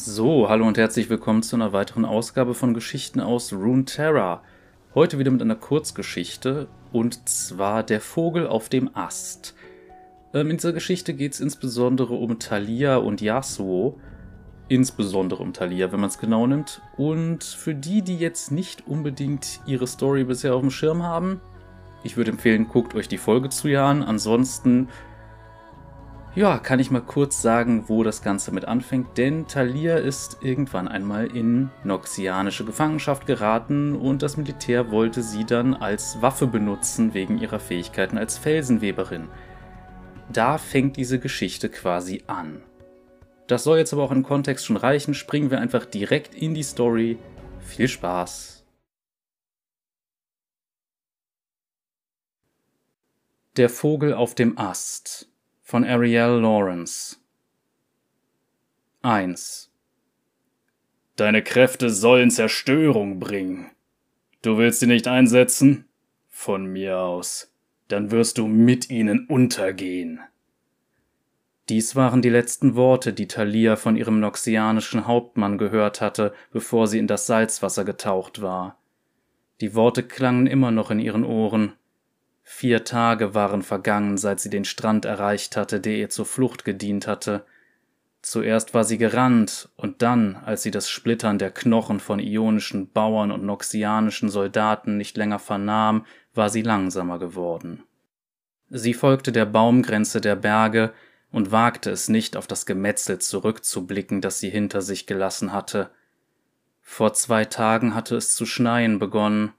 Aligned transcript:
So, 0.00 0.48
hallo 0.48 0.64
und 0.64 0.78
herzlich 0.78 1.10
willkommen 1.10 1.42
zu 1.42 1.56
einer 1.56 1.72
weiteren 1.72 2.04
Ausgabe 2.04 2.54
von 2.54 2.72
Geschichten 2.72 3.18
aus 3.18 3.52
Runeterra. 3.52 4.44
Heute 4.94 5.18
wieder 5.18 5.32
mit 5.32 5.42
einer 5.42 5.56
Kurzgeschichte 5.56 6.68
und 6.92 7.28
zwar 7.28 7.82
Der 7.82 8.00
Vogel 8.00 8.46
auf 8.46 8.68
dem 8.68 8.94
Ast. 8.94 9.56
Ähm, 10.32 10.50
in 10.50 10.56
dieser 10.58 10.72
Geschichte 10.72 11.14
geht 11.14 11.32
es 11.32 11.40
insbesondere 11.40 12.14
um 12.14 12.38
Thalia 12.38 12.98
und 12.98 13.20
Yasuo. 13.20 13.98
Insbesondere 14.68 15.42
um 15.42 15.52
Thalia, 15.52 15.90
wenn 15.90 15.98
man 15.98 16.10
es 16.10 16.18
genau 16.20 16.46
nimmt. 16.46 16.80
Und 16.96 17.42
für 17.42 17.74
die, 17.74 18.02
die 18.02 18.18
jetzt 18.18 18.52
nicht 18.52 18.86
unbedingt 18.86 19.60
ihre 19.66 19.88
Story 19.88 20.22
bisher 20.22 20.54
auf 20.54 20.60
dem 20.60 20.70
Schirm 20.70 21.02
haben, 21.02 21.40
ich 22.04 22.16
würde 22.16 22.30
empfehlen, 22.30 22.68
guckt 22.68 22.94
euch 22.94 23.08
die 23.08 23.18
Folge 23.18 23.48
zu 23.48 23.66
Jahren. 23.66 24.04
Ansonsten 24.04 24.88
ja, 26.38 26.58
kann 26.58 26.78
ich 26.78 26.92
mal 26.92 27.02
kurz 27.02 27.42
sagen, 27.42 27.88
wo 27.88 28.04
das 28.04 28.22
Ganze 28.22 28.52
mit 28.52 28.64
anfängt, 28.64 29.18
denn 29.18 29.48
Thalia 29.48 29.96
ist 29.96 30.38
irgendwann 30.40 30.86
einmal 30.86 31.26
in 31.34 31.68
noxianische 31.82 32.64
Gefangenschaft 32.64 33.26
geraten 33.26 33.96
und 33.96 34.22
das 34.22 34.36
Militär 34.36 34.92
wollte 34.92 35.24
sie 35.24 35.44
dann 35.44 35.74
als 35.74 36.22
Waffe 36.22 36.46
benutzen 36.46 37.12
wegen 37.12 37.38
ihrer 37.40 37.58
Fähigkeiten 37.58 38.16
als 38.16 38.38
Felsenweberin. 38.38 39.26
Da 40.32 40.58
fängt 40.58 40.96
diese 40.96 41.18
Geschichte 41.18 41.68
quasi 41.70 42.22
an. 42.28 42.62
Das 43.48 43.64
soll 43.64 43.78
jetzt 43.78 43.92
aber 43.92 44.04
auch 44.04 44.12
im 44.12 44.22
Kontext 44.22 44.64
schon 44.64 44.76
reichen, 44.76 45.14
springen 45.14 45.50
wir 45.50 45.60
einfach 45.60 45.86
direkt 45.86 46.36
in 46.36 46.54
die 46.54 46.62
Story. 46.62 47.18
Viel 47.58 47.88
Spaß! 47.88 48.64
Der 53.56 53.68
Vogel 53.68 54.14
auf 54.14 54.36
dem 54.36 54.56
Ast 54.56 55.28
von 55.68 55.84
Ariel 55.84 56.40
Lawrence 56.40 57.18
1 59.02 59.70
Deine 61.16 61.42
Kräfte 61.42 61.90
sollen 61.90 62.30
Zerstörung 62.30 63.20
bringen. 63.20 63.70
Du 64.40 64.56
willst 64.56 64.80
sie 64.80 64.86
nicht 64.86 65.06
einsetzen? 65.06 65.84
Von 66.30 66.72
mir 66.72 66.96
aus. 66.96 67.52
Dann 67.88 68.10
wirst 68.10 68.38
du 68.38 68.46
mit 68.46 68.88
ihnen 68.88 69.26
untergehen. 69.26 70.20
Dies 71.68 71.94
waren 71.94 72.22
die 72.22 72.30
letzten 72.30 72.74
Worte, 72.74 73.12
die 73.12 73.28
Thalia 73.28 73.76
von 73.76 73.94
ihrem 73.94 74.20
noxianischen 74.20 75.06
Hauptmann 75.06 75.58
gehört 75.58 76.00
hatte, 76.00 76.32
bevor 76.50 76.86
sie 76.86 76.98
in 76.98 77.08
das 77.08 77.26
Salzwasser 77.26 77.84
getaucht 77.84 78.40
war. 78.40 78.78
Die 79.60 79.74
Worte 79.74 80.02
klangen 80.02 80.46
immer 80.46 80.70
noch 80.70 80.90
in 80.90 80.98
ihren 80.98 81.24
Ohren, 81.24 81.74
Vier 82.50 82.82
Tage 82.82 83.34
waren 83.34 83.62
vergangen, 83.62 84.16
seit 84.16 84.40
sie 84.40 84.48
den 84.48 84.64
Strand 84.64 85.04
erreicht 85.04 85.54
hatte, 85.54 85.80
der 85.80 85.96
ihr 85.96 86.08
zur 86.08 86.24
Flucht 86.24 86.64
gedient 86.64 87.06
hatte. 87.06 87.44
Zuerst 88.22 88.72
war 88.72 88.84
sie 88.84 88.96
gerannt, 88.96 89.68
und 89.76 90.00
dann, 90.00 90.34
als 90.34 90.62
sie 90.62 90.70
das 90.70 90.88
Splittern 90.88 91.38
der 91.38 91.50
Knochen 91.50 92.00
von 92.00 92.18
ionischen 92.18 92.90
Bauern 92.90 93.32
und 93.32 93.44
noxianischen 93.44 94.30
Soldaten 94.30 94.96
nicht 94.96 95.18
länger 95.18 95.38
vernahm, 95.38 96.06
war 96.34 96.48
sie 96.48 96.62
langsamer 96.62 97.18
geworden. 97.18 97.84
Sie 98.70 98.94
folgte 98.94 99.30
der 99.30 99.44
Baumgrenze 99.44 100.22
der 100.22 100.34
Berge 100.34 100.94
und 101.30 101.52
wagte 101.52 101.90
es 101.90 102.08
nicht, 102.08 102.34
auf 102.34 102.46
das 102.46 102.64
Gemetzel 102.64 103.18
zurückzublicken, 103.18 104.22
das 104.22 104.40
sie 104.40 104.48
hinter 104.48 104.80
sich 104.80 105.06
gelassen 105.06 105.52
hatte. 105.52 105.90
Vor 106.80 107.12
zwei 107.12 107.44
Tagen 107.44 107.94
hatte 107.94 108.16
es 108.16 108.34
zu 108.34 108.46
schneien 108.46 108.98
begonnen, 108.98 109.52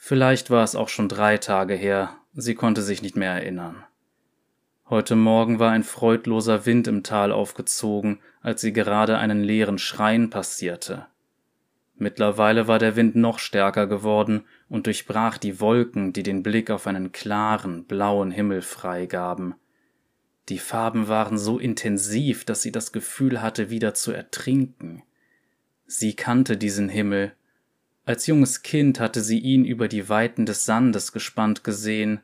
Vielleicht 0.00 0.48
war 0.48 0.62
es 0.62 0.76
auch 0.76 0.88
schon 0.88 1.08
drei 1.08 1.38
Tage 1.38 1.74
her, 1.74 2.16
sie 2.32 2.54
konnte 2.54 2.82
sich 2.82 3.02
nicht 3.02 3.16
mehr 3.16 3.32
erinnern. 3.32 3.84
Heute 4.88 5.16
Morgen 5.16 5.58
war 5.58 5.72
ein 5.72 5.82
freudloser 5.82 6.64
Wind 6.64 6.86
im 6.86 7.02
Tal 7.02 7.32
aufgezogen, 7.32 8.20
als 8.40 8.60
sie 8.62 8.72
gerade 8.72 9.18
einen 9.18 9.42
leeren 9.42 9.76
Schrein 9.76 10.30
passierte. 10.30 11.08
Mittlerweile 11.96 12.68
war 12.68 12.78
der 12.78 12.94
Wind 12.94 13.16
noch 13.16 13.40
stärker 13.40 13.88
geworden 13.88 14.44
und 14.68 14.86
durchbrach 14.86 15.36
die 15.36 15.60
Wolken, 15.60 16.12
die 16.12 16.22
den 16.22 16.44
Blick 16.44 16.70
auf 16.70 16.86
einen 16.86 17.10
klaren, 17.10 17.84
blauen 17.84 18.30
Himmel 18.30 18.62
freigaben. 18.62 19.56
Die 20.48 20.60
Farben 20.60 21.08
waren 21.08 21.36
so 21.38 21.58
intensiv, 21.58 22.44
dass 22.44 22.62
sie 22.62 22.72
das 22.72 22.92
Gefühl 22.92 23.42
hatte, 23.42 23.68
wieder 23.68 23.94
zu 23.94 24.12
ertrinken. 24.12 25.02
Sie 25.86 26.14
kannte 26.14 26.56
diesen 26.56 26.88
Himmel, 26.88 27.32
als 28.08 28.26
junges 28.26 28.62
Kind 28.62 29.00
hatte 29.00 29.20
sie 29.20 29.38
ihn 29.38 29.66
über 29.66 29.86
die 29.86 30.08
Weiten 30.08 30.46
des 30.46 30.64
Sandes 30.64 31.12
gespannt 31.12 31.62
gesehen. 31.62 32.22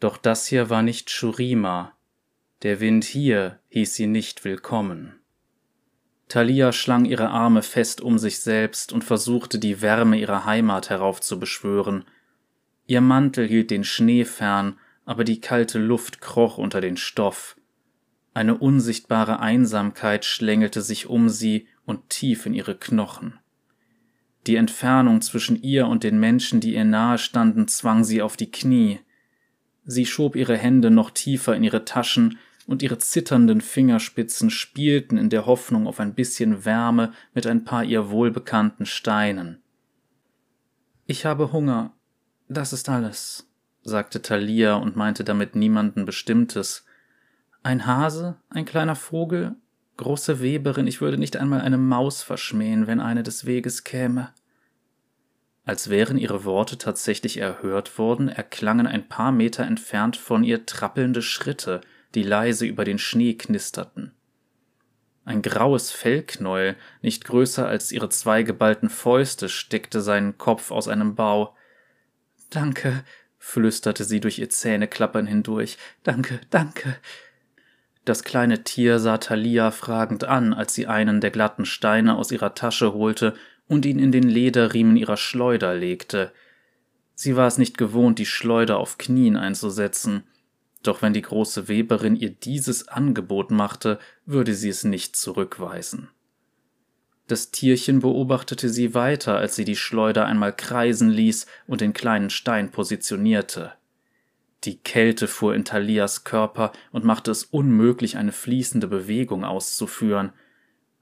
Doch 0.00 0.16
das 0.16 0.48
hier 0.48 0.68
war 0.68 0.82
nicht 0.82 1.10
Shurima. 1.10 1.92
Der 2.64 2.80
Wind 2.80 3.04
hier 3.04 3.60
hieß 3.68 3.94
sie 3.94 4.08
nicht 4.08 4.44
willkommen. 4.44 5.20
Thalia 6.26 6.72
schlang 6.72 7.04
ihre 7.04 7.28
Arme 7.28 7.62
fest 7.62 8.00
um 8.00 8.18
sich 8.18 8.40
selbst 8.40 8.92
und 8.92 9.04
versuchte 9.04 9.60
die 9.60 9.80
Wärme 9.80 10.18
ihrer 10.18 10.44
Heimat 10.44 10.90
heraufzubeschwören. 10.90 12.04
Ihr 12.88 13.00
Mantel 13.00 13.46
hielt 13.46 13.70
den 13.70 13.84
Schnee 13.84 14.24
fern, 14.24 14.76
aber 15.04 15.22
die 15.22 15.40
kalte 15.40 15.78
Luft 15.78 16.20
kroch 16.20 16.58
unter 16.58 16.80
den 16.80 16.96
Stoff. 16.96 17.56
Eine 18.34 18.58
unsichtbare 18.58 19.38
Einsamkeit 19.38 20.24
schlängelte 20.24 20.82
sich 20.82 21.06
um 21.06 21.28
sie 21.28 21.68
und 21.84 22.08
tief 22.08 22.44
in 22.44 22.54
ihre 22.54 22.76
Knochen. 22.76 23.38
Die 24.46 24.56
Entfernung 24.56 25.22
zwischen 25.22 25.60
ihr 25.62 25.86
und 25.86 26.04
den 26.04 26.20
Menschen, 26.20 26.60
die 26.60 26.74
ihr 26.74 26.84
nahe 26.84 27.18
standen, 27.18 27.68
zwang 27.68 28.04
sie 28.04 28.22
auf 28.22 28.36
die 28.36 28.50
Knie. 28.50 29.00
Sie 29.84 30.06
schob 30.06 30.36
ihre 30.36 30.56
Hände 30.56 30.90
noch 30.90 31.10
tiefer 31.10 31.56
in 31.56 31.64
ihre 31.64 31.84
Taschen, 31.84 32.38
und 32.66 32.82
ihre 32.82 32.98
zitternden 32.98 33.60
Fingerspitzen 33.60 34.50
spielten 34.50 35.16
in 35.16 35.30
der 35.30 35.46
Hoffnung 35.46 35.86
auf 35.86 36.00
ein 36.00 36.14
bisschen 36.14 36.64
Wärme 36.64 37.12
mit 37.32 37.46
ein 37.46 37.64
paar 37.64 37.84
ihr 37.84 38.10
wohlbekannten 38.10 38.86
Steinen. 38.86 39.62
Ich 41.06 41.24
habe 41.24 41.52
Hunger. 41.52 41.92
Das 42.48 42.72
ist 42.72 42.88
alles, 42.88 43.48
sagte 43.82 44.22
Thalia 44.22 44.74
und 44.74 44.96
meinte 44.96 45.24
damit 45.24 45.54
niemanden 45.54 46.04
Bestimmtes. 46.04 46.84
Ein 47.62 47.86
Hase, 47.86 48.36
ein 48.50 48.64
kleiner 48.64 48.96
Vogel, 48.96 49.56
Große 49.96 50.40
Weberin, 50.40 50.86
ich 50.86 51.00
würde 51.00 51.16
nicht 51.16 51.36
einmal 51.36 51.60
eine 51.60 51.78
Maus 51.78 52.22
verschmähen, 52.22 52.86
wenn 52.86 53.00
eine 53.00 53.22
des 53.22 53.46
Weges 53.46 53.84
käme. 53.84 54.32
Als 55.64 55.90
wären 55.90 56.18
ihre 56.18 56.44
Worte 56.44 56.78
tatsächlich 56.78 57.38
erhört 57.38 57.98
worden, 57.98 58.28
erklangen 58.28 58.86
ein 58.86 59.08
paar 59.08 59.32
Meter 59.32 59.64
entfernt 59.64 60.16
von 60.16 60.44
ihr 60.44 60.64
trappelnde 60.66 61.22
Schritte, 61.22 61.80
die 62.14 62.22
leise 62.22 62.66
über 62.66 62.84
den 62.84 62.98
Schnee 62.98 63.34
knisterten. 63.34 64.12
Ein 65.24 65.42
graues 65.42 65.90
Fellknäuel, 65.90 66.76
nicht 67.02 67.24
größer 67.24 67.66
als 67.66 67.90
ihre 67.90 68.10
zwei 68.10 68.44
geballten 68.44 68.88
Fäuste, 68.88 69.48
steckte 69.48 70.00
seinen 70.00 70.38
Kopf 70.38 70.70
aus 70.70 70.86
einem 70.86 71.16
Bau. 71.16 71.56
Danke, 72.48 73.02
flüsterte 73.36 74.04
sie 74.04 74.20
durch 74.20 74.38
ihr 74.38 74.50
Zähneklappern 74.50 75.26
hindurch. 75.26 75.78
Danke, 76.04 76.40
danke. 76.50 76.96
Das 78.06 78.22
kleine 78.22 78.62
Tier 78.62 79.00
sah 79.00 79.18
Thalia 79.18 79.72
fragend 79.72 80.22
an, 80.22 80.54
als 80.54 80.72
sie 80.74 80.86
einen 80.86 81.20
der 81.20 81.32
glatten 81.32 81.64
Steine 81.64 82.16
aus 82.16 82.30
ihrer 82.30 82.54
Tasche 82.54 82.94
holte 82.94 83.34
und 83.66 83.84
ihn 83.84 83.98
in 83.98 84.12
den 84.12 84.22
Lederriemen 84.22 84.96
ihrer 84.96 85.16
Schleuder 85.16 85.74
legte. 85.74 86.30
Sie 87.16 87.34
war 87.34 87.48
es 87.48 87.58
nicht 87.58 87.76
gewohnt, 87.76 88.20
die 88.20 88.26
Schleuder 88.26 88.78
auf 88.78 88.96
Knien 88.96 89.36
einzusetzen, 89.36 90.22
doch 90.84 91.02
wenn 91.02 91.14
die 91.14 91.22
große 91.22 91.66
Weberin 91.66 92.14
ihr 92.14 92.30
dieses 92.30 92.86
Angebot 92.86 93.50
machte, 93.50 93.98
würde 94.24 94.54
sie 94.54 94.68
es 94.68 94.84
nicht 94.84 95.16
zurückweisen. 95.16 96.08
Das 97.26 97.50
Tierchen 97.50 97.98
beobachtete 97.98 98.68
sie 98.68 98.94
weiter, 98.94 99.36
als 99.36 99.56
sie 99.56 99.64
die 99.64 99.74
Schleuder 99.74 100.26
einmal 100.26 100.54
kreisen 100.54 101.10
ließ 101.10 101.46
und 101.66 101.80
den 101.80 101.92
kleinen 101.92 102.30
Stein 102.30 102.70
positionierte. 102.70 103.72
Die 104.66 104.78
Kälte 104.78 105.28
fuhr 105.28 105.54
in 105.54 105.64
Thalias 105.64 106.24
Körper 106.24 106.72
und 106.90 107.04
machte 107.04 107.30
es 107.30 107.44
unmöglich, 107.44 108.16
eine 108.16 108.32
fließende 108.32 108.88
Bewegung 108.88 109.44
auszuführen. 109.44 110.32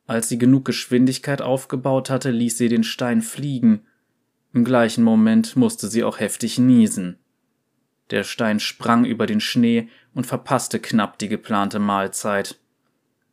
Als 0.07 0.29
sie 0.29 0.37
genug 0.37 0.67
Geschwindigkeit 0.67 1.41
aufgebaut 1.41 2.11
hatte, 2.11 2.31
ließ 2.31 2.59
sie 2.59 2.69
den 2.69 2.85
Stein 2.85 3.23
fliegen. 3.23 3.87
Im 4.53 4.65
gleichen 4.65 5.03
Moment 5.03 5.56
musste 5.56 5.88
sie 5.88 6.05
auch 6.05 6.21
heftig 6.21 6.59
niesen. 6.59 7.19
Der 8.11 8.23
Stein 8.23 8.61
sprang 8.61 9.06
über 9.06 9.25
den 9.25 9.41
Schnee 9.41 9.88
und 10.12 10.27
verpasste 10.27 10.79
knapp 10.79 11.19
die 11.19 11.29
geplante 11.29 11.79
Mahlzeit. 11.79 12.61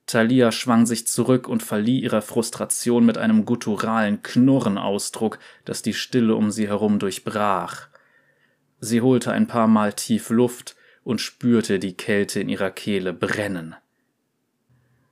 Thalia 0.06 0.54
schwang 0.54 0.86
sich 0.86 1.08
zurück 1.08 1.50
und 1.50 1.62
verlieh 1.62 2.00
ihrer 2.00 2.22
Frustration 2.22 3.06
mit 3.06 3.18
einem 3.18 3.44
gutturalen 3.44 4.24
Knurrenausdruck, 4.24 5.40
das 5.66 5.82
die 5.82 5.94
Stille 5.94 6.36
um 6.36 6.52
sie 6.52 6.70
herum 6.70 7.00
durchbrach. 7.00 7.91
Sie 8.82 9.00
holte 9.00 9.32
ein 9.32 9.48
paar 9.48 9.68
Mal 9.68 9.94
tief 9.94 10.30
Luft 10.32 10.76
und 11.04 11.22
spürte 11.22 11.80
die 11.80 11.96
Kälte 11.96 12.42
in 12.42 12.50
ihrer 12.50 12.72
Kehle 12.72 13.14
brennen. 13.14 13.76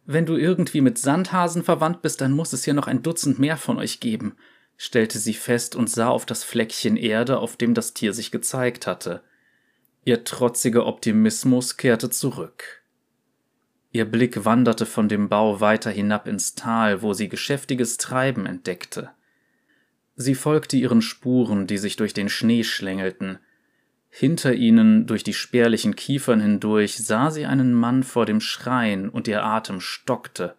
Wenn 0.06 0.26
du 0.26 0.36
irgendwie 0.36 0.82
mit 0.82 0.98
Sandhasen 0.98 1.64
verwandt 1.64 2.02
bist, 2.02 2.20
dann 2.20 2.32
muss 2.32 2.52
es 2.52 2.66
hier 2.66 2.74
noch 2.74 2.88
ein 2.88 3.04
Dutzend 3.04 3.38
mehr 3.38 3.58
von 3.58 3.78
euch 3.78 4.00
geben, 4.00 4.36
stellte 4.76 5.20
sie 5.20 5.36
fest 5.36 5.76
und 5.76 5.90
sah 5.90 6.08
auf 6.08 6.26
das 6.26 6.44
Fleckchen 6.44 6.98
Erde, 6.98 7.38
auf 7.38 7.58
dem 7.58 7.76
das 7.76 7.94
Tier 7.94 8.14
sich 8.14 8.32
gezeigt 8.32 8.88
hatte. 8.88 9.22
Ihr 10.04 10.24
trotziger 10.24 10.88
Optimismus 10.88 11.78
kehrte 11.78 12.10
zurück. 12.10 12.82
Ihr 13.92 14.06
Blick 14.06 14.46
wanderte 14.46 14.86
von 14.86 15.10
dem 15.10 15.30
Bau 15.30 15.62
weiter 15.62 15.92
hinab 15.92 16.28
ins 16.28 16.56
Tal, 16.56 17.02
wo 17.02 17.14
sie 17.14 17.30
geschäftiges 17.30 17.98
Treiben 17.98 18.46
entdeckte. 18.46 19.12
Sie 20.16 20.36
folgte 20.36 20.78
ihren 20.78 21.02
Spuren, 21.02 21.68
die 21.68 21.78
sich 21.78 21.96
durch 21.96 22.14
den 22.14 22.30
Schnee 22.30 22.64
schlängelten. 22.64 23.40
Hinter 24.10 24.54
ihnen, 24.54 25.06
durch 25.06 25.24
die 25.24 25.34
spärlichen 25.34 25.96
Kiefern 25.96 26.42
hindurch, 26.42 26.98
sah 26.98 27.30
sie 27.30 27.46
einen 27.46 27.74
Mann 27.74 28.04
vor 28.04 28.26
dem 28.26 28.42
Schrein, 28.42 29.08
und 29.08 29.28
ihr 29.28 29.44
Atem 29.44 29.80
stockte. 29.80 30.56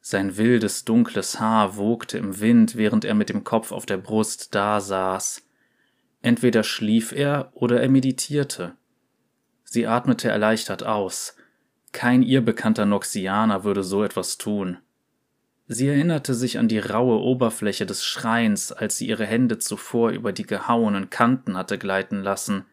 Sein 0.00 0.36
wildes, 0.36 0.84
dunkles 0.84 1.38
Haar 1.38 1.76
wogte 1.76 2.18
im 2.18 2.40
Wind, 2.40 2.76
während 2.76 3.04
er 3.04 3.14
mit 3.14 3.28
dem 3.28 3.44
Kopf 3.44 3.70
auf 3.70 3.86
der 3.86 3.98
Brust 3.98 4.54
dasaß. 4.54 5.46
Entweder 6.22 6.64
schlief 6.64 7.12
er 7.12 7.52
oder 7.54 7.80
er 7.80 7.88
meditierte. 7.88 8.74
Sie 9.64 9.86
atmete 9.86 10.28
erleichtert 10.28 10.82
aus. 10.82 11.36
Kein 11.92 12.22
ihr 12.22 12.40
bekannter 12.40 12.84
Noxianer 12.84 13.64
würde 13.64 13.84
so 13.84 14.02
etwas 14.02 14.38
tun. 14.38 14.78
Sie 15.74 15.88
erinnerte 15.88 16.34
sich 16.34 16.58
an 16.58 16.68
die 16.68 16.80
raue 16.80 17.18
Oberfläche 17.18 17.86
des 17.86 18.04
Schreins, 18.04 18.72
als 18.72 18.98
sie 18.98 19.08
ihre 19.08 19.24
Hände 19.24 19.56
zuvor 19.56 20.10
über 20.10 20.30
die 20.30 20.42
gehauenen 20.42 21.08
Kanten 21.08 21.56
hatte 21.56 21.78
gleiten 21.78 22.22
lassen. 22.22 22.66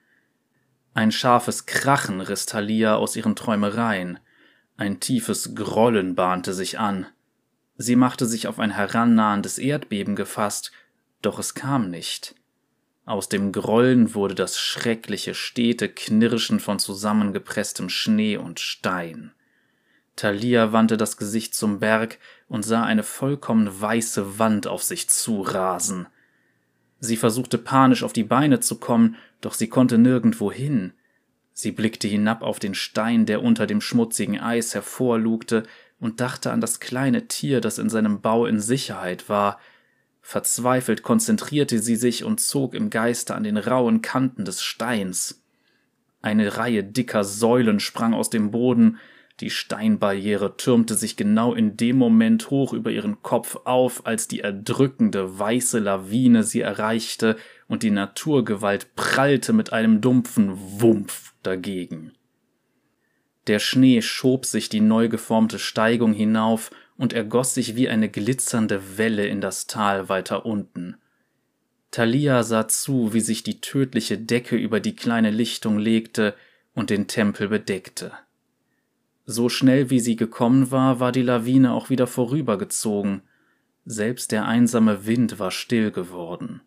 Ein 0.94 1.14
scharfes 1.14 1.66
Krachen 1.66 2.20
riss 2.20 2.46
Thalia 2.46 2.98
aus 2.98 3.16
ihren 3.16 3.38
Träumereien. 3.38 4.20
Ein 4.76 5.00
tiefes 5.00 5.56
Grollen 5.56 6.16
bahnte 6.16 6.54
sich 6.54 6.78
an. 6.78 7.06
Sie 7.78 7.96
machte 7.96 8.26
sich 8.26 8.48
auf 8.48 8.60
ein 8.60 8.72
herannahendes 8.72 9.60
Erdbeben 9.60 10.18
gefasst, 10.18 10.74
doch 11.22 11.40
es 11.40 11.54
kam 11.54 11.90
nicht. 11.90 12.36
Aus 13.06 13.30
dem 13.30 13.54
Grollen 13.54 14.14
wurde 14.14 14.36
das 14.36 14.60
schreckliche, 14.60 15.36
stete 15.36 15.88
Knirschen 15.88 16.60
von 16.60 16.80
zusammengepresstem 16.80 17.88
Schnee 17.88 18.36
und 18.36 18.60
Stein. 18.60 19.32
Thalia 20.20 20.74
wandte 20.74 20.98
das 20.98 21.16
Gesicht 21.16 21.56
zum 21.56 21.80
Berg 21.80 22.18
und 22.50 22.64
sah 22.64 22.84
eine 22.84 23.04
vollkommen 23.04 23.70
weiße 23.80 24.38
Wand 24.38 24.68
auf 24.68 24.84
sich 24.84 25.10
zurasen. 25.10 26.08
Sie 27.00 27.16
versuchte 27.16 27.58
panisch 27.58 28.04
auf 28.04 28.12
die 28.12 28.26
Beine 28.26 28.60
zu 28.60 28.80
kommen, 28.80 29.16
doch 29.40 29.54
sie 29.54 29.70
konnte 29.70 29.98
nirgendwo 29.98 30.52
hin. 30.52 30.92
Sie 31.54 31.72
blickte 31.72 32.10
hinab 32.10 32.42
auf 32.42 32.60
den 32.60 32.76
Stein, 32.76 33.26
der 33.26 33.42
unter 33.42 33.66
dem 33.66 33.80
schmutzigen 33.80 34.38
Eis 34.42 34.74
hervorlugte, 34.74 35.64
und 36.02 36.20
dachte 36.20 36.52
an 36.52 36.60
das 36.60 36.82
kleine 36.82 37.28
Tier, 37.28 37.62
das 37.62 37.78
in 37.78 37.90
seinem 37.90 38.20
Bau 38.20 38.46
in 38.46 38.60
Sicherheit 38.60 39.30
war, 39.30 39.58
Verzweifelt 40.22 41.02
konzentrierte 41.02 41.80
sie 41.80 41.96
sich 41.96 42.26
und 42.26 42.42
zog 42.42 42.76
im 42.76 42.90
Geiste 42.90 43.36
an 43.36 43.44
den 43.44 43.58
rauen 43.58 44.02
Kanten 44.02 44.44
des 44.44 44.62
Steins. 44.62 45.42
Eine 46.22 46.58
Reihe 46.58 46.84
dicker 46.84 47.24
Säulen 47.24 47.80
sprang 47.80 48.14
aus 48.14 48.30
dem 48.30 48.52
Boden, 48.52 49.00
die 49.40 49.50
Steinbarriere 49.50 50.58
türmte 50.58 50.96
sich 50.96 51.16
genau 51.16 51.54
in 51.54 51.78
dem 51.78 51.98
Moment 51.98 52.50
hoch 52.50 52.74
über 52.74 52.92
ihren 52.92 53.22
Kopf 53.24 53.58
auf, 53.64 54.06
als 54.06 54.28
die 54.28 54.42
erdrückende 54.42 55.40
weiße 55.40 55.80
Lawine 55.80 56.44
sie 56.44 56.62
erreichte 56.62 57.38
und 57.68 57.84
die 57.84 57.92
Naturgewalt 57.92 58.96
prallte 58.96 59.54
mit 59.54 59.72
einem 59.72 60.02
dumpfen 60.02 60.52
Wumpf 60.82 61.34
dagegen. 61.42 62.12
Der 63.48 63.60
Schnee 63.60 64.02
schob 64.02 64.46
sich 64.46 64.68
die 64.68 64.82
neu 64.82 65.08
geformte 65.08 65.58
Steigung 65.58 66.14
hinauf 66.14 66.72
und 66.98 67.14
ergoss 67.14 67.54
sich 67.54 67.76
wie 67.78 67.88
eine 67.88 68.10
glitzernde 68.10 68.98
Welle 68.98 69.26
in 69.26 69.40
das 69.40 69.68
Tal 69.68 70.10
weiter 70.10 70.46
unten. 70.46 70.98
Thalia 71.92 72.44
sah 72.44 72.68
zu, 72.68 73.14
wie 73.14 73.22
sich 73.22 73.42
die 73.42 73.62
tödliche 73.62 74.18
Decke 74.18 74.58
über 74.58 74.80
die 74.80 74.96
kleine 74.96 75.32
Lichtung 75.32 75.80
legte 75.80 76.36
und 76.74 76.90
den 76.90 77.08
Tempel 77.08 77.48
bedeckte. 77.48 78.12
So 79.32 79.48
schnell 79.48 79.92
wie 79.92 80.00
sie 80.00 80.16
gekommen 80.16 80.72
war, 80.72 81.00
war 81.00 81.12
die 81.12 81.22
Lawine 81.22 81.72
auch 81.74 81.92
wieder 81.92 82.08
vorübergezogen, 82.08 83.22
selbst 83.86 84.32
der 84.32 84.48
einsame 84.48 85.06
Wind 85.06 85.38
war 85.38 85.52
still 85.52 85.92
geworden. 85.92 86.62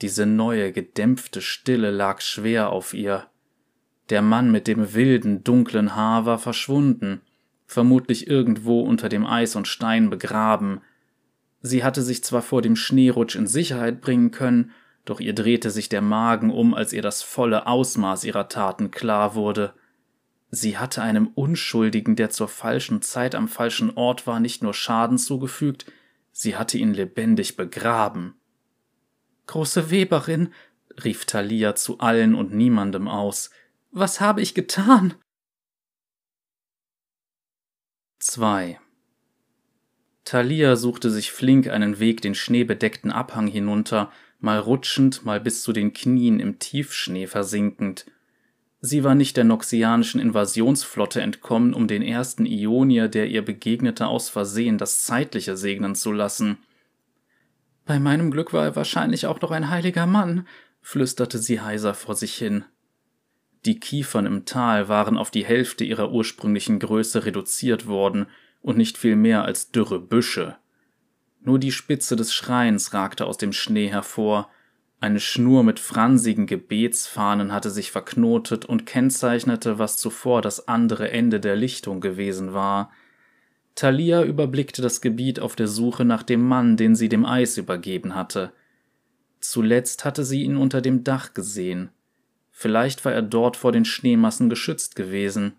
Diese 0.00 0.24
neue, 0.24 0.72
gedämpfte 0.72 1.42
Stille 1.42 1.90
lag 1.90 2.22
schwer 2.22 2.70
auf 2.70 2.94
ihr. 2.94 3.26
Der 4.08 4.22
Mann 4.22 4.50
mit 4.50 4.66
dem 4.66 4.94
wilden, 4.94 5.44
dunklen 5.44 5.94
Haar 5.94 6.24
war 6.24 6.38
verschwunden, 6.38 7.20
vermutlich 7.66 8.28
irgendwo 8.28 8.80
unter 8.80 9.10
dem 9.10 9.26
Eis 9.26 9.54
und 9.54 9.68
Stein 9.68 10.08
begraben. 10.08 10.80
Sie 11.60 11.84
hatte 11.84 12.00
sich 12.00 12.24
zwar 12.24 12.40
vor 12.40 12.62
dem 12.62 12.76
Schneerutsch 12.76 13.36
in 13.36 13.46
Sicherheit 13.46 14.00
bringen 14.00 14.30
können, 14.30 14.70
doch 15.04 15.20
ihr 15.20 15.34
drehte 15.34 15.70
sich 15.70 15.90
der 15.90 16.00
Magen 16.00 16.50
um, 16.50 16.72
als 16.72 16.94
ihr 16.94 17.02
das 17.02 17.22
volle 17.22 17.66
Ausmaß 17.66 18.24
ihrer 18.24 18.48
Taten 18.48 18.90
klar 18.90 19.34
wurde. 19.34 19.74
Sie 20.56 20.78
hatte 20.78 21.02
einem 21.02 21.26
Unschuldigen, 21.34 22.14
der 22.14 22.30
zur 22.30 22.46
falschen 22.46 23.02
Zeit 23.02 23.34
am 23.34 23.48
falschen 23.48 23.96
Ort 23.96 24.28
war, 24.28 24.38
nicht 24.38 24.62
nur 24.62 24.72
Schaden 24.72 25.18
zugefügt, 25.18 25.84
sie 26.30 26.54
hatte 26.54 26.78
ihn 26.78 26.94
lebendig 26.94 27.56
begraben. 27.56 28.36
Große 29.48 29.90
Weberin, 29.90 30.52
rief 31.02 31.24
Thalia 31.24 31.74
zu 31.74 31.98
allen 31.98 32.36
und 32.36 32.54
niemandem 32.54 33.08
aus, 33.08 33.50
was 33.90 34.20
habe 34.20 34.42
ich 34.42 34.54
getan? 34.54 35.14
2. 38.20 38.78
Thalia 40.24 40.76
suchte 40.76 41.10
sich 41.10 41.32
flink 41.32 41.66
einen 41.66 41.98
Weg 41.98 42.22
den 42.22 42.36
schneebedeckten 42.36 43.10
Abhang 43.10 43.48
hinunter, 43.48 44.12
mal 44.38 44.60
rutschend, 44.60 45.24
mal 45.24 45.40
bis 45.40 45.64
zu 45.64 45.72
den 45.72 45.92
Knien 45.92 46.38
im 46.38 46.60
Tiefschnee 46.60 47.26
versinkend. 47.26 48.06
Sie 48.86 49.02
war 49.02 49.14
nicht 49.14 49.38
der 49.38 49.44
noxianischen 49.44 50.20
Invasionsflotte 50.20 51.22
entkommen, 51.22 51.72
um 51.72 51.88
den 51.88 52.02
ersten 52.02 52.44
Ionier, 52.44 53.08
der 53.08 53.28
ihr 53.28 53.42
begegnete, 53.42 54.06
aus 54.06 54.28
Versehen 54.28 54.76
das 54.76 55.04
Zeitliche 55.04 55.56
segnen 55.56 55.94
zu 55.94 56.12
lassen. 56.12 56.58
Bei 57.86 57.98
meinem 57.98 58.30
Glück 58.30 58.52
war 58.52 58.66
er 58.66 58.76
wahrscheinlich 58.76 59.26
auch 59.26 59.40
noch 59.40 59.52
ein 59.52 59.70
heiliger 59.70 60.04
Mann, 60.04 60.46
flüsterte 60.82 61.38
sie 61.38 61.62
heiser 61.62 61.94
vor 61.94 62.14
sich 62.14 62.34
hin. 62.34 62.66
Die 63.64 63.80
Kiefern 63.80 64.26
im 64.26 64.44
Tal 64.44 64.86
waren 64.86 65.16
auf 65.16 65.30
die 65.30 65.46
Hälfte 65.46 65.84
ihrer 65.84 66.12
ursprünglichen 66.12 66.78
Größe 66.78 67.24
reduziert 67.24 67.86
worden 67.86 68.26
und 68.60 68.76
nicht 68.76 68.98
viel 68.98 69.16
mehr 69.16 69.46
als 69.46 69.70
dürre 69.70 69.98
Büsche. 69.98 70.58
Nur 71.40 71.58
die 71.58 71.72
Spitze 71.72 72.16
des 72.16 72.34
Schreins 72.34 72.92
ragte 72.92 73.24
aus 73.24 73.38
dem 73.38 73.54
Schnee 73.54 73.88
hervor, 73.88 74.50
eine 75.04 75.20
Schnur 75.20 75.64
mit 75.64 75.80
fransigen 75.80 76.46
Gebetsfahnen 76.46 77.52
hatte 77.52 77.68
sich 77.68 77.90
verknotet 77.90 78.64
und 78.64 78.86
kennzeichnete, 78.86 79.78
was 79.78 79.98
zuvor 79.98 80.40
das 80.40 80.66
andere 80.66 81.10
Ende 81.10 81.40
der 81.40 81.56
Lichtung 81.56 82.00
gewesen 82.00 82.54
war. 82.54 82.90
Thalia 83.74 84.24
überblickte 84.24 84.80
das 84.80 85.02
Gebiet 85.02 85.40
auf 85.40 85.56
der 85.56 85.68
Suche 85.68 86.06
nach 86.06 86.22
dem 86.22 86.40
Mann, 86.40 86.78
den 86.78 86.96
sie 86.96 87.10
dem 87.10 87.26
Eis 87.26 87.58
übergeben 87.58 88.14
hatte. 88.14 88.52
Zuletzt 89.40 90.06
hatte 90.06 90.24
sie 90.24 90.42
ihn 90.42 90.56
unter 90.56 90.80
dem 90.80 91.04
Dach 91.04 91.34
gesehen. 91.34 91.90
Vielleicht 92.50 93.04
war 93.04 93.12
er 93.12 93.20
dort 93.20 93.58
vor 93.58 93.72
den 93.72 93.84
Schneemassen 93.84 94.48
geschützt 94.48 94.96
gewesen. 94.96 95.52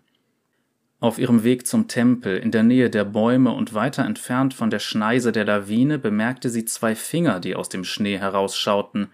Auf 0.98 1.20
ihrem 1.20 1.44
Weg 1.44 1.68
zum 1.68 1.86
Tempel, 1.86 2.36
in 2.36 2.50
der 2.50 2.64
Nähe 2.64 2.90
der 2.90 3.04
Bäume 3.04 3.52
und 3.52 3.74
weiter 3.74 4.04
entfernt 4.04 4.54
von 4.54 4.70
der 4.70 4.80
Schneise 4.80 5.30
der 5.30 5.44
Lawine, 5.44 6.00
bemerkte 6.00 6.50
sie 6.50 6.64
zwei 6.64 6.96
Finger, 6.96 7.38
die 7.38 7.54
aus 7.54 7.68
dem 7.68 7.84
Schnee 7.84 8.18
herausschauten. 8.18 9.06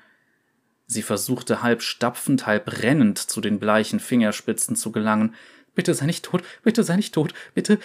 Sie 0.92 1.02
versuchte 1.02 1.62
halb 1.62 1.82
stapfend, 1.82 2.46
halb 2.46 2.82
rennend 2.82 3.18
zu 3.18 3.40
den 3.40 3.58
bleichen 3.58 3.98
Fingerspitzen 3.98 4.76
zu 4.76 4.92
gelangen. 4.92 5.34
Bitte 5.74 5.94
sei 5.94 6.06
nicht 6.06 6.24
tot, 6.24 6.42
bitte 6.62 6.84
sei 6.84 6.96
nicht 6.96 7.14
tot, 7.14 7.32
bitte. 7.54 7.78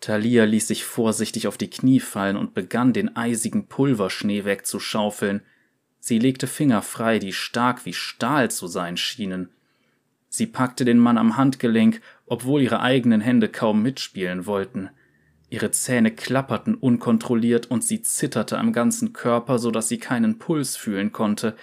Thalia 0.00 0.44
ließ 0.44 0.68
sich 0.68 0.84
vorsichtig 0.84 1.46
auf 1.46 1.58
die 1.58 1.70
Knie 1.70 2.00
fallen 2.00 2.36
und 2.36 2.54
begann, 2.54 2.92
den 2.92 3.16
eisigen 3.16 3.66
Pulverschnee 3.66 4.44
wegzuschaufeln. 4.44 5.42
Sie 6.00 6.18
legte 6.18 6.46
Finger 6.46 6.82
frei, 6.82 7.18
die 7.18 7.32
stark 7.32 7.84
wie 7.86 7.94
Stahl 7.94 8.50
zu 8.50 8.66
sein 8.66 8.96
schienen. 8.96 9.50
Sie 10.28 10.46
packte 10.46 10.84
den 10.84 10.98
Mann 10.98 11.16
am 11.16 11.36
Handgelenk, 11.36 12.00
obwohl 12.26 12.62
ihre 12.62 12.80
eigenen 12.80 13.20
Hände 13.20 13.48
kaum 13.48 13.82
mitspielen 13.82 14.46
wollten. 14.46 14.90
Ihre 15.48 15.70
Zähne 15.70 16.10
klapperten 16.10 16.74
unkontrolliert 16.74 17.70
und 17.70 17.84
sie 17.84 18.02
zitterte 18.02 18.58
am 18.58 18.72
ganzen 18.72 19.12
Körper, 19.12 19.58
so 19.58 19.70
dass 19.70 19.88
sie 19.88 19.98
keinen 19.98 20.38
Puls 20.38 20.76
fühlen 20.76 21.12
konnte. 21.12 21.56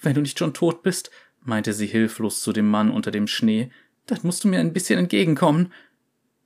Wenn 0.00 0.14
du 0.14 0.20
nicht 0.20 0.38
schon 0.38 0.54
tot 0.54 0.82
bist, 0.82 1.10
meinte 1.40 1.72
sie 1.72 1.86
hilflos 1.86 2.40
zu 2.40 2.52
dem 2.52 2.68
Mann 2.68 2.90
unter 2.90 3.10
dem 3.10 3.26
Schnee, 3.26 3.70
dann 4.06 4.20
musst 4.22 4.44
du 4.44 4.48
mir 4.48 4.60
ein 4.60 4.72
bisschen 4.72 4.98
entgegenkommen. 4.98 5.72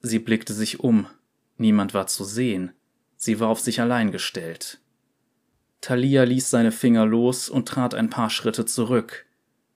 Sie 0.01 0.19
blickte 0.19 0.55
sich 0.55 0.81
um. 0.81 1.07
Niemand 1.57 1.95
war 1.95 2.07
zu 2.07 2.25
sehen. 2.25 2.73
Sie 3.17 3.39
war 3.39 3.49
auf 3.49 3.61
sich 3.61 3.81
allein 3.81 4.13
gestellt. 4.13 4.81
Thalia 5.81 6.25
ließ 6.25 6.51
seine 6.51 6.73
Finger 6.73 7.07
los 7.07 7.49
und 7.49 7.69
trat 7.69 7.95
ein 7.95 8.11
paar 8.11 8.31
Schritte 8.31 8.65
zurück. 8.67 9.27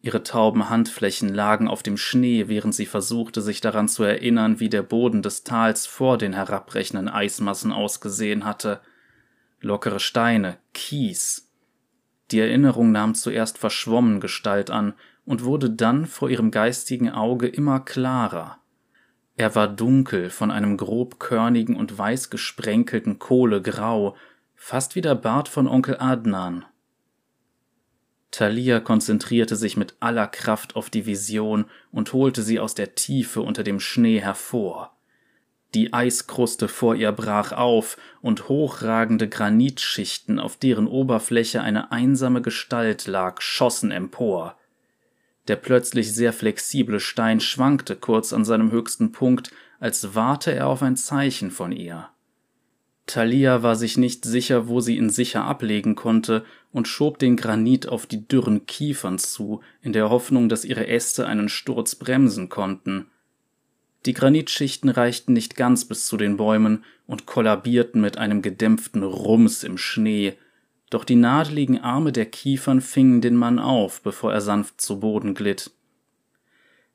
Ihre 0.00 0.22
tauben 0.22 0.68
Handflächen 0.68 1.30
lagen 1.30 1.66
auf 1.66 1.82
dem 1.82 1.96
Schnee, 1.96 2.48
während 2.48 2.74
sie 2.74 2.84
versuchte, 2.84 3.40
sich 3.40 3.62
daran 3.62 3.88
zu 3.88 4.02
erinnern, 4.02 4.60
wie 4.60 4.68
der 4.68 4.82
Boden 4.82 5.22
des 5.22 5.44
Tals 5.44 5.86
vor 5.86 6.18
den 6.18 6.34
herabbrechenden 6.34 7.08
Eismassen 7.08 7.72
ausgesehen 7.72 8.44
hatte. 8.44 8.82
Lockere 9.60 10.00
Steine, 10.00 10.58
Kies. 10.74 11.50
Die 12.34 12.40
Erinnerung 12.40 12.90
nahm 12.90 13.14
zuerst 13.14 13.58
verschwommen 13.58 14.18
Gestalt 14.18 14.68
an 14.68 14.94
und 15.24 15.44
wurde 15.44 15.70
dann 15.70 16.04
vor 16.04 16.28
ihrem 16.28 16.50
geistigen 16.50 17.08
Auge 17.08 17.46
immer 17.46 17.78
klarer. 17.78 18.58
Er 19.36 19.54
war 19.54 19.68
dunkel, 19.68 20.30
von 20.30 20.50
einem 20.50 20.76
grobkörnigen 20.76 21.76
und 21.76 21.96
weiß 21.96 22.30
gesprenkelten 22.30 23.20
Kohlegrau, 23.20 24.16
fast 24.56 24.96
wie 24.96 25.00
der 25.00 25.14
Bart 25.14 25.46
von 25.46 25.68
Onkel 25.68 25.98
Adnan. 26.00 26.64
Thalia 28.32 28.80
konzentrierte 28.80 29.54
sich 29.54 29.76
mit 29.76 29.94
aller 30.00 30.26
Kraft 30.26 30.74
auf 30.74 30.90
die 30.90 31.06
Vision 31.06 31.66
und 31.92 32.12
holte 32.12 32.42
sie 32.42 32.58
aus 32.58 32.74
der 32.74 32.96
Tiefe 32.96 33.42
unter 33.42 33.62
dem 33.62 33.78
Schnee 33.78 34.20
hervor. 34.20 34.93
Die 35.74 35.92
Eiskruste 35.92 36.68
vor 36.68 36.94
ihr 36.94 37.10
brach 37.10 37.52
auf, 37.52 37.96
und 38.22 38.48
hochragende 38.48 39.28
Granitschichten, 39.28 40.38
auf 40.38 40.56
deren 40.56 40.86
Oberfläche 40.86 41.62
eine 41.62 41.90
einsame 41.90 42.42
Gestalt 42.42 43.06
lag, 43.06 43.40
schossen 43.40 43.90
empor. 43.90 44.56
Der 45.48 45.56
plötzlich 45.56 46.14
sehr 46.14 46.32
flexible 46.32 47.00
Stein 47.00 47.40
schwankte 47.40 47.96
kurz 47.96 48.32
an 48.32 48.44
seinem 48.44 48.70
höchsten 48.70 49.12
Punkt, 49.12 49.50
als 49.80 50.14
warte 50.14 50.54
er 50.54 50.68
auf 50.68 50.82
ein 50.82 50.96
Zeichen 50.96 51.50
von 51.50 51.72
ihr. 51.72 52.08
Thalia 53.06 53.62
war 53.62 53.76
sich 53.76 53.98
nicht 53.98 54.24
sicher, 54.24 54.68
wo 54.68 54.80
sie 54.80 54.96
ihn 54.96 55.10
sicher 55.10 55.44
ablegen 55.44 55.94
konnte, 55.94 56.44
und 56.72 56.88
schob 56.88 57.18
den 57.18 57.36
Granit 57.36 57.88
auf 57.88 58.06
die 58.06 58.26
dürren 58.26 58.66
Kiefern 58.66 59.18
zu, 59.18 59.60
in 59.82 59.92
der 59.92 60.08
Hoffnung, 60.08 60.48
dass 60.48 60.64
ihre 60.64 60.86
Äste 60.86 61.26
einen 61.26 61.48
Sturz 61.48 61.96
bremsen 61.96 62.48
konnten. 62.48 63.10
Die 64.06 64.12
Granitschichten 64.12 64.90
reichten 64.90 65.32
nicht 65.32 65.56
ganz 65.56 65.86
bis 65.86 66.06
zu 66.06 66.16
den 66.16 66.36
Bäumen 66.36 66.84
und 67.06 67.26
kollabierten 67.26 68.00
mit 68.00 68.18
einem 68.18 68.42
gedämpften 68.42 69.02
Rums 69.02 69.64
im 69.64 69.78
Schnee, 69.78 70.36
doch 70.90 71.04
die 71.04 71.16
nadeligen 71.16 71.80
Arme 71.80 72.12
der 72.12 72.26
Kiefern 72.26 72.80
fingen 72.80 73.20
den 73.20 73.34
Mann 73.34 73.58
auf, 73.58 74.02
bevor 74.02 74.32
er 74.32 74.40
sanft 74.40 74.80
zu 74.80 75.00
Boden 75.00 75.34
glitt. 75.34 75.70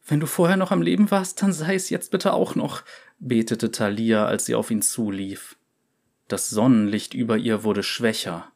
Wenn 0.05 0.19
du 0.19 0.27
vorher 0.27 0.57
noch 0.57 0.71
am 0.71 0.81
Leben 0.81 1.11
warst, 1.11 1.41
dann 1.41 1.51
sei 1.51 1.75
es 1.75 1.89
jetzt 1.89 2.11
bitte 2.11 2.33
auch 2.33 2.55
noch, 2.55 2.83
betete 3.19 3.71
Thalia, 3.71 4.25
als 4.25 4.45
sie 4.45 4.55
auf 4.55 4.71
ihn 4.71 4.81
zulief. 4.81 5.57
Das 6.27 6.49
Sonnenlicht 6.49 7.13
über 7.13 7.37
ihr 7.37 7.63
wurde 7.63 7.83
schwächer. 7.83 8.51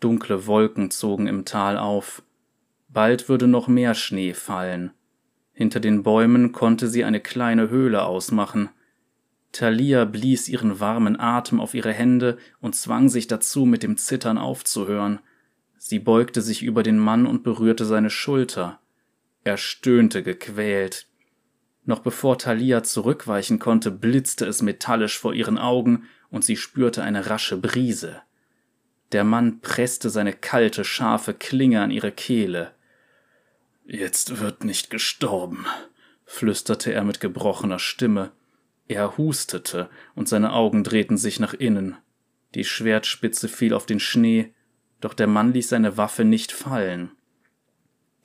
Dunkle 0.00 0.46
Wolken 0.46 0.90
zogen 0.90 1.26
im 1.26 1.44
Tal 1.44 1.76
auf. 1.78 2.22
Bald 2.88 3.28
würde 3.28 3.46
noch 3.46 3.68
mehr 3.68 3.94
Schnee 3.94 4.32
fallen. 4.34 4.92
Hinter 5.60 5.80
den 5.80 6.02
Bäumen 6.02 6.52
konnte 6.52 6.88
sie 6.88 7.04
eine 7.04 7.20
kleine 7.20 7.68
Höhle 7.68 8.04
ausmachen. 8.06 8.70
Thalia 9.52 10.06
blies 10.06 10.48
ihren 10.48 10.80
warmen 10.80 11.20
Atem 11.20 11.60
auf 11.60 11.74
ihre 11.74 11.92
Hände 11.92 12.38
und 12.62 12.74
zwang 12.74 13.10
sich 13.10 13.26
dazu, 13.26 13.66
mit 13.66 13.82
dem 13.82 13.98
Zittern 13.98 14.38
aufzuhören. 14.38 15.18
Sie 15.76 15.98
beugte 15.98 16.40
sich 16.40 16.62
über 16.62 16.82
den 16.82 16.98
Mann 16.98 17.26
und 17.26 17.42
berührte 17.42 17.84
seine 17.84 18.08
Schulter. 18.08 18.80
Er 19.44 19.58
stöhnte 19.58 20.22
gequält. 20.22 21.08
Noch 21.84 21.98
bevor 21.98 22.38
Thalia 22.38 22.82
zurückweichen 22.82 23.58
konnte, 23.58 23.90
blitzte 23.90 24.46
es 24.46 24.62
metallisch 24.62 25.18
vor 25.18 25.34
ihren 25.34 25.58
Augen 25.58 26.04
und 26.30 26.42
sie 26.42 26.56
spürte 26.56 27.02
eine 27.02 27.28
rasche 27.28 27.58
Brise. 27.58 28.22
Der 29.12 29.24
Mann 29.24 29.60
presste 29.60 30.08
seine 30.08 30.32
kalte, 30.32 30.84
scharfe 30.84 31.34
Klinge 31.34 31.82
an 31.82 31.90
ihre 31.90 32.12
Kehle. 32.12 32.72
Jetzt 33.92 34.38
wird 34.38 34.62
nicht 34.62 34.88
gestorben, 34.88 35.66
flüsterte 36.24 36.92
er 36.92 37.02
mit 37.02 37.18
gebrochener 37.18 37.80
Stimme. 37.80 38.30
Er 38.86 39.16
hustete, 39.18 39.90
und 40.14 40.28
seine 40.28 40.52
Augen 40.52 40.84
drehten 40.84 41.16
sich 41.16 41.40
nach 41.40 41.54
innen. 41.54 41.96
Die 42.54 42.62
Schwertspitze 42.62 43.48
fiel 43.48 43.74
auf 43.74 43.86
den 43.86 43.98
Schnee, 43.98 44.54
doch 45.00 45.12
der 45.12 45.26
Mann 45.26 45.52
ließ 45.52 45.70
seine 45.70 45.96
Waffe 45.96 46.24
nicht 46.24 46.52
fallen. 46.52 47.10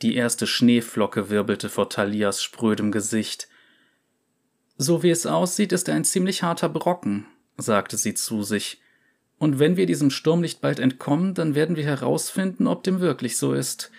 Die 0.03 0.13
erste 0.13 0.45
Schneeflocke 0.45 1.31
wirbelte 1.31 1.69
vor 1.69 1.89
Thalias 1.89 2.43
sprödem 2.43 2.91
Gesicht. 2.91 3.47
So 4.77 5.01
wie 5.01 5.09
es 5.09 5.25
aussieht, 5.25 5.71
ist 5.71 5.87
er 5.87 5.95
ein 5.95 6.05
ziemlich 6.05 6.43
harter 6.43 6.69
Brocken, 6.69 7.25
sagte 7.57 7.97
sie 7.97 8.13
zu 8.13 8.43
sich. 8.43 8.81
Und 9.39 9.57
wenn 9.57 9.77
wir 9.77 9.87
diesem 9.87 10.11
Sturm 10.11 10.41
nicht 10.41 10.61
bald 10.61 10.79
entkommen, 10.79 11.33
dann 11.33 11.55
werden 11.55 11.75
wir 11.75 11.85
herausfinden, 11.85 12.67
ob 12.67 12.83
dem 12.83 12.99
wirklich 12.99 13.37
so 13.37 13.53
ist. 13.53 13.89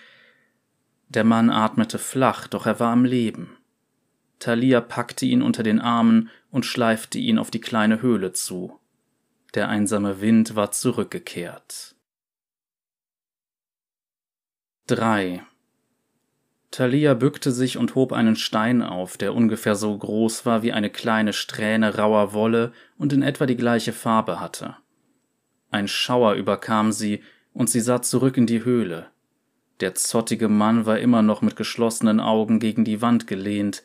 Der 1.09 1.23
Mann 1.23 1.49
atmete 1.49 1.99
flach, 1.99 2.47
doch 2.47 2.65
er 2.65 2.79
war 2.79 2.91
am 2.91 3.05
Leben. 3.05 3.57
Thalia 4.39 4.81
packte 4.81 5.25
ihn 5.25 5.41
unter 5.41 5.63
den 5.63 5.79
Armen 5.79 6.29
und 6.51 6.65
schleifte 6.65 7.17
ihn 7.17 7.39
auf 7.39 7.49
die 7.49 7.61
kleine 7.61 8.01
Höhle 8.01 8.33
zu. 8.33 8.79
Der 9.53 9.69
einsame 9.69 10.21
Wind 10.21 10.55
war 10.55 10.71
zurückgekehrt. 10.71 11.95
3. 14.87 15.43
Thalia 16.71 17.13
bückte 17.13 17.51
sich 17.51 17.77
und 17.77 17.95
hob 17.95 18.13
einen 18.13 18.35
Stein 18.35 18.83
auf, 18.83 19.17
der 19.17 19.33
ungefähr 19.33 19.75
so 19.75 19.97
groß 19.97 20.45
war 20.45 20.63
wie 20.63 20.73
eine 20.73 20.89
kleine 20.89 21.33
Strähne 21.33 21.97
rauer 21.97 22.33
Wolle 22.33 22.73
und 22.97 23.13
in 23.13 23.23
etwa 23.23 23.45
die 23.45 23.57
gleiche 23.57 23.93
Farbe 23.93 24.39
hatte. 24.39 24.75
Ein 25.71 25.87
Schauer 25.87 26.33
überkam 26.33 26.91
sie, 26.91 27.23
und 27.53 27.69
sie 27.69 27.79
sah 27.79 28.01
zurück 28.03 28.37
in 28.37 28.45
die 28.45 28.63
Höhle. 28.63 29.09
Der 29.79 29.93
zottige 29.95 30.47
Mann 30.49 30.85
war 30.85 30.99
immer 30.99 31.21
noch 31.21 31.41
mit 31.41 31.55
geschlossenen 31.55 32.19
Augen 32.19 32.59
gegen 32.59 32.83
die 32.83 33.01
Wand 33.01 33.27
gelehnt. 33.27 33.83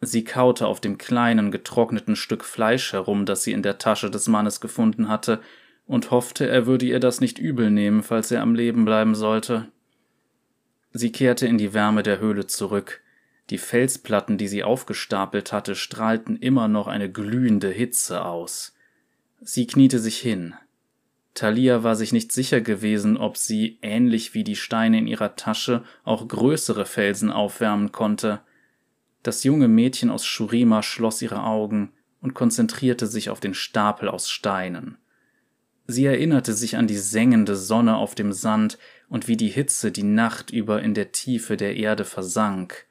Sie 0.00 0.24
kaute 0.24 0.66
auf 0.66 0.80
dem 0.80 0.96
kleinen, 0.96 1.50
getrockneten 1.50 2.16
Stück 2.16 2.44
Fleisch 2.44 2.92
herum, 2.92 3.26
das 3.26 3.42
sie 3.42 3.52
in 3.52 3.62
der 3.62 3.78
Tasche 3.78 4.10
des 4.10 4.28
Mannes 4.28 4.60
gefunden 4.60 5.08
hatte, 5.08 5.40
und 5.86 6.10
hoffte, 6.10 6.46
er 6.46 6.66
würde 6.66 6.86
ihr 6.86 7.00
das 7.00 7.20
nicht 7.20 7.38
übel 7.38 7.70
nehmen, 7.70 8.02
falls 8.02 8.30
er 8.30 8.42
am 8.42 8.54
Leben 8.54 8.84
bleiben 8.84 9.14
sollte. 9.14 9.68
Sie 10.92 11.12
kehrte 11.12 11.46
in 11.46 11.58
die 11.58 11.74
Wärme 11.74 12.02
der 12.02 12.20
Höhle 12.20 12.46
zurück. 12.46 13.02
Die 13.50 13.58
Felsplatten, 13.58 14.36
die 14.36 14.48
sie 14.48 14.62
aufgestapelt 14.62 15.52
hatte, 15.52 15.74
strahlten 15.74 16.36
immer 16.36 16.68
noch 16.68 16.86
eine 16.86 17.10
glühende 17.10 17.70
Hitze 17.70 18.24
aus. 18.24 18.74
Sie 19.40 19.66
kniete 19.66 19.98
sich 19.98 20.18
hin. 20.18 20.54
Thalia 21.38 21.84
war 21.84 21.94
sich 21.94 22.12
nicht 22.12 22.32
sicher 22.32 22.60
gewesen, 22.60 23.16
ob 23.16 23.36
sie, 23.36 23.78
ähnlich 23.80 24.34
wie 24.34 24.42
die 24.42 24.56
Steine 24.56 24.98
in 24.98 25.06
ihrer 25.06 25.36
Tasche, 25.36 25.84
auch 26.02 26.26
größere 26.26 26.84
Felsen 26.84 27.30
aufwärmen 27.30 27.92
konnte. 27.92 28.40
Das 29.22 29.44
junge 29.44 29.68
Mädchen 29.68 30.10
aus 30.10 30.26
Shurima 30.26 30.82
schloss 30.82 31.22
ihre 31.22 31.44
Augen 31.44 31.92
und 32.20 32.34
konzentrierte 32.34 33.06
sich 33.06 33.30
auf 33.30 33.38
den 33.38 33.54
Stapel 33.54 34.08
aus 34.08 34.28
Steinen. 34.28 34.98
Sie 35.86 36.06
erinnerte 36.06 36.54
sich 36.54 36.76
an 36.76 36.88
die 36.88 36.98
sengende 36.98 37.54
Sonne 37.54 37.98
auf 37.98 38.16
dem 38.16 38.32
Sand 38.32 38.76
und 39.08 39.28
wie 39.28 39.36
die 39.36 39.46
Hitze 39.46 39.92
die 39.92 40.02
Nacht 40.02 40.50
über 40.50 40.82
in 40.82 40.92
der 40.92 41.12
Tiefe 41.12 41.56
der 41.56 41.76
Erde 41.76 42.04
versank. 42.04 42.84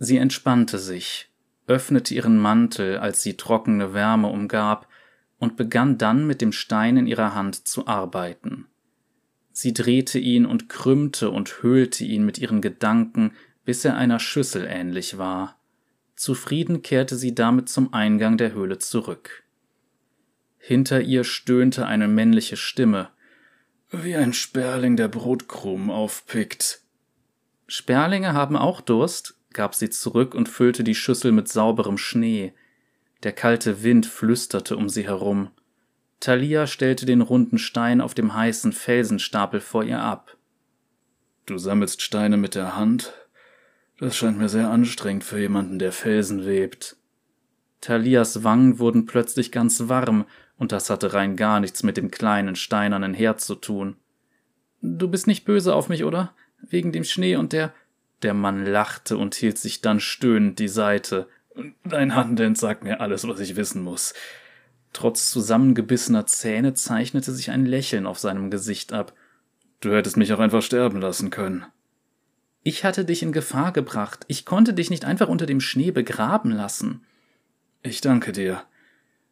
Sie 0.00 0.16
entspannte 0.16 0.80
sich, 0.80 1.30
öffnete 1.68 2.14
ihren 2.14 2.36
Mantel, 2.36 2.98
als 2.98 3.22
sie 3.22 3.36
trockene 3.36 3.94
Wärme 3.94 4.26
umgab, 4.26 4.88
und 5.38 5.56
begann 5.56 5.98
dann 5.98 6.26
mit 6.26 6.40
dem 6.40 6.52
Stein 6.52 6.96
in 6.96 7.06
ihrer 7.06 7.34
Hand 7.34 7.66
zu 7.68 7.86
arbeiten. 7.86 8.66
Sie 9.52 9.72
drehte 9.72 10.18
ihn 10.18 10.44
und 10.44 10.68
krümmte 10.68 11.30
und 11.30 11.62
höhlte 11.62 12.04
ihn 12.04 12.24
mit 12.24 12.38
ihren 12.38 12.60
Gedanken, 12.60 13.32
bis 13.64 13.84
er 13.84 13.96
einer 13.96 14.18
Schüssel 14.18 14.66
ähnlich 14.68 15.18
war. 15.18 15.58
Zufrieden 16.14 16.82
kehrte 16.82 17.16
sie 17.16 17.34
damit 17.34 17.68
zum 17.68 17.92
Eingang 17.92 18.38
der 18.38 18.52
Höhle 18.52 18.78
zurück. 18.78 19.44
Hinter 20.58 21.00
ihr 21.00 21.24
stöhnte 21.24 21.86
eine 21.86 22.08
männliche 22.08 22.56
Stimme. 22.56 23.10
Wie 23.90 24.16
ein 24.16 24.32
Sperling, 24.32 24.96
der 24.96 25.08
Brotkrumen 25.08 25.90
aufpickt. 25.90 26.80
Sperlinge 27.66 28.32
haben 28.32 28.56
auch 28.56 28.80
Durst, 28.80 29.38
gab 29.52 29.74
sie 29.74 29.90
zurück 29.90 30.34
und 30.34 30.48
füllte 30.48 30.84
die 30.84 30.94
Schüssel 30.94 31.32
mit 31.32 31.48
sauberem 31.48 31.98
Schnee. 31.98 32.52
Der 33.26 33.32
kalte 33.32 33.82
Wind 33.82 34.06
flüsterte 34.06 34.76
um 34.76 34.88
sie 34.88 35.02
herum. 35.02 35.50
Thalia 36.20 36.68
stellte 36.68 37.06
den 37.06 37.22
runden 37.22 37.58
Stein 37.58 38.00
auf 38.00 38.14
dem 38.14 38.34
heißen 38.34 38.70
Felsenstapel 38.70 39.58
vor 39.58 39.82
ihr 39.82 39.98
ab. 39.98 40.36
Du 41.44 41.58
sammelst 41.58 42.02
Steine 42.02 42.36
mit 42.36 42.54
der 42.54 42.76
Hand? 42.76 43.14
Das 43.98 44.16
scheint 44.16 44.38
mir 44.38 44.48
sehr 44.48 44.70
anstrengend 44.70 45.24
für 45.24 45.40
jemanden, 45.40 45.80
der 45.80 45.90
Felsen 45.90 46.46
webt. 46.46 46.98
Thalias 47.80 48.44
Wangen 48.44 48.78
wurden 48.78 49.06
plötzlich 49.06 49.50
ganz 49.50 49.88
warm, 49.88 50.24
und 50.56 50.70
das 50.70 50.88
hatte 50.88 51.12
rein 51.12 51.34
gar 51.34 51.58
nichts 51.58 51.82
mit 51.82 51.96
dem 51.96 52.12
kleinen 52.12 52.54
steinernen 52.54 53.12
Herd 53.12 53.40
zu 53.40 53.56
tun. 53.56 53.96
Du 54.82 55.08
bist 55.08 55.26
nicht 55.26 55.44
böse 55.44 55.74
auf 55.74 55.88
mich, 55.88 56.04
oder? 56.04 56.32
Wegen 56.60 56.92
dem 56.92 57.02
Schnee 57.02 57.34
und 57.34 57.52
der. 57.52 57.74
Der 58.22 58.34
Mann 58.34 58.64
lachte 58.64 59.18
und 59.18 59.34
hielt 59.34 59.58
sich 59.58 59.80
dann 59.80 59.98
stöhnend 59.98 60.60
die 60.60 60.68
Seite. 60.68 61.26
Dein 61.84 62.14
Handend 62.14 62.58
sagt 62.58 62.84
mir 62.84 63.00
alles, 63.00 63.26
was 63.26 63.40
ich 63.40 63.56
wissen 63.56 63.82
muss. 63.82 64.14
Trotz 64.92 65.30
zusammengebissener 65.30 66.26
Zähne 66.26 66.74
zeichnete 66.74 67.32
sich 67.32 67.50
ein 67.50 67.66
Lächeln 67.66 68.06
auf 68.06 68.18
seinem 68.18 68.50
Gesicht 68.50 68.92
ab. 68.92 69.14
Du 69.80 69.92
hättest 69.94 70.16
mich 70.16 70.32
auch 70.32 70.38
einfach 70.38 70.62
sterben 70.62 71.00
lassen 71.00 71.30
können. 71.30 71.66
Ich 72.62 72.84
hatte 72.84 73.04
dich 73.04 73.22
in 73.22 73.32
Gefahr 73.32 73.72
gebracht. 73.72 74.24
Ich 74.28 74.44
konnte 74.44 74.74
dich 74.74 74.90
nicht 74.90 75.04
einfach 75.04 75.28
unter 75.28 75.46
dem 75.46 75.60
Schnee 75.60 75.92
begraben 75.92 76.50
lassen. 76.50 77.04
Ich 77.82 78.00
danke 78.00 78.32
dir. 78.32 78.62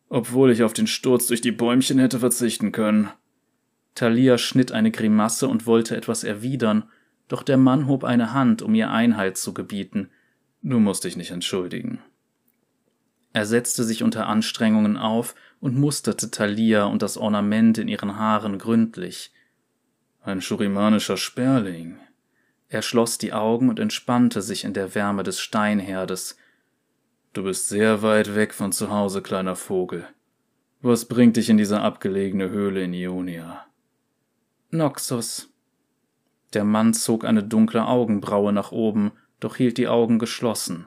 Obwohl 0.09 0.53
ich 0.53 0.63
auf 0.63 0.73
den 0.73 0.87
Sturz 0.87 1.27
durch 1.27 1.41
die 1.41 1.51
Bäumchen 1.51 1.99
hätte 1.99 2.21
verzichten 2.21 2.71
können. 2.71 3.11
Thalia 3.95 4.39
schnitt 4.39 4.71
eine 4.71 4.91
Grimasse 4.91 5.49
und 5.49 5.67
wollte 5.67 5.97
etwas 5.97 6.25
erwidern, 6.25 6.85
doch 7.29 7.43
der 7.43 7.57
Mann 7.57 7.89
hob 7.89 8.05
eine 8.05 8.33
Hand, 8.33 8.63
um 8.63 8.75
ihr 8.75 8.91
Einhalt 8.91 9.39
zu 9.39 9.55
gebieten. 9.55 10.11
Du 10.63 10.79
musst 10.79 11.05
dich 11.05 11.17
nicht 11.17 11.31
entschuldigen. 11.31 12.01
Er 13.35 13.47
setzte 13.47 13.83
sich 13.83 14.05
unter 14.05 14.29
Anstrengungen 14.29 14.97
auf 14.97 15.35
und 15.61 15.77
musterte 15.77 16.31
Thalia 16.31 16.85
und 16.85 17.03
das 17.03 17.17
Ornament 17.17 17.79
in 17.79 17.89
ihren 17.89 18.17
Haaren 18.17 18.59
gründlich. 18.59 19.33
Ein 20.23 20.41
schurimanischer 20.41 21.17
Sperling. 21.17 21.99
Er 22.69 22.81
schloss 22.81 23.19
die 23.19 23.33
Augen 23.33 23.69
und 23.69 23.81
entspannte 23.81 24.41
sich 24.41 24.63
in 24.63 24.73
der 24.73 24.95
Wärme 24.95 25.25
des 25.25 25.41
Steinherdes. 25.41 26.39
Du 27.33 27.43
bist 27.43 27.69
sehr 27.69 28.03
weit 28.03 28.37
weg 28.37 28.55
von 28.55 28.71
zu 28.71 28.91
Hause, 28.91 29.21
kleiner 29.21 29.57
Vogel. 29.57 30.07
Was 30.81 31.07
bringt 31.07 31.37
dich 31.37 31.51
in 31.51 31.57
diese 31.57 31.81
abgelegene 31.81 32.51
Höhle 32.51 32.85
in 32.85 32.95
Ionia? 32.95 33.67
Noxus. 34.71 35.53
Der 36.53 36.63
Mann 36.63 36.95
zog 36.95 37.25
eine 37.25 37.43
dunkle 37.43 37.85
Augenbraue 37.85 38.53
nach 38.53 38.71
oben, 38.71 39.11
doch 39.41 39.57
hielt 39.57 39.77
die 39.77 39.89
Augen 39.89 40.21
geschlossen. 40.21 40.87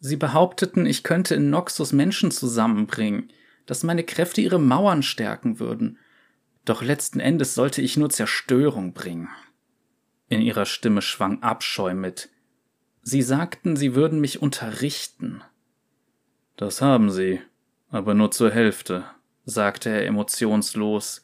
Sie 0.00 0.16
behaupteten, 0.16 0.86
ich 0.86 1.02
könnte 1.02 1.34
in 1.34 1.50
Noxus 1.50 1.92
Menschen 1.92 2.30
zusammenbringen, 2.30 3.30
dass 3.66 3.82
meine 3.82 4.04
Kräfte 4.04 4.40
ihre 4.40 4.58
Mauern 4.58 5.02
stärken 5.02 5.58
würden. 5.58 5.98
Doch 6.64 6.82
letzten 6.82 7.20
Endes 7.20 7.54
sollte 7.54 7.82
ich 7.82 7.96
nur 7.96 8.10
Zerstörung 8.10 8.92
bringen. 8.92 9.28
In 10.28 10.40
ihrer 10.40 10.66
Stimme 10.66 11.02
schwang 11.02 11.42
Abscheu 11.42 11.94
mit. 11.94 12.28
Sie 13.02 13.22
sagten, 13.22 13.76
sie 13.76 13.94
würden 13.94 14.20
mich 14.20 14.42
unterrichten. 14.42 15.42
Das 16.56 16.82
haben 16.82 17.10
sie, 17.10 17.40
aber 17.88 18.14
nur 18.14 18.32
zur 18.32 18.50
Hälfte, 18.50 19.04
sagte 19.44 19.90
er 19.90 20.06
emotionslos. 20.06 21.22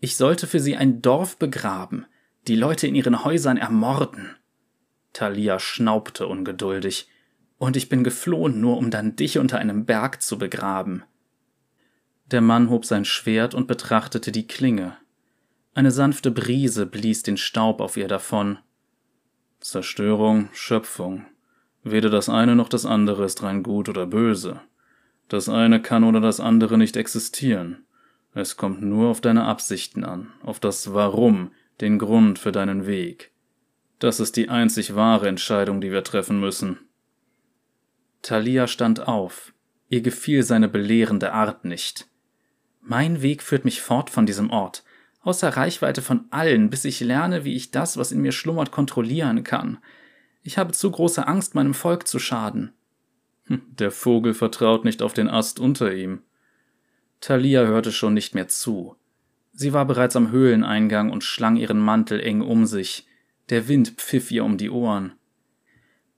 Ich 0.00 0.16
sollte 0.16 0.46
für 0.46 0.60
sie 0.60 0.76
ein 0.76 1.00
Dorf 1.00 1.38
begraben, 1.38 2.06
die 2.46 2.56
Leute 2.56 2.86
in 2.86 2.94
ihren 2.94 3.24
Häusern 3.24 3.56
ermorden. 3.56 4.36
Thalia 5.14 5.58
schnaubte 5.58 6.26
ungeduldig. 6.26 7.08
Und 7.58 7.76
ich 7.76 7.88
bin 7.88 8.04
geflohen, 8.04 8.60
nur 8.60 8.76
um 8.76 8.90
dann 8.90 9.16
dich 9.16 9.38
unter 9.38 9.58
einem 9.58 9.84
Berg 9.86 10.22
zu 10.22 10.38
begraben. 10.38 11.04
Der 12.30 12.40
Mann 12.40 12.70
hob 12.70 12.84
sein 12.84 13.04
Schwert 13.04 13.54
und 13.54 13.66
betrachtete 13.66 14.32
die 14.32 14.46
Klinge. 14.46 14.96
Eine 15.74 15.90
sanfte 15.90 16.30
Brise 16.30 16.86
blies 16.86 17.22
den 17.22 17.36
Staub 17.36 17.80
auf 17.80 17.96
ihr 17.96 18.08
davon. 18.08 18.58
Zerstörung, 19.60 20.48
Schöpfung. 20.52 21.26
Weder 21.82 22.10
das 22.10 22.28
eine 22.28 22.56
noch 22.56 22.68
das 22.68 22.84
andere 22.84 23.24
ist 23.24 23.42
rein 23.42 23.62
gut 23.62 23.88
oder 23.88 24.06
böse. 24.06 24.60
Das 25.28 25.48
eine 25.48 25.80
kann 25.80 26.04
oder 26.04 26.20
das 26.20 26.40
andere 26.40 26.78
nicht 26.78 26.96
existieren. 26.96 27.84
Es 28.34 28.56
kommt 28.56 28.82
nur 28.82 29.08
auf 29.08 29.20
deine 29.20 29.44
Absichten 29.44 30.04
an, 30.04 30.32
auf 30.42 30.60
das 30.60 30.92
Warum, 30.92 31.52
den 31.80 31.98
Grund 31.98 32.38
für 32.38 32.52
deinen 32.52 32.86
Weg. 32.86 33.32
Das 33.98 34.20
ist 34.20 34.36
die 34.36 34.48
einzig 34.48 34.94
wahre 34.94 35.28
Entscheidung, 35.28 35.80
die 35.80 35.90
wir 35.90 36.04
treffen 36.04 36.38
müssen. 36.40 36.78
Thalia 38.26 38.66
stand 38.66 39.06
auf. 39.06 39.52
Ihr 39.88 40.00
gefiel 40.00 40.42
seine 40.42 40.68
belehrende 40.68 41.32
Art 41.32 41.64
nicht. 41.64 42.08
Mein 42.80 43.22
Weg 43.22 43.40
führt 43.40 43.64
mich 43.64 43.80
fort 43.80 44.10
von 44.10 44.26
diesem 44.26 44.50
Ort, 44.50 44.82
außer 45.20 45.48
Reichweite 45.50 46.02
von 46.02 46.24
allen, 46.30 46.68
bis 46.68 46.84
ich 46.84 46.98
lerne, 46.98 47.44
wie 47.44 47.54
ich 47.54 47.70
das, 47.70 47.96
was 47.96 48.10
in 48.10 48.20
mir 48.20 48.32
schlummert, 48.32 48.72
kontrollieren 48.72 49.44
kann. 49.44 49.78
Ich 50.42 50.58
habe 50.58 50.72
zu 50.72 50.90
große 50.90 51.24
Angst, 51.24 51.54
meinem 51.54 51.72
Volk 51.72 52.08
zu 52.08 52.18
schaden. 52.18 52.72
Hm, 53.44 53.62
der 53.68 53.92
Vogel 53.92 54.34
vertraut 54.34 54.84
nicht 54.84 55.02
auf 55.02 55.12
den 55.12 55.28
Ast 55.28 55.60
unter 55.60 55.94
ihm. 55.94 56.22
Thalia 57.20 57.64
hörte 57.64 57.92
schon 57.92 58.14
nicht 58.14 58.34
mehr 58.34 58.48
zu. 58.48 58.96
Sie 59.52 59.72
war 59.72 59.84
bereits 59.84 60.16
am 60.16 60.32
Höhleneingang 60.32 61.12
und 61.12 61.22
schlang 61.22 61.54
ihren 61.54 61.78
Mantel 61.78 62.18
eng 62.18 62.40
um 62.40 62.66
sich. 62.66 63.06
Der 63.50 63.68
Wind 63.68 63.90
pfiff 63.98 64.32
ihr 64.32 64.44
um 64.44 64.58
die 64.58 64.70
Ohren. 64.70 65.12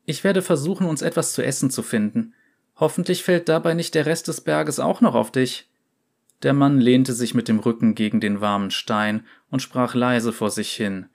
Ich 0.08 0.24
werde 0.24 0.40
versuchen, 0.40 0.86
uns 0.86 1.02
etwas 1.02 1.34
zu 1.34 1.44
essen 1.44 1.68
zu 1.68 1.82
finden. 1.82 2.32
Hoffentlich 2.76 3.22
fällt 3.22 3.46
dabei 3.50 3.74
nicht 3.74 3.94
der 3.94 4.06
Rest 4.06 4.26
des 4.26 4.40
Berges 4.40 4.80
auch 4.80 5.02
noch 5.02 5.14
auf 5.14 5.30
dich. 5.30 5.68
Der 6.42 6.54
Mann 6.54 6.80
lehnte 6.80 7.12
sich 7.12 7.34
mit 7.34 7.46
dem 7.46 7.58
Rücken 7.58 7.94
gegen 7.94 8.18
den 8.18 8.40
warmen 8.40 8.70
Stein 8.70 9.26
und 9.50 9.60
sprach 9.60 9.94
leise 9.94 10.32
vor 10.32 10.50
sich 10.50 10.72
hin. 10.72 11.10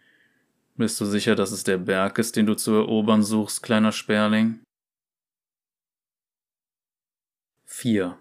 Bist 0.76 1.02
du 1.02 1.06
sicher, 1.06 1.34
dass 1.34 1.52
es 1.52 1.64
der 1.64 1.80
Berg 1.80 2.20
ist, 2.20 2.36
den 2.36 2.46
du 2.46 2.54
zu 2.54 2.72
erobern 2.74 3.24
suchst, 3.24 3.64
kleiner 3.64 3.92
Sperling? 3.92 4.60
4. 7.66 8.16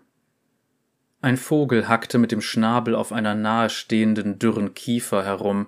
Ein 1.21 1.37
Vogel 1.37 1.87
hackte 1.87 2.17
mit 2.17 2.33
dem 2.33 2.41
Schnabel 2.41 2.95
auf 2.95 3.13
einer 3.13 3.35
nahestehenden 3.35 4.39
dürren 4.39 4.73
Kiefer 4.73 5.23
herum, 5.23 5.67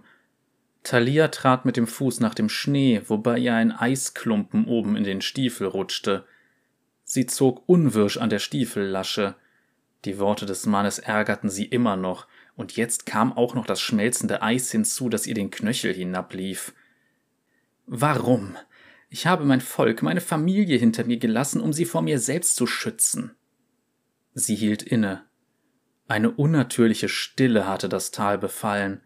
Thalia 0.84 1.28
trat 1.28 1.64
mit 1.64 1.76
dem 1.76 1.86
Fuß 1.86 2.20
nach 2.20 2.34
dem 2.34 2.48
Schnee, 2.48 3.02
wobei 3.06 3.38
ihr 3.38 3.54
ein 3.54 3.72
Eisklumpen 3.72 4.66
oben 4.66 4.96
in 4.96 5.04
den 5.04 5.22
Stiefel 5.22 5.66
rutschte. 5.66 6.24
Sie 7.04 7.26
zog 7.26 7.62
unwirsch 7.66 8.18
an 8.18 8.30
der 8.30 8.38
Stiefellasche. 8.38 9.34
Die 10.04 10.18
Worte 10.18 10.44
des 10.44 10.66
Mannes 10.66 10.98
ärgerten 10.98 11.48
sie 11.48 11.64
immer 11.64 11.96
noch, 11.96 12.26
und 12.54 12.76
jetzt 12.76 13.06
kam 13.06 13.32
auch 13.32 13.54
noch 13.54 13.66
das 13.66 13.80
schmelzende 13.80 14.42
Eis 14.42 14.70
hinzu, 14.70 15.08
das 15.08 15.26
ihr 15.26 15.34
den 15.34 15.50
Knöchel 15.50 15.92
hinablief. 15.92 16.74
Warum? 17.86 18.56
Ich 19.08 19.26
habe 19.26 19.44
mein 19.44 19.62
Volk, 19.62 20.02
meine 20.02 20.20
Familie 20.20 20.76
hinter 20.76 21.04
mir 21.04 21.18
gelassen, 21.18 21.60
um 21.60 21.72
sie 21.72 21.84
vor 21.86 22.02
mir 22.02 22.18
selbst 22.18 22.56
zu 22.56 22.66
schützen. 22.66 23.34
Sie 24.34 24.54
hielt 24.54 24.82
inne. 24.82 25.24
Eine 26.08 26.30
unnatürliche 26.30 27.08
Stille 27.08 27.66
hatte 27.66 27.88
das 27.88 28.10
Tal 28.10 28.36
befallen. 28.36 29.00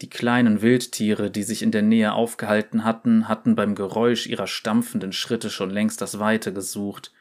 Die 0.00 0.08
kleinen 0.08 0.62
Wildtiere, 0.62 1.30
die 1.30 1.42
sich 1.42 1.62
in 1.62 1.72
der 1.72 1.82
Nähe 1.82 2.12
aufgehalten 2.12 2.84
hatten, 2.84 3.28
hatten 3.28 3.54
beim 3.54 3.74
Geräusch 3.74 4.26
ihrer 4.26 4.46
stampfenden 4.46 5.12
Schritte 5.12 5.50
schon 5.50 5.70
längst 5.70 6.00
das 6.00 6.18
Weite 6.18 6.54
gesucht. 6.54 7.12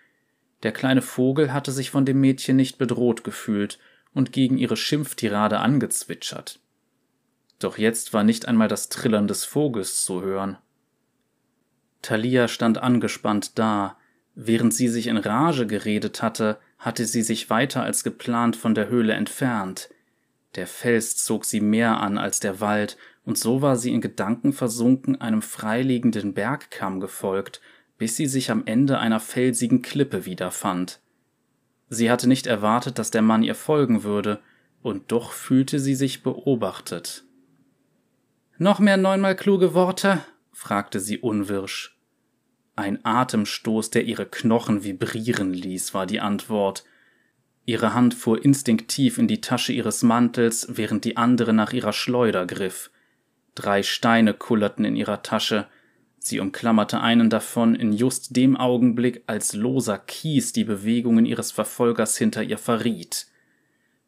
Der 0.64 0.72
kleine 0.72 1.02
Vogel 1.02 1.52
hatte 1.52 1.72
sich 1.72 1.90
von 1.92 2.06
dem 2.06 2.22
Mädchen 2.22 2.56
nicht 2.56 2.78
bedroht 2.78 3.24
gefühlt 3.24 3.80
und 4.14 4.32
gegen 4.32 4.58
ihre 4.58 4.78
Schimpftirade 4.78 5.60
angezwitschert. 5.60 6.60
Doch 7.60 7.78
jetzt 7.78 8.14
war 8.14 8.24
nicht 8.24 8.48
einmal 8.48 8.70
das 8.70 8.88
Trillern 8.88 9.28
des 9.28 9.44
Vogels 9.44 10.04
zu 10.06 10.22
hören. 10.22 10.58
Thalia 12.02 12.48
stand 12.48 12.78
angespannt 12.78 13.60
da. 13.60 13.98
Während 14.36 14.74
sie 14.74 14.88
sich 14.88 15.08
in 15.08 15.18
Rage 15.18 15.68
geredet 15.68 16.22
hatte, 16.22 16.60
hatte 16.78 17.06
sie 17.06 17.24
sich 17.24 17.50
weiter 17.50 17.84
als 17.84 18.06
geplant 18.06 18.56
von 18.56 18.74
der 18.74 18.88
Höhle 18.88 19.14
entfernt. 19.14 19.90
Der 20.56 20.68
Fels 20.68 21.18
zog 21.18 21.46
sie 21.46 21.62
mehr 21.62 22.00
an 22.00 22.18
als 22.18 22.40
der 22.40 22.60
Wald, 22.60 22.98
und 23.24 23.38
so 23.38 23.62
war 23.62 23.76
sie 23.76 23.94
in 23.94 24.02
Gedanken 24.02 24.54
versunken 24.54 25.22
einem 25.22 25.42
freiliegenden 25.42 26.34
Bergkamm 26.34 27.00
gefolgt, 27.00 27.62
bis 27.98 28.16
sie 28.16 28.26
sich 28.26 28.50
am 28.50 28.66
Ende 28.66 28.98
einer 28.98 29.20
felsigen 29.20 29.82
Klippe 29.82 30.26
wiederfand. 30.26 31.00
Sie 31.90 32.10
hatte 32.10 32.28
nicht 32.28 32.48
erwartet, 32.48 32.98
dass 32.98 33.12
der 33.12 33.22
Mann 33.22 33.44
ihr 33.44 33.56
folgen 33.56 34.04
würde, 34.04 34.40
und 34.82 35.12
doch 35.12 35.34
fühlte 35.34 35.80
sie 35.80 35.96
sich 35.96 36.24
beobachtet. 36.24 37.24
Noch 38.58 38.80
mehr 38.80 38.98
neunmal 38.98 39.36
kluge 39.36 39.74
Worte? 39.74 40.22
fragte 40.52 41.00
sie 41.00 41.20
unwirsch. 41.20 41.98
Ein 42.76 43.04
Atemstoß, 43.04 43.90
der 43.90 44.06
ihre 44.06 44.26
Knochen 44.26 44.84
vibrieren 44.84 45.54
ließ, 45.54 45.94
war 45.94 46.06
die 46.06 46.22
Antwort, 46.22 46.86
Ihre 47.70 47.94
Hand 47.94 48.16
fuhr 48.16 48.44
instinktiv 48.44 49.20
in 49.20 49.28
die 49.28 49.42
Tasche 49.42 49.74
ihres 49.74 50.02
Mantels, 50.02 50.70
während 50.72 51.06
die 51.06 51.18
andere 51.18 51.54
nach 51.54 51.72
ihrer 51.72 51.94
Schleuder 51.94 52.48
griff. 52.48 52.90
Drei 53.54 53.84
Steine 53.84 54.34
kullerten 54.34 54.86
in 54.86 54.96
ihrer 54.96 55.22
Tasche. 55.22 55.68
Sie 56.18 56.40
umklammerte 56.40 57.00
einen 57.00 57.30
davon 57.30 57.76
in 57.76 57.94
just 57.94 58.36
dem 58.36 58.58
Augenblick, 58.58 59.22
als 59.28 59.54
loser 59.54 60.00
Kies 60.00 60.52
die 60.52 60.64
Bewegungen 60.64 61.28
ihres 61.28 61.52
Verfolgers 61.52 62.18
hinter 62.18 62.42
ihr 62.42 62.58
verriet. 62.58 63.28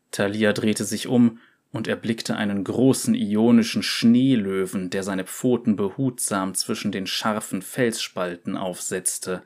Thalia 0.09 0.53
drehte 0.53 0.83
sich 0.83 1.05
um 1.05 1.37
und 1.71 1.87
erblickte 1.87 2.35
einen 2.37 2.63
großen 2.63 3.13
ionischen 3.13 3.83
Schneelöwen, 3.83 4.89
der 4.89 5.03
seine 5.03 5.25
Pfoten 5.25 5.75
behutsam 5.75 6.55
zwischen 6.55 6.91
den 6.91 7.05
scharfen 7.05 7.61
Felsspalten 7.61 8.57
aufsetzte. 8.57 9.43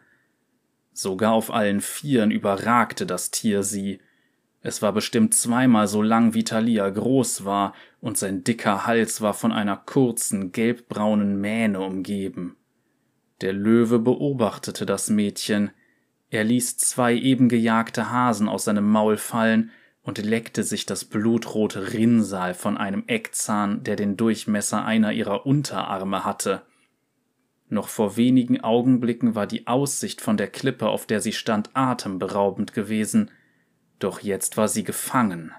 Sogar 0.94 1.34
auf 1.34 1.54
allen 1.54 1.82
Vieren 1.82 2.32
überragte 2.32 3.06
das 3.06 3.30
Tier 3.30 3.62
sie. 3.62 4.00
Es 4.68 4.82
war 4.82 4.94
bestimmt 4.94 5.36
zweimal 5.36 5.88
so 5.88 6.02
lang 6.02 6.34
wie 6.34 6.44
Thalia 6.44 6.90
groß 6.90 7.46
war, 7.46 7.76
und 8.02 8.18
sein 8.18 8.44
dicker 8.44 8.88
Hals 8.88 9.22
war 9.22 9.36
von 9.36 9.52
einer 9.52 9.78
kurzen, 9.78 10.52
gelbbraunen 10.54 11.40
Mähne 11.40 11.82
umgeben. 11.82 12.58
Der 13.42 13.54
Löwe 13.54 14.00
beobachtete 14.00 14.88
das 14.88 15.12
Mädchen. 15.12 15.70
Er 16.32 16.44
ließ 16.44 16.78
zwei 16.78 17.14
eben 17.14 17.48
gejagte 17.48 18.10
Hasen 18.10 18.50
aus 18.50 18.66
seinem 18.66 18.90
Maul 18.90 19.18
fallen 19.18 19.70
und 20.02 20.18
leckte 20.18 20.64
sich 20.64 20.88
das 20.88 21.06
blutrote 21.06 21.94
Rinnsal 21.94 22.56
von 22.56 22.76
einem 22.76 23.04
Eckzahn, 23.06 23.84
der 23.84 23.96
den 23.96 24.18
Durchmesser 24.18 24.84
einer 24.84 25.12
ihrer 25.12 25.46
Unterarme 25.46 26.26
hatte. 26.26 26.64
Noch 27.70 27.88
vor 27.88 28.18
wenigen 28.18 28.62
Augenblicken 28.62 29.36
war 29.36 29.46
die 29.46 29.68
Aussicht 29.68 30.22
von 30.22 30.38
der 30.38 30.48
Klippe, 30.48 30.88
auf 30.88 31.06
der 31.06 31.22
sie 31.22 31.34
stand, 31.34 31.70
atemberaubend 31.76 32.74
gewesen, 32.74 33.30
doch 34.00 34.20
jetzt 34.22 34.58
war 34.58 34.68
sie 34.68 34.84
gefangen. 34.84 35.52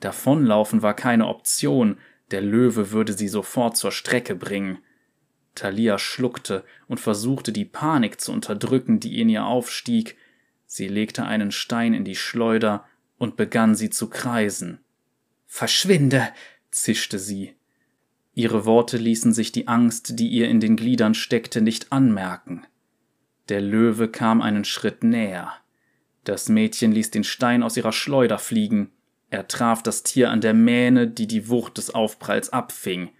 Davonlaufen 0.00 0.82
war 0.82 0.94
keine 0.94 1.28
Option, 1.28 1.98
der 2.30 2.40
Löwe 2.40 2.90
würde 2.90 3.12
sie 3.12 3.28
sofort 3.28 3.76
zur 3.76 3.92
Strecke 3.92 4.34
bringen. 4.34 4.78
Thalia 5.54 5.98
schluckte 5.98 6.64
und 6.88 7.00
versuchte 7.00 7.52
die 7.52 7.64
Panik 7.64 8.20
zu 8.20 8.32
unterdrücken, 8.32 9.00
die 9.00 9.20
in 9.20 9.28
ihr 9.28 9.46
aufstieg. 9.46 10.16
Sie 10.66 10.88
legte 10.88 11.24
einen 11.24 11.52
Stein 11.52 11.94
in 11.94 12.04
die 12.04 12.16
Schleuder 12.16 12.84
und 13.18 13.36
begann 13.36 13.74
sie 13.74 13.90
zu 13.90 14.10
kreisen. 14.10 14.80
Verschwinde, 15.46 16.28
zischte 16.70 17.18
sie. 17.18 17.54
Ihre 18.34 18.66
Worte 18.66 18.96
ließen 18.96 19.32
sich 19.32 19.52
die 19.52 19.68
Angst, 19.68 20.18
die 20.18 20.28
ihr 20.28 20.48
in 20.48 20.58
den 20.58 20.76
Gliedern 20.76 21.14
steckte, 21.14 21.60
nicht 21.60 21.92
anmerken. 21.92 22.66
Der 23.48 23.60
Löwe 23.60 24.08
kam 24.08 24.42
einen 24.42 24.64
Schritt 24.64 25.04
näher. 25.04 25.52
Das 26.24 26.48
Mädchen 26.48 26.92
ließ 26.92 27.10
den 27.10 27.24
Stein 27.24 27.62
aus 27.62 27.76
ihrer 27.76 27.92
Schleuder 27.92 28.38
fliegen. 28.38 28.90
Er 29.30 29.46
traf 29.46 29.82
das 29.82 30.02
Tier 30.02 30.30
an 30.30 30.40
der 30.40 30.54
Mähne, 30.54 31.06
die 31.06 31.26
die 31.26 31.48
Wucht 31.48 31.78
des 31.78 31.90
Aufpralls 31.90 32.50
abfing. 32.50 33.10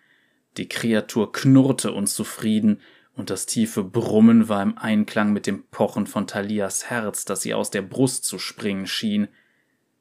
Die 0.57 0.69
Kreatur 0.69 1.33
knurrte 1.33 1.93
unzufrieden, 1.93 2.81
und 3.17 3.31
das 3.31 3.47
tiefe 3.47 3.85
Brummen 3.85 4.49
war 4.49 4.62
im 4.62 4.77
Einklang 4.77 5.33
mit 5.33 5.47
dem 5.47 5.64
Pochen 5.69 6.07
von 6.07 6.27
Thalias 6.27 6.90
Herz, 6.90 7.25
das 7.25 7.45
ihr 7.45 7.57
aus 7.57 7.71
der 7.71 7.83
Brust 7.83 8.25
zu 8.25 8.38
springen 8.38 8.87
schien. 8.87 9.29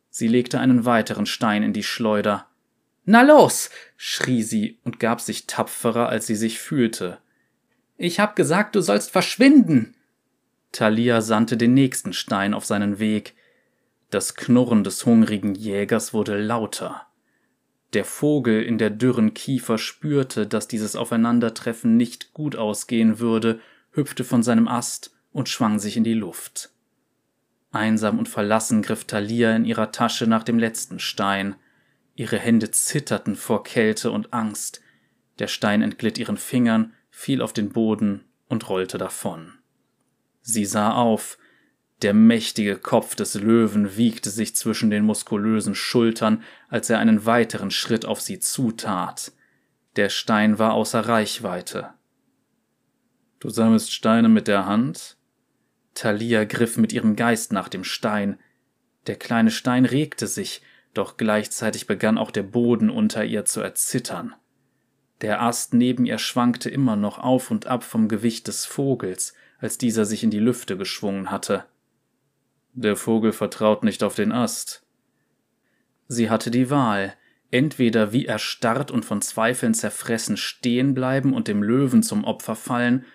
Sie 0.09 0.27
legte 0.27 0.59
einen 0.59 0.85
weiteren 0.85 1.25
Stein 1.25 1.63
in 1.63 1.73
die 1.73 1.83
Schleuder. 1.83 2.47
Na 3.05 3.21
los! 3.21 3.69
schrie 3.97 4.43
sie 4.43 4.79
und 4.83 4.99
gab 4.99 5.21
sich 5.21 5.45
tapferer, 5.45 6.09
als 6.09 6.25
sie 6.25 6.35
sich 6.35 6.59
fühlte. 6.59 7.19
Ich 7.97 8.19
hab 8.19 8.35
gesagt, 8.35 8.75
du 8.75 8.81
sollst 8.81 9.11
verschwinden! 9.11 9.95
Thalia 10.73 11.21
sandte 11.21 11.55
den 11.55 11.73
nächsten 11.73 12.13
Stein 12.13 12.53
auf 12.53 12.65
seinen 12.65 12.99
Weg. 12.99 13.35
Das 14.09 14.35
Knurren 14.35 14.83
des 14.83 15.05
hungrigen 15.05 15.55
Jägers 15.55 16.13
wurde 16.13 16.37
lauter. 16.37 17.07
Der 17.93 18.05
Vogel 18.05 18.63
in 18.63 18.79
der 18.79 18.89
dürren 18.89 19.35
Kiefer 19.35 19.77
spürte, 19.77 20.47
dass 20.47 20.67
dieses 20.67 20.95
Aufeinandertreffen 20.95 21.95
nicht 21.95 22.33
gut 22.33 22.55
ausgehen 22.55 23.19
würde, 23.19 23.59
hüpfte 23.91 24.23
von 24.23 24.41
seinem 24.41 24.67
Ast 24.67 25.15
und 25.31 25.47
schwang 25.47 25.77
sich 25.77 25.95
in 25.95 26.03
die 26.03 26.15
Luft. 26.15 26.71
Einsam 27.71 28.17
und 28.17 28.27
verlassen 28.27 28.81
griff 28.81 29.05
Thalia 29.05 29.55
in 29.55 29.65
ihrer 29.65 29.91
Tasche 29.91 30.25
nach 30.25 30.43
dem 30.43 30.57
letzten 30.57 30.99
Stein. 30.99 31.55
Ihre 32.15 32.39
Hände 32.39 32.71
zitterten 32.71 33.35
vor 33.35 33.63
Kälte 33.63 34.09
und 34.09 34.33
Angst. 34.33 34.81
Der 35.37 35.47
Stein 35.47 35.83
entglitt 35.83 36.17
ihren 36.17 36.37
Fingern, 36.37 36.93
fiel 37.11 37.43
auf 37.43 37.53
den 37.53 37.69
Boden 37.69 38.25
und 38.47 38.69
rollte 38.69 38.97
davon. 38.97 39.53
Sie 40.43 40.65
sah 40.65 40.93
auf. 40.93 41.37
Der 42.01 42.13
mächtige 42.13 42.77
Kopf 42.77 43.15
des 43.15 43.33
Löwen 43.35 43.95
wiegte 43.95 44.29
sich 44.29 44.55
zwischen 44.55 44.89
den 44.89 45.05
muskulösen 45.05 45.73
Schultern, 45.73 46.43
als 46.67 46.89
er 46.89 46.99
einen 46.99 47.25
weiteren 47.25 47.71
Schritt 47.71 48.05
auf 48.05 48.19
sie 48.19 48.39
zutat. 48.39 49.31
Der 49.95 50.09
Stein 50.09 50.59
war 50.59 50.73
außer 50.73 50.99
Reichweite. 50.99 51.93
Du 53.39 53.49
sammelst 53.49 53.93
Steine 53.93 54.27
mit 54.27 54.47
der 54.47 54.65
Hand? 54.65 55.17
Thalia 55.93 56.43
griff 56.43 56.77
mit 56.77 56.91
ihrem 56.91 57.15
Geist 57.15 57.53
nach 57.53 57.69
dem 57.69 57.83
Stein. 57.83 58.37
Der 59.07 59.15
kleine 59.15 59.51
Stein 59.51 59.85
regte 59.85 60.27
sich, 60.27 60.61
doch 60.93 61.15
gleichzeitig 61.17 61.87
begann 61.87 62.17
auch 62.17 62.31
der 62.31 62.43
Boden 62.43 62.89
unter 62.89 63.23
ihr 63.23 63.45
zu 63.45 63.61
erzittern. 63.61 64.35
Der 65.21 65.41
Ast 65.41 65.73
neben 65.73 66.05
ihr 66.05 66.17
schwankte 66.17 66.69
immer 66.69 66.95
noch 66.95 67.17
auf 67.17 67.49
und 67.49 67.67
ab 67.67 67.83
vom 67.83 68.09
Gewicht 68.09 68.47
des 68.47 68.65
Vogels, 68.65 69.33
als 69.63 69.77
dieser 69.77 70.03
sich 70.03 70.25
in 70.25 70.29
die 70.29 70.39
Lüfte 70.39 70.75
geschwungen 70.75 71.31
hatte. 71.31 71.63
Der 72.73 72.97
Vogel 72.97 73.31
vertraut 73.31 73.85
nicht 73.85 74.03
auf 74.03 74.13
den 74.13 74.33
Ast. 74.33 74.85
Sie 76.09 76.29
hatte 76.29 76.51
die 76.51 76.69
Wahl, 76.69 77.13
entweder 77.49 78.11
wie 78.11 78.25
erstarrt 78.25 78.91
und 78.91 79.05
von 79.05 79.21
Zweifeln 79.21 79.73
zerfressen 79.73 80.35
stehen 80.35 80.93
bleiben 80.93 81.33
und 81.33 81.47
dem 81.47 81.63
Löwen 81.63 82.03
zum 82.03 82.25
Opfer 82.25 82.57
fallen, 82.57 83.05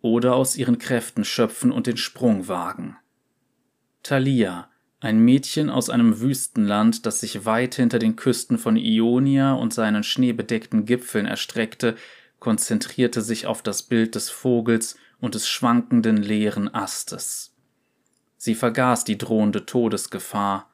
oder 0.00 0.36
aus 0.36 0.56
ihren 0.56 0.78
Kräften 0.78 1.24
schöpfen 1.24 1.72
und 1.72 1.88
den 1.88 1.96
Sprung 1.96 2.46
wagen. 2.46 2.96
Thalia, 4.04 4.70
ein 5.00 5.18
Mädchen 5.18 5.68
aus 5.68 5.90
einem 5.90 6.20
Wüstenland, 6.20 7.04
das 7.04 7.18
sich 7.18 7.44
weit 7.44 7.74
hinter 7.74 7.98
den 7.98 8.14
Küsten 8.14 8.58
von 8.58 8.76
Ionia 8.76 9.54
und 9.54 9.74
seinen 9.74 10.04
schneebedeckten 10.04 10.84
Gipfeln 10.84 11.26
erstreckte, 11.26 11.96
konzentrierte 12.38 13.22
sich 13.22 13.48
auf 13.48 13.60
das 13.60 13.82
Bild 13.82 14.14
des 14.14 14.30
Vogels 14.30 14.96
und 15.26 15.34
des 15.34 15.48
schwankenden 15.48 16.16
leeren 16.16 16.72
Astes. 16.72 17.52
Sie 18.36 18.54
vergaß 18.54 19.02
die 19.02 19.18
drohende 19.18 19.66
Todesgefahr, 19.66 20.70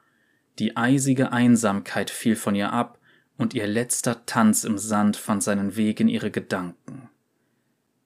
die 0.58 0.76
eisige 0.76 1.32
Einsamkeit 1.32 2.10
fiel 2.10 2.36
von 2.36 2.54
ihr 2.54 2.70
ab, 2.70 2.98
und 3.38 3.54
ihr 3.54 3.66
letzter 3.66 4.26
Tanz 4.26 4.64
im 4.64 4.76
Sand 4.76 5.16
fand 5.16 5.42
seinen 5.42 5.74
Weg 5.76 6.00
in 6.00 6.08
ihre 6.08 6.30
Gedanken. 6.30 7.08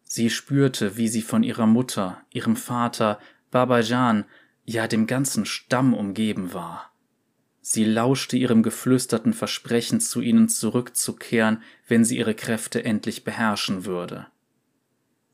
Sie 0.05 0.31
spürte, 0.31 0.97
wie 0.97 1.09
sie 1.09 1.21
von 1.21 1.43
ihrer 1.43 1.67
Mutter, 1.67 2.23
ihrem 2.33 2.55
Vater, 2.55 3.19
Babajan, 3.51 4.25
ja 4.65 4.87
dem 4.87 5.09
ganzen 5.09 5.47
Stamm 5.47 5.95
umgeben 5.95 6.55
war. 6.55 6.93
Sie 7.61 7.85
lauschte 7.85 8.37
ihrem 8.37 8.63
geflüsterten 8.63 9.33
Versprechen, 9.33 10.01
zu 10.01 10.21
ihnen 10.21 10.49
zurückzukehren, 10.49 11.61
wenn 11.89 12.05
sie 12.05 12.19
ihre 12.19 12.35
Kräfte 12.37 12.85
endlich 12.85 13.25
beherrschen 13.25 13.85
würde. 13.85 14.29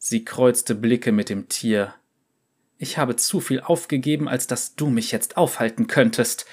Sie 0.04 0.24
kreuzte 0.24 0.74
Blicke 0.74 1.12
mit 1.12 1.28
dem 1.28 1.48
Tier. 1.48 1.94
Ich 2.76 2.98
habe 2.98 3.14
zu 3.14 3.38
viel 3.38 3.60
aufgegeben, 3.60 4.26
als 4.26 4.48
dass 4.48 4.74
du 4.74 4.88
mich 4.88 5.12
jetzt 5.12 5.36
aufhalten 5.36 5.86
könntest. 5.86 6.44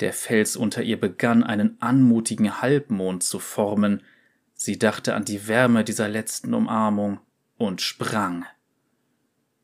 Der 0.00 0.12
Fels 0.12 0.56
unter 0.56 0.82
ihr 0.82 1.00
begann 1.00 1.42
einen 1.42 1.80
anmutigen 1.80 2.60
Halbmond 2.60 3.22
zu 3.22 3.38
formen. 3.38 4.02
Sie 4.52 4.78
dachte 4.78 5.14
an 5.14 5.24
die 5.24 5.48
Wärme 5.48 5.84
dieser 5.84 6.06
letzten 6.10 6.52
Umarmung 6.52 7.20
und 7.56 7.80
sprang. 7.80 8.44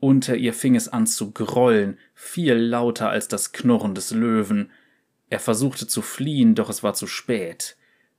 Unter 0.00 0.37
ihr 0.37 0.54
fing 0.54 0.74
es 0.74 0.88
an 0.88 1.06
zu 1.06 1.32
grollen, 1.32 1.98
viel 2.14 2.54
lauter 2.54 3.11
als 3.11 3.28
das 3.28 3.52
Knurren 3.52 3.94
des 3.94 4.11
Löwen. 4.12 4.70
Er 5.28 5.40
versuchte 5.40 5.87
zu 5.87 6.00
fliehen, 6.00 6.54
doch 6.54 6.70
es 6.70 6.82
war 6.82 6.94
zu 6.94 7.06
spät. 7.06 7.76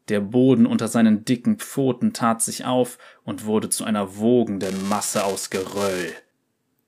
Der 0.10 0.22
Boden 0.22 0.66
unter 0.66 0.88
seinen 0.88 1.26
dicken 1.26 1.58
Pfoten 1.58 2.14
tat 2.14 2.42
sich 2.42 2.66
auf 2.66 2.98
und 3.24 3.46
wurde 3.46 3.70
zu 3.70 3.84
einer 3.84 4.18
wogenden 4.18 4.88
Masse 4.88 5.26
aus 5.26 5.50
Geröll. 5.50 6.14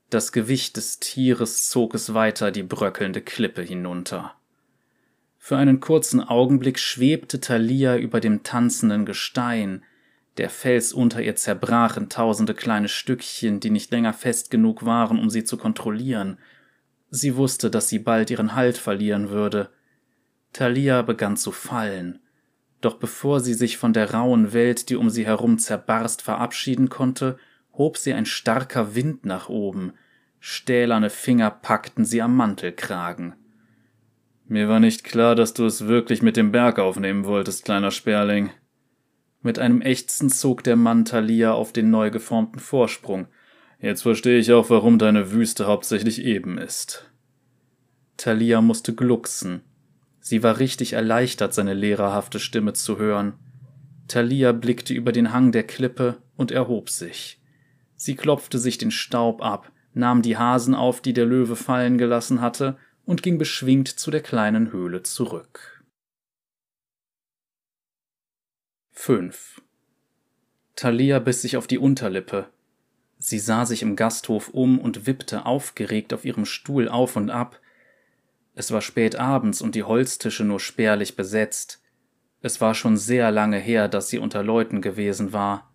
Das 0.08 0.32
Gewicht 0.32 0.76
des 0.76 0.98
Tieres 0.98 1.68
zog 1.68 1.94
es 1.94 2.14
weiter 2.14 2.50
die 2.50 2.62
bröckelnde 2.62 3.20
Klippe 3.20 3.62
hinunter. 3.62 4.34
Für 5.38 5.56
einen 5.56 5.80
kurzen 5.80 6.20
Augenblick 6.22 6.78
schwebte 6.78 7.40
Thalia 7.40 7.96
über 7.96 8.20
dem 8.20 8.42
tanzenden 8.42 9.04
Gestein, 9.04 9.84
der 10.36 10.50
Fels 10.50 10.92
unter 10.92 11.22
ihr 11.22 11.36
zerbrach 11.36 11.96
in 11.96 12.08
tausende 12.08 12.54
kleine 12.54 12.88
Stückchen, 12.88 13.60
die 13.60 13.70
nicht 13.70 13.90
länger 13.90 14.12
fest 14.12 14.50
genug 14.50 14.84
waren, 14.84 15.18
um 15.18 15.28
sie 15.28 15.44
zu 15.44 15.56
kontrollieren. 15.56 16.38
Sie 17.10 17.36
wusste, 17.36 17.70
dass 17.70 17.88
sie 17.88 17.98
bald 17.98 18.30
ihren 18.30 18.54
Halt 18.54 18.78
verlieren 18.78 19.30
würde. 19.30 19.70
Thalia 20.52 21.02
begann 21.02 21.36
zu 21.36 21.52
fallen. 21.52 22.20
Doch 22.80 22.94
bevor 22.94 23.40
sie 23.40 23.54
sich 23.54 23.76
von 23.76 23.92
der 23.92 24.12
rauen 24.12 24.52
Welt, 24.52 24.88
die 24.88 24.96
um 24.96 25.10
sie 25.10 25.26
herum 25.26 25.58
zerbarst, 25.58 26.22
verabschieden 26.22 26.88
konnte, 26.88 27.38
hob 27.72 27.96
sie 27.96 28.14
ein 28.14 28.26
starker 28.26 28.94
Wind 28.94 29.24
nach 29.24 29.48
oben. 29.48 29.92
Stählerne 30.38 31.10
Finger 31.10 31.50
packten 31.50 32.04
sie 32.04 32.22
am 32.22 32.36
Mantelkragen. 32.36 33.34
Mir 34.46 34.68
war 34.68 34.80
nicht 34.80 35.04
klar, 35.04 35.34
dass 35.34 35.54
du 35.54 35.66
es 35.66 35.86
wirklich 35.86 36.22
mit 36.22 36.36
dem 36.36 36.50
Berg 36.50 36.78
aufnehmen 36.78 37.24
wolltest, 37.24 37.64
kleiner 37.64 37.90
Sperling, 37.90 38.50
mit 39.42 39.58
einem 39.58 39.80
Ächzen 39.80 40.28
zog 40.28 40.62
der 40.64 40.76
Mann 40.76 41.04
Thalia 41.04 41.52
auf 41.52 41.72
den 41.72 41.90
neu 41.90 42.10
geformten 42.10 42.60
Vorsprung. 42.60 43.26
Jetzt 43.80 44.02
verstehe 44.02 44.38
ich 44.38 44.52
auch, 44.52 44.68
warum 44.68 44.98
deine 44.98 45.32
Wüste 45.32 45.66
hauptsächlich 45.66 46.22
eben 46.22 46.58
ist. 46.58 47.10
Thalia 48.18 48.60
musste 48.60 48.94
glucksen. 48.94 49.62
Sie 50.20 50.42
war 50.42 50.58
richtig 50.58 50.92
erleichtert, 50.92 51.54
seine 51.54 51.74
lehrerhafte 51.74 52.38
Stimme 52.38 52.74
zu 52.74 52.98
hören. 52.98 53.34
Thalia 54.06 54.52
blickte 54.52 54.94
über 54.94 55.12
den 55.12 55.32
Hang 55.32 55.52
der 55.52 55.64
Klippe 55.64 56.18
und 56.36 56.50
erhob 56.50 56.90
sich. 56.90 57.40
Sie 57.96 58.16
klopfte 58.16 58.58
sich 58.58 58.78
den 58.78 58.90
Staub 58.90 59.42
ab, 59.42 59.72
nahm 59.94 60.22
die 60.22 60.36
Hasen 60.36 60.74
auf, 60.74 61.00
die 61.00 61.12
der 61.12 61.26
Löwe 61.26 61.56
fallen 61.56 61.98
gelassen 61.98 62.40
hatte, 62.40 62.76
und 63.04 63.22
ging 63.22 63.38
beschwingt 63.38 63.88
zu 63.88 64.10
der 64.10 64.22
kleinen 64.22 64.72
Höhle 64.72 65.02
zurück. 65.02 65.84
5. 68.92 69.62
Thalia 70.76 71.18
biss 71.18 71.42
sich 71.42 71.56
auf 71.56 71.66
die 71.66 71.78
Unterlippe. 71.78 72.48
Sie 73.18 73.38
sah 73.38 73.66
sich 73.66 73.82
im 73.82 73.96
Gasthof 73.96 74.48
um 74.48 74.78
und 74.78 75.06
wippte 75.06 75.44
aufgeregt 75.44 76.14
auf 76.14 76.24
ihrem 76.24 76.46
Stuhl 76.46 76.88
auf 76.88 77.16
und 77.16 77.30
ab. 77.30 77.60
Es 78.60 78.72
war 78.72 78.82
spät 78.82 79.16
abends 79.16 79.62
und 79.62 79.74
die 79.74 79.84
Holztische 79.84 80.44
nur 80.44 80.60
spärlich 80.60 81.16
besetzt. 81.16 81.80
Es 82.42 82.60
war 82.60 82.74
schon 82.74 82.98
sehr 82.98 83.30
lange 83.30 83.56
her, 83.56 83.88
dass 83.88 84.10
sie 84.10 84.18
unter 84.18 84.42
Leuten 84.42 84.82
gewesen 84.82 85.32
war. 85.32 85.72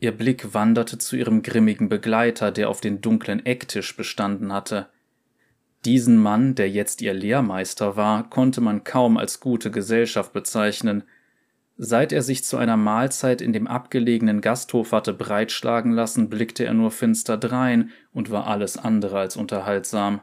Ihr 0.00 0.12
Blick 0.12 0.54
wanderte 0.54 0.96
zu 0.96 1.16
ihrem 1.16 1.42
grimmigen 1.42 1.90
Begleiter, 1.90 2.50
der 2.50 2.70
auf 2.70 2.80
den 2.80 3.02
dunklen 3.02 3.44
Ecktisch 3.44 3.94
bestanden 3.94 4.54
hatte. 4.54 4.88
Diesen 5.84 6.16
Mann, 6.16 6.54
der 6.54 6.70
jetzt 6.70 7.02
ihr 7.02 7.12
Lehrmeister 7.12 7.94
war, 7.94 8.30
konnte 8.30 8.62
man 8.62 8.84
kaum 8.84 9.18
als 9.18 9.40
gute 9.40 9.70
Gesellschaft 9.70 10.32
bezeichnen, 10.32 11.04
Seit 11.76 12.12
er 12.12 12.22
sich 12.22 12.42
zu 12.44 12.56
einer 12.56 12.76
Mahlzeit 12.76 13.42
in 13.42 13.52
dem 13.52 13.66
abgelegenen 13.66 14.40
Gasthof 14.40 14.92
hatte 14.92 15.12
breitschlagen 15.12 15.92
lassen, 15.92 16.30
blickte 16.30 16.64
er 16.64 16.72
nur 16.72 16.92
finster 16.92 17.36
drein 17.36 17.90
und 18.12 18.30
war 18.30 18.46
alles 18.46 18.78
andere 18.78 19.18
als 19.18 19.36
unterhaltsam. 19.36 20.20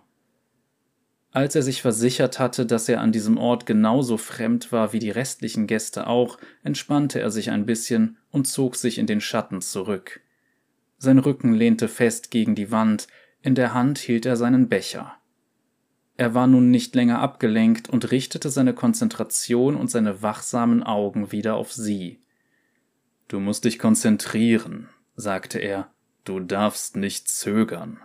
Als 1.33 1.55
er 1.55 1.61
sich 1.61 1.81
versichert 1.81 2.39
hatte, 2.39 2.65
dass 2.65 2.89
er 2.89 2.99
an 2.99 3.13
diesem 3.13 3.37
Ort 3.37 3.65
genauso 3.65 4.17
fremd 4.17 4.71
war 4.73 4.91
wie 4.91 4.99
die 4.99 5.11
restlichen 5.11 5.65
Gäste 5.65 6.07
auch, 6.07 6.37
entspannte 6.61 7.21
er 7.21 7.31
sich 7.31 7.51
ein 7.51 7.65
bisschen 7.65 8.17
und 8.31 8.47
zog 8.47 8.75
sich 8.75 8.97
in 8.97 9.07
den 9.07 9.21
Schatten 9.21 9.61
zurück. 9.61 10.21
Sein 10.97 11.19
Rücken 11.19 11.53
lehnte 11.53 11.87
fest 11.87 12.31
gegen 12.31 12.53
die 12.53 12.69
Wand, 12.69 13.07
in 13.41 13.55
der 13.55 13.73
Hand 13.73 13.97
hielt 13.97 14.25
er 14.25 14.35
seinen 14.35 14.67
Becher. 14.67 15.15
Er 16.17 16.35
war 16.35 16.47
nun 16.47 16.69
nicht 16.69 16.93
länger 16.95 17.19
abgelenkt 17.19 17.89
und 17.89 18.11
richtete 18.11 18.49
seine 18.49 18.73
Konzentration 18.73 19.75
und 19.75 19.89
seine 19.89 20.21
wachsamen 20.21 20.83
Augen 20.83 21.31
wieder 21.31 21.55
auf 21.55 21.71
sie. 21.71 22.21
Du 23.29 23.39
musst 23.39 23.63
dich 23.63 23.79
konzentrieren, 23.79 24.89
sagte 25.15 25.59
er, 25.59 25.91
du 26.25 26.41
darfst 26.41 26.97
nicht 26.97 27.29
zögern. 27.29 27.99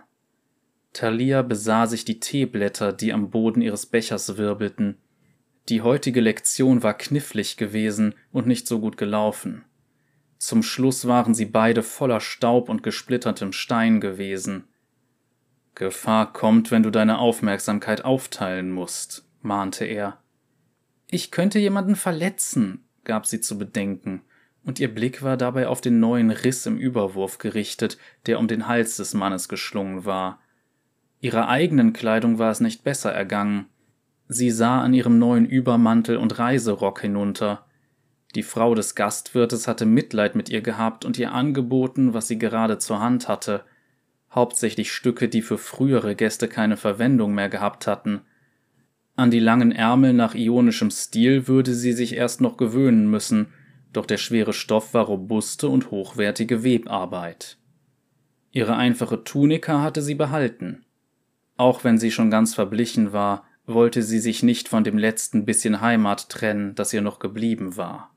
Thalia 0.97 1.43
besah 1.43 1.85
sich 1.85 2.05
die 2.05 2.19
Teeblätter, 2.19 2.91
die 2.91 3.13
am 3.13 3.29
Boden 3.29 3.61
ihres 3.61 3.85
Bechers 3.85 4.37
wirbelten. 4.37 4.97
Die 5.69 5.83
heutige 5.83 6.21
Lektion 6.21 6.81
war 6.81 6.95
knifflig 6.95 7.55
gewesen 7.55 8.15
und 8.31 8.47
nicht 8.47 8.67
so 8.67 8.79
gut 8.79 8.97
gelaufen. 8.97 9.63
Zum 10.39 10.63
Schluss 10.63 11.07
waren 11.07 11.35
sie 11.35 11.45
beide 11.45 11.83
voller 11.83 12.19
Staub 12.19 12.67
und 12.67 12.81
gesplittertem 12.81 13.53
Stein 13.53 14.01
gewesen. 14.01 14.63
Gefahr 15.75 16.33
kommt, 16.33 16.71
wenn 16.71 16.81
du 16.81 16.89
deine 16.89 17.19
Aufmerksamkeit 17.19 18.03
aufteilen 18.03 18.71
musst, 18.71 19.23
mahnte 19.43 19.85
er. 19.85 20.17
Ich 21.11 21.29
könnte 21.29 21.59
jemanden 21.59 21.95
verletzen, 21.95 22.87
gab 23.03 23.27
sie 23.27 23.39
zu 23.39 23.59
bedenken, 23.59 24.23
und 24.63 24.79
ihr 24.79 24.91
Blick 24.91 25.21
war 25.21 25.37
dabei 25.37 25.67
auf 25.67 25.79
den 25.79 25.99
neuen 25.99 26.31
Riss 26.31 26.65
im 26.65 26.79
Überwurf 26.79 27.37
gerichtet, 27.37 27.99
der 28.25 28.39
um 28.39 28.47
den 28.47 28.67
Hals 28.67 28.97
des 28.97 29.13
Mannes 29.13 29.47
geschlungen 29.47 30.03
war. 30.03 30.39
Ihrer 31.19 31.49
eigenen 31.49 31.93
Kleidung 31.93 32.37
war 32.37 32.51
es 32.51 32.59
nicht 32.59 32.83
besser 32.83 33.11
ergangen. 33.11 33.65
Sie 34.27 34.51
sah 34.51 34.81
an 34.81 34.93
ihrem 34.93 35.19
neuen 35.19 35.45
Übermantel 35.45 36.17
und 36.17 36.37
Reiserock 36.37 37.01
hinunter. 37.01 37.65
Die 38.35 38.43
Frau 38.43 38.75
des 38.75 38.93
Gastwirtes 38.93 39.67
hatte 39.67 39.85
Mitleid 39.85 40.35
mit 40.35 40.49
ihr 40.49 40.61
gehabt 40.61 41.05
und 41.05 41.17
ihr 41.17 41.31
angeboten, 41.31 42.13
was 42.13 42.27
sie 42.27 42.37
gerade 42.37 42.77
zur 42.77 42.99
Hand 42.99 43.27
hatte, 43.27 43.63
hauptsächlich 44.31 44.91
Stücke, 44.91 45.29
die 45.29 45.41
für 45.41 45.57
frühere 45.57 46.15
Gäste 46.15 46.47
keine 46.47 46.77
Verwendung 46.77 47.33
mehr 47.33 47.49
gehabt 47.49 47.87
hatten. 47.87 48.21
An 49.15 49.31
die 49.31 49.39
langen 49.39 49.71
Ärmel 49.71 50.13
nach 50.13 50.35
ionischem 50.35 50.91
Stil 50.91 51.47
würde 51.47 51.73
sie 51.73 51.93
sich 51.93 52.13
erst 52.13 52.41
noch 52.41 52.57
gewöhnen 52.57 53.09
müssen, 53.09 53.47
doch 53.93 54.05
der 54.05 54.17
schwere 54.17 54.53
Stoff 54.53 54.93
war 54.93 55.05
robuste 55.05 55.69
und 55.69 55.89
hochwertige 55.89 56.63
Webarbeit. 56.63 57.57
Ihre 58.51 58.75
einfache 58.75 59.23
Tunika 59.23 59.81
hatte 59.81 60.03
sie 60.03 60.15
behalten. 60.15 60.85
Auch 61.57 61.83
wenn 61.83 61.97
sie 61.97 62.11
schon 62.11 62.29
ganz 62.29 62.55
verblichen 62.55 63.11
war, 63.13 63.43
wollte 63.65 64.01
sie 64.01 64.19
sich 64.19 64.43
nicht 64.43 64.69
von 64.69 64.83
dem 64.83 64.97
letzten 64.97 65.45
bisschen 65.45 65.81
Heimat 65.81 66.29
trennen, 66.29 66.75
das 66.75 66.93
ihr 66.93 67.01
noch 67.01 67.19
geblieben 67.19 67.75
war. 67.75 68.15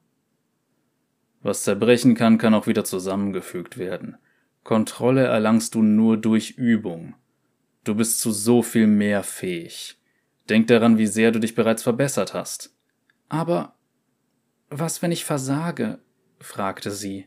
Was 1.43 1.65
zerbrechen 1.65 2.15
kann, 2.15 2.39
kann 2.39 2.55
auch 2.55 2.67
wieder 2.67 2.85
zusammengefügt 2.85 3.79
werden. 3.79 4.17
Kontrolle 4.63 5.25
erlangst 5.25 5.75
du 5.75 5.83
nur 5.83 6.19
durch 6.19 6.53
Übung. 6.53 7.15
Du 7.83 7.95
bist 7.95 8.21
zu 8.21 8.31
so 8.31 8.63
viel 8.63 8.87
mehr 8.87 9.23
fähig. 9.23 9.99
Denk 10.51 10.67
daran, 10.67 10.99
wie 10.99 11.07
sehr 11.07 11.33
du 11.33 11.41
dich 11.41 11.55
bereits 11.55 11.83
verbessert 11.83 12.35
hast. 12.35 12.75
Aber 13.29 13.75
was, 14.69 15.03
wenn 15.03 15.13
ich 15.13 15.25
versage? 15.25 15.99
fragte 16.39 16.91
sie. 16.91 17.27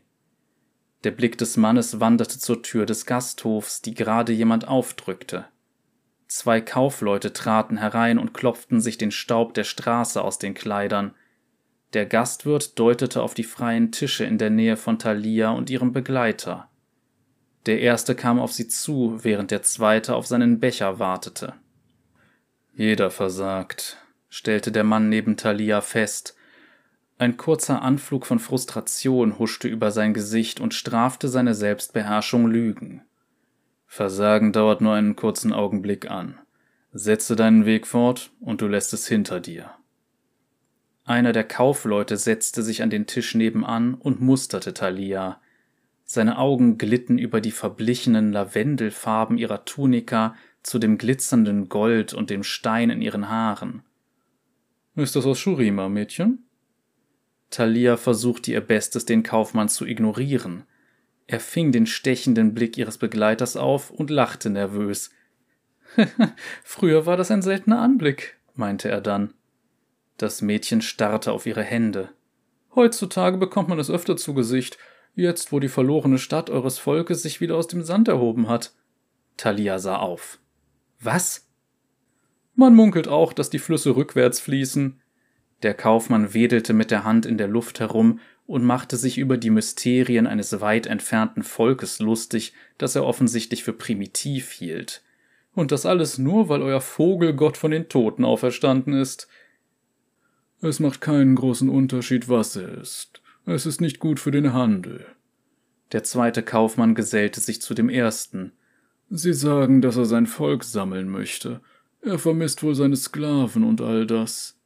Der 1.02 1.10
Blick 1.10 1.36
des 1.36 1.56
Mannes 1.56 2.00
wanderte 2.00 2.38
zur 2.38 2.62
Tür 2.62 2.86
des 2.86 3.04
Gasthofs, 3.04 3.82
die 3.82 3.94
gerade 3.94 4.32
jemand 4.32 4.68
aufdrückte. 4.68 5.46
Zwei 6.26 6.60
Kaufleute 6.60 7.32
traten 7.32 7.76
herein 7.76 8.18
und 8.18 8.34
klopften 8.34 8.80
sich 8.80 8.98
den 8.98 9.10
Staub 9.10 9.54
der 9.54 9.64
Straße 9.64 10.22
aus 10.22 10.38
den 10.38 10.54
Kleidern. 10.54 11.14
Der 11.92 12.06
Gastwirt 12.06 12.78
deutete 12.78 13.22
auf 13.22 13.34
die 13.34 13.44
freien 13.44 13.92
Tische 13.92 14.24
in 14.24 14.38
der 14.38 14.50
Nähe 14.50 14.76
von 14.76 14.98
Thalia 14.98 15.50
und 15.50 15.70
ihrem 15.70 15.92
Begleiter. 15.92 16.68
Der 17.66 17.80
erste 17.80 18.14
kam 18.14 18.40
auf 18.40 18.52
sie 18.52 18.68
zu, 18.68 19.20
während 19.22 19.50
der 19.50 19.62
zweite 19.62 20.14
auf 20.14 20.26
seinen 20.26 20.60
Becher 20.60 20.98
wartete. 20.98 21.54
Jeder 22.74 23.10
versagt, 23.10 23.98
stellte 24.28 24.72
der 24.72 24.84
Mann 24.84 25.08
neben 25.08 25.36
Thalia 25.36 25.80
fest. 25.80 26.36
Ein 27.16 27.36
kurzer 27.36 27.82
Anflug 27.82 28.26
von 28.26 28.40
Frustration 28.40 29.38
huschte 29.38 29.68
über 29.68 29.92
sein 29.92 30.12
Gesicht 30.12 30.58
und 30.58 30.74
strafte 30.74 31.28
seine 31.28 31.54
Selbstbeherrschung 31.54 32.48
Lügen. 32.48 33.02
Versagen 33.94 34.52
dauert 34.52 34.80
nur 34.80 34.92
einen 34.94 35.14
kurzen 35.14 35.52
Augenblick 35.52 36.10
an. 36.10 36.40
Setze 36.92 37.36
deinen 37.36 37.64
Weg 37.64 37.86
fort 37.86 38.32
und 38.40 38.60
du 38.60 38.66
lässt 38.66 38.92
es 38.92 39.06
hinter 39.06 39.38
dir. 39.38 39.70
Einer 41.04 41.30
der 41.32 41.44
Kaufleute 41.44 42.16
setzte 42.16 42.64
sich 42.64 42.82
an 42.82 42.90
den 42.90 43.06
Tisch 43.06 43.36
nebenan 43.36 43.94
und 43.94 44.20
musterte 44.20 44.74
Thalia. 44.74 45.40
Seine 46.04 46.38
Augen 46.38 46.76
glitten 46.76 47.18
über 47.18 47.40
die 47.40 47.52
verblichenen 47.52 48.32
Lavendelfarben 48.32 49.38
ihrer 49.38 49.64
Tunika 49.64 50.34
zu 50.64 50.80
dem 50.80 50.98
glitzernden 50.98 51.68
Gold 51.68 52.14
und 52.14 52.30
dem 52.30 52.42
Stein 52.42 52.90
in 52.90 53.00
ihren 53.00 53.28
Haaren. 53.28 53.84
Ist 54.96 55.14
das 55.14 55.24
aus 55.24 55.38
Shurima, 55.38 55.88
Mädchen? 55.88 56.48
Thalia 57.50 57.96
versuchte 57.96 58.50
ihr 58.50 58.60
Bestes, 58.60 59.04
den 59.04 59.22
Kaufmann 59.22 59.68
zu 59.68 59.86
ignorieren. 59.86 60.64
Er 61.26 61.40
fing 61.40 61.72
den 61.72 61.86
stechenden 61.86 62.54
Blick 62.54 62.76
ihres 62.76 62.98
Begleiters 62.98 63.56
auf 63.56 63.90
und 63.90 64.10
lachte 64.10 64.50
nervös. 64.50 65.10
Früher 66.64 67.06
war 67.06 67.16
das 67.16 67.30
ein 67.30 67.42
seltener 67.42 67.80
Anblick, 67.80 68.38
meinte 68.54 68.88
er 68.88 69.00
dann. 69.00 69.32
Das 70.16 70.42
Mädchen 70.42 70.82
starrte 70.82 71.32
auf 71.32 71.46
ihre 71.46 71.62
Hände. 71.62 72.10
Heutzutage 72.74 73.38
bekommt 73.38 73.68
man 73.68 73.78
es 73.78 73.90
öfter 73.90 74.16
zu 74.16 74.34
Gesicht, 74.34 74.78
jetzt 75.14 75.52
wo 75.52 75.60
die 75.60 75.68
verlorene 75.68 76.18
Stadt 76.18 76.50
eures 76.50 76.78
Volkes 76.78 77.22
sich 77.22 77.40
wieder 77.40 77.56
aus 77.56 77.68
dem 77.68 77.82
Sand 77.82 78.08
erhoben 78.08 78.48
hat. 78.48 78.74
Thalia 79.36 79.78
sah 79.78 79.96
auf. 79.96 80.38
Was? 81.00 81.48
Man 82.54 82.74
munkelt 82.74 83.08
auch, 83.08 83.32
dass 83.32 83.50
die 83.50 83.58
Flüsse 83.58 83.96
rückwärts 83.96 84.40
fließen. 84.40 85.00
Der 85.62 85.74
Kaufmann 85.74 86.34
wedelte 86.34 86.72
mit 86.72 86.90
der 86.90 87.04
Hand 87.04 87.26
in 87.26 87.38
der 87.38 87.48
Luft 87.48 87.80
herum 87.80 88.20
und 88.46 88.64
machte 88.64 88.96
sich 88.96 89.18
über 89.18 89.38
die 89.38 89.50
Mysterien 89.50 90.26
eines 90.26 90.60
weit 90.60 90.86
entfernten 90.86 91.42
Volkes 91.42 91.98
lustig, 91.98 92.52
das 92.76 92.94
er 92.94 93.04
offensichtlich 93.04 93.64
für 93.64 93.72
primitiv 93.72 94.50
hielt. 94.50 95.02
Und 95.54 95.72
das 95.72 95.86
alles 95.86 96.18
nur, 96.18 96.48
weil 96.48 96.62
euer 96.62 96.80
Vogelgott 96.80 97.56
von 97.56 97.70
den 97.70 97.88
Toten 97.88 98.24
auferstanden 98.24 98.92
ist. 98.92 99.28
Es 100.60 100.80
macht 100.80 101.00
keinen 101.00 101.36
großen 101.36 101.68
Unterschied, 101.68 102.28
was 102.28 102.56
er 102.56 102.68
ist. 102.78 103.22
Es 103.46 103.66
ist 103.66 103.80
nicht 103.80 103.98
gut 103.98 104.20
für 104.20 104.30
den 104.30 104.52
Handel. 104.52 105.06
Der 105.92 106.02
zweite 106.02 106.42
Kaufmann 106.42 106.94
gesellte 106.94 107.40
sich 107.40 107.62
zu 107.62 107.72
dem 107.72 107.88
ersten. 107.88 108.52
Sie 109.10 109.32
sagen, 109.32 109.80
dass 109.80 109.96
er 109.96 110.06
sein 110.06 110.26
Volk 110.26 110.64
sammeln 110.64 111.08
möchte. 111.08 111.60
Er 112.02 112.18
vermisst 112.18 112.62
wohl 112.62 112.74
seine 112.74 112.96
Sklaven 112.96 113.64
und 113.64 113.80
all 113.80 114.06
das. 114.06 114.58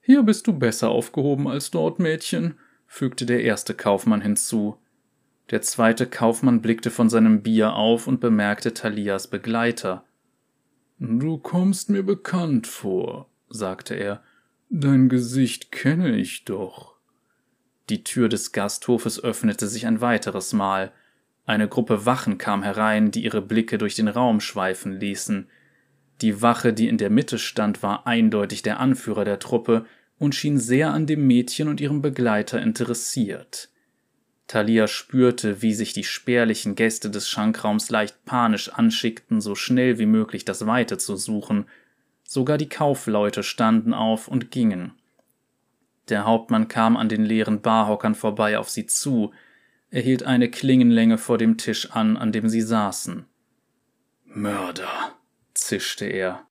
Hier 0.00 0.22
bist 0.22 0.46
du 0.46 0.52
besser 0.52 0.88
aufgehoben 0.88 1.46
als 1.46 1.70
dort, 1.70 1.98
Mädchen 1.98 2.54
fügte 2.92 3.24
der 3.24 3.44
erste 3.44 3.72
Kaufmann 3.72 4.20
hinzu. 4.20 4.76
Der 5.50 5.62
zweite 5.62 6.06
Kaufmann 6.06 6.60
blickte 6.60 6.90
von 6.90 7.08
seinem 7.08 7.40
Bier 7.40 7.74
auf 7.74 8.08
und 8.08 8.18
bemerkte 8.18 8.74
Thalias 8.74 9.28
Begleiter. 9.28 10.04
Du 10.98 11.38
kommst 11.38 11.88
mir 11.88 12.02
bekannt 12.02 12.66
vor, 12.66 13.30
sagte 13.48 13.94
er. 13.94 14.24
Dein 14.70 15.08
Gesicht 15.08 15.70
kenne 15.70 16.16
ich 16.16 16.44
doch. 16.44 16.96
Die 17.90 18.02
Tür 18.02 18.28
des 18.28 18.50
Gasthofes 18.50 19.22
öffnete 19.22 19.68
sich 19.68 19.86
ein 19.86 20.00
weiteres 20.00 20.52
Mal. 20.52 20.92
Eine 21.46 21.68
Gruppe 21.68 22.06
Wachen 22.06 22.38
kam 22.38 22.64
herein, 22.64 23.12
die 23.12 23.22
ihre 23.22 23.40
Blicke 23.40 23.78
durch 23.78 23.94
den 23.94 24.08
Raum 24.08 24.40
schweifen 24.40 24.98
ließen. 24.98 25.48
Die 26.22 26.42
Wache, 26.42 26.72
die 26.72 26.88
in 26.88 26.98
der 26.98 27.10
Mitte 27.10 27.38
stand, 27.38 27.84
war 27.84 28.08
eindeutig 28.08 28.62
der 28.62 28.80
Anführer 28.80 29.24
der 29.24 29.38
Truppe, 29.38 29.86
und 30.20 30.34
schien 30.34 30.58
sehr 30.58 30.92
an 30.92 31.06
dem 31.06 31.26
Mädchen 31.26 31.66
und 31.66 31.80
ihrem 31.80 32.02
Begleiter 32.02 32.60
interessiert. 32.60 33.70
Thalia 34.46 34.86
spürte, 34.86 35.62
wie 35.62 35.72
sich 35.72 35.94
die 35.94 36.04
spärlichen 36.04 36.74
Gäste 36.74 37.08
des 37.08 37.28
Schankraums 37.28 37.88
leicht 37.88 38.24
panisch 38.26 38.68
anschickten, 38.68 39.40
so 39.40 39.54
schnell 39.54 39.98
wie 39.98 40.06
möglich 40.06 40.44
das 40.44 40.66
Weite 40.66 40.98
zu 40.98 41.16
suchen. 41.16 41.64
Sogar 42.22 42.58
die 42.58 42.68
Kaufleute 42.68 43.42
standen 43.42 43.94
auf 43.94 44.28
und 44.28 44.50
gingen. 44.50 44.92
Der 46.10 46.26
Hauptmann 46.26 46.68
kam 46.68 46.96
an 46.96 47.08
den 47.08 47.24
leeren 47.24 47.62
Barhockern 47.62 48.14
vorbei 48.14 48.58
auf 48.58 48.68
sie 48.68 48.86
zu. 48.86 49.32
Er 49.90 50.02
hielt 50.02 50.24
eine 50.24 50.50
Klingenlänge 50.50 51.16
vor 51.16 51.38
dem 51.38 51.56
Tisch 51.56 51.92
an, 51.92 52.16
an 52.18 52.30
dem 52.30 52.48
sie 52.48 52.62
saßen. 52.62 53.24
Mörder, 54.24 55.14
zischte 55.54 56.04
er. 56.04 56.46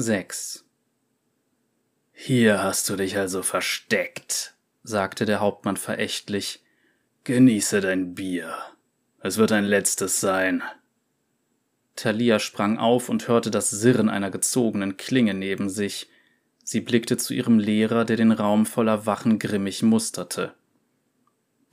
6. 0.00 0.64
Hier 2.12 2.62
hast 2.62 2.88
du 2.88 2.94
dich 2.94 3.18
also 3.18 3.42
versteckt, 3.42 4.54
sagte 4.84 5.24
der 5.24 5.40
Hauptmann 5.40 5.76
verächtlich. 5.76 6.62
Genieße 7.24 7.80
dein 7.80 8.14
Bier. 8.14 8.54
Es 9.22 9.38
wird 9.38 9.50
ein 9.50 9.64
letztes 9.64 10.20
sein. 10.20 10.62
Thalia 11.96 12.38
sprang 12.38 12.78
auf 12.78 13.08
und 13.08 13.26
hörte 13.26 13.50
das 13.50 13.70
Sirren 13.70 14.08
einer 14.08 14.30
gezogenen 14.30 14.96
Klinge 14.98 15.34
neben 15.34 15.68
sich. 15.68 16.08
Sie 16.62 16.80
blickte 16.80 17.16
zu 17.16 17.34
ihrem 17.34 17.58
Lehrer, 17.58 18.04
der 18.04 18.16
den 18.16 18.30
Raum 18.30 18.66
voller 18.66 19.04
Wachen 19.04 19.40
grimmig 19.40 19.82
musterte. 19.82 20.54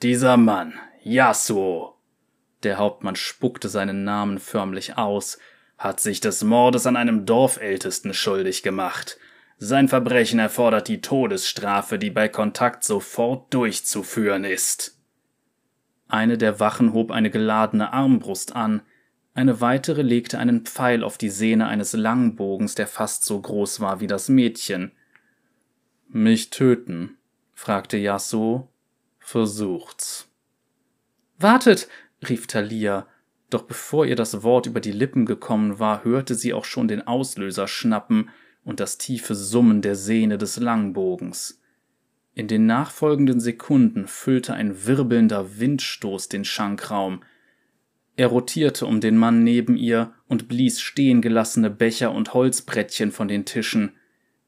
Dieser 0.02 0.36
Mann, 0.38 0.74
Yasuo, 1.04 1.96
der 2.64 2.80
Hauptmann 2.80 3.18
spuckte 3.18 3.70
seinen 3.70 4.04
Namen 4.04 4.40
förmlich 4.40 4.98
aus, 4.98 5.38
hat 5.78 6.00
sich 6.00 6.22
des 6.22 6.44
Mordes 6.44 6.88
an 6.88 6.96
einem 6.96 7.26
Dorfältesten 7.26 8.14
schuldig 8.14 8.64
gemacht. 8.64 9.18
Sein 9.58 9.88
Verbrechen 9.88 10.40
erfordert 10.40 10.88
die 10.88 11.02
Todesstrafe, 11.02 11.98
die 12.00 12.10
bei 12.10 12.28
Kontakt 12.28 12.84
sofort 12.84 13.54
durchzuführen 13.54 14.44
ist. 14.44 15.00
Eine 16.08 16.38
der 16.38 16.60
Wachen 16.60 16.94
hob 16.94 17.12
eine 17.12 17.30
geladene 17.30 17.94
Armbrust 17.94 18.56
an, 18.56 18.82
eine 19.36 19.60
weitere 19.60 20.02
legte 20.02 20.40
einen 20.40 20.62
Pfeil 20.62 21.04
auf 21.04 21.18
die 21.18 21.30
Sehne 21.30 21.68
eines 21.68 21.92
Langbogens, 21.92 22.74
der 22.74 22.88
fast 22.88 23.26
so 23.26 23.40
groß 23.42 23.82
war 23.82 24.00
wie 24.00 24.08
das 24.08 24.30
Mädchen. 24.30 24.94
Mich 26.08 26.52
töten? 26.52 27.18
fragte 27.54 27.98
Yasuo. 27.98 28.70
Versucht's. 29.20 30.32
Wartet, 31.38 31.90
rief 32.30 32.48
Thalia, 32.48 33.08
doch 33.50 33.64
bevor 33.64 34.06
ihr 34.06 34.16
das 34.16 34.44
Wort 34.44 34.66
über 34.66 34.80
die 34.80 34.92
Lippen 34.92 35.26
gekommen 35.26 35.80
war, 35.80 36.04
hörte 36.04 36.36
sie 36.36 36.54
auch 36.54 36.66
schon 36.66 36.88
den 36.88 37.06
Auslöser 37.06 37.68
schnappen 37.68 38.30
und 38.64 38.80
das 38.80 38.98
tiefe 38.98 39.36
Summen 39.36 39.82
der 39.82 39.96
Sehne 39.96 40.38
des 40.38 40.58
Langbogens. 40.58 41.62
In 42.34 42.48
den 42.48 42.66
nachfolgenden 42.66 43.40
Sekunden 43.40 44.08
füllte 44.08 44.54
ein 44.54 44.86
wirbelnder 44.86 45.60
Windstoß 45.60 46.28
den 46.28 46.44
Schankraum. 46.44 47.22
Er 48.18 48.28
rotierte 48.28 48.86
um 48.86 49.00
den 49.00 49.16
Mann 49.16 49.44
neben 49.44 49.78
ihr 49.78 50.14
und 50.28 50.48
blies 50.48 50.82
stehengelassene 50.82 51.70
Becher 51.70 52.12
und 52.12 52.34
Holzbrettchen 52.34 53.12
von 53.12 53.28
den 53.28 53.46
Tischen. 53.46 53.92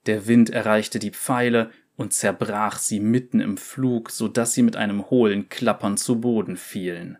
Der 0.05 0.27
Wind 0.27 0.49
erreichte 0.49 0.99
die 0.99 1.11
Pfeile 1.11 1.69
und 1.95 2.13
zerbrach 2.13 2.77
sie 2.77 2.99
mitten 2.99 3.39
im 3.39 3.57
Flug, 3.57 4.09
so 4.11 4.27
dass 4.27 4.53
sie 4.53 4.63
mit 4.63 4.75
einem 4.75 5.09
hohlen 5.09 5.47
Klappern 5.47 5.97
zu 5.97 6.19
Boden 6.19 6.57
fielen. 6.57 7.17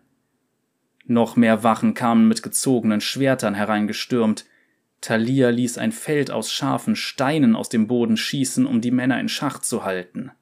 Noch 1.08 1.36
mehr 1.36 1.64
Wachen 1.64 1.94
kamen 1.94 2.28
mit 2.28 2.42
gezogenen 2.42 3.00
Schwertern 3.00 3.54
hereingestürmt. 3.54 4.44
Thalia 5.00 5.48
ließ 5.48 5.78
ein 5.78 5.90
Feld 5.90 6.30
aus 6.30 6.52
scharfen 6.52 6.96
Steinen 6.96 7.56
aus 7.56 7.70
dem 7.70 7.86
Boden 7.86 8.18
schießen, 8.18 8.66
um 8.66 8.82
die 8.82 8.90
Männer 8.90 9.18
in 9.18 9.30
Schach 9.30 9.58
zu 9.60 9.84
halten. 9.84 10.32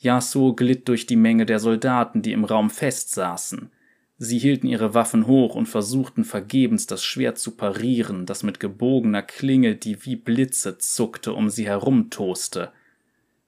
Yasuo 0.00 0.54
glitt 0.54 0.88
durch 0.88 1.06
die 1.06 1.14
Menge 1.14 1.46
der 1.46 1.60
Soldaten, 1.60 2.20
die 2.20 2.32
im 2.32 2.44
Raum 2.44 2.68
festsaßen. 2.68 3.70
Sie 4.18 4.38
hielten 4.38 4.66
ihre 4.66 4.92
Waffen 4.92 5.28
hoch 5.28 5.54
und 5.54 5.66
versuchten 5.66 6.24
vergebens 6.24 6.86
das 6.86 7.04
Schwert 7.04 7.38
zu 7.38 7.52
parieren, 7.52 8.26
das 8.26 8.42
mit 8.42 8.58
gebogener 8.58 9.22
Klinge, 9.22 9.76
die 9.76 10.04
wie 10.04 10.16
Blitze 10.16 10.78
zuckte, 10.78 11.32
um 11.32 11.48
sie 11.48 11.66
herumtoste. 11.66 12.72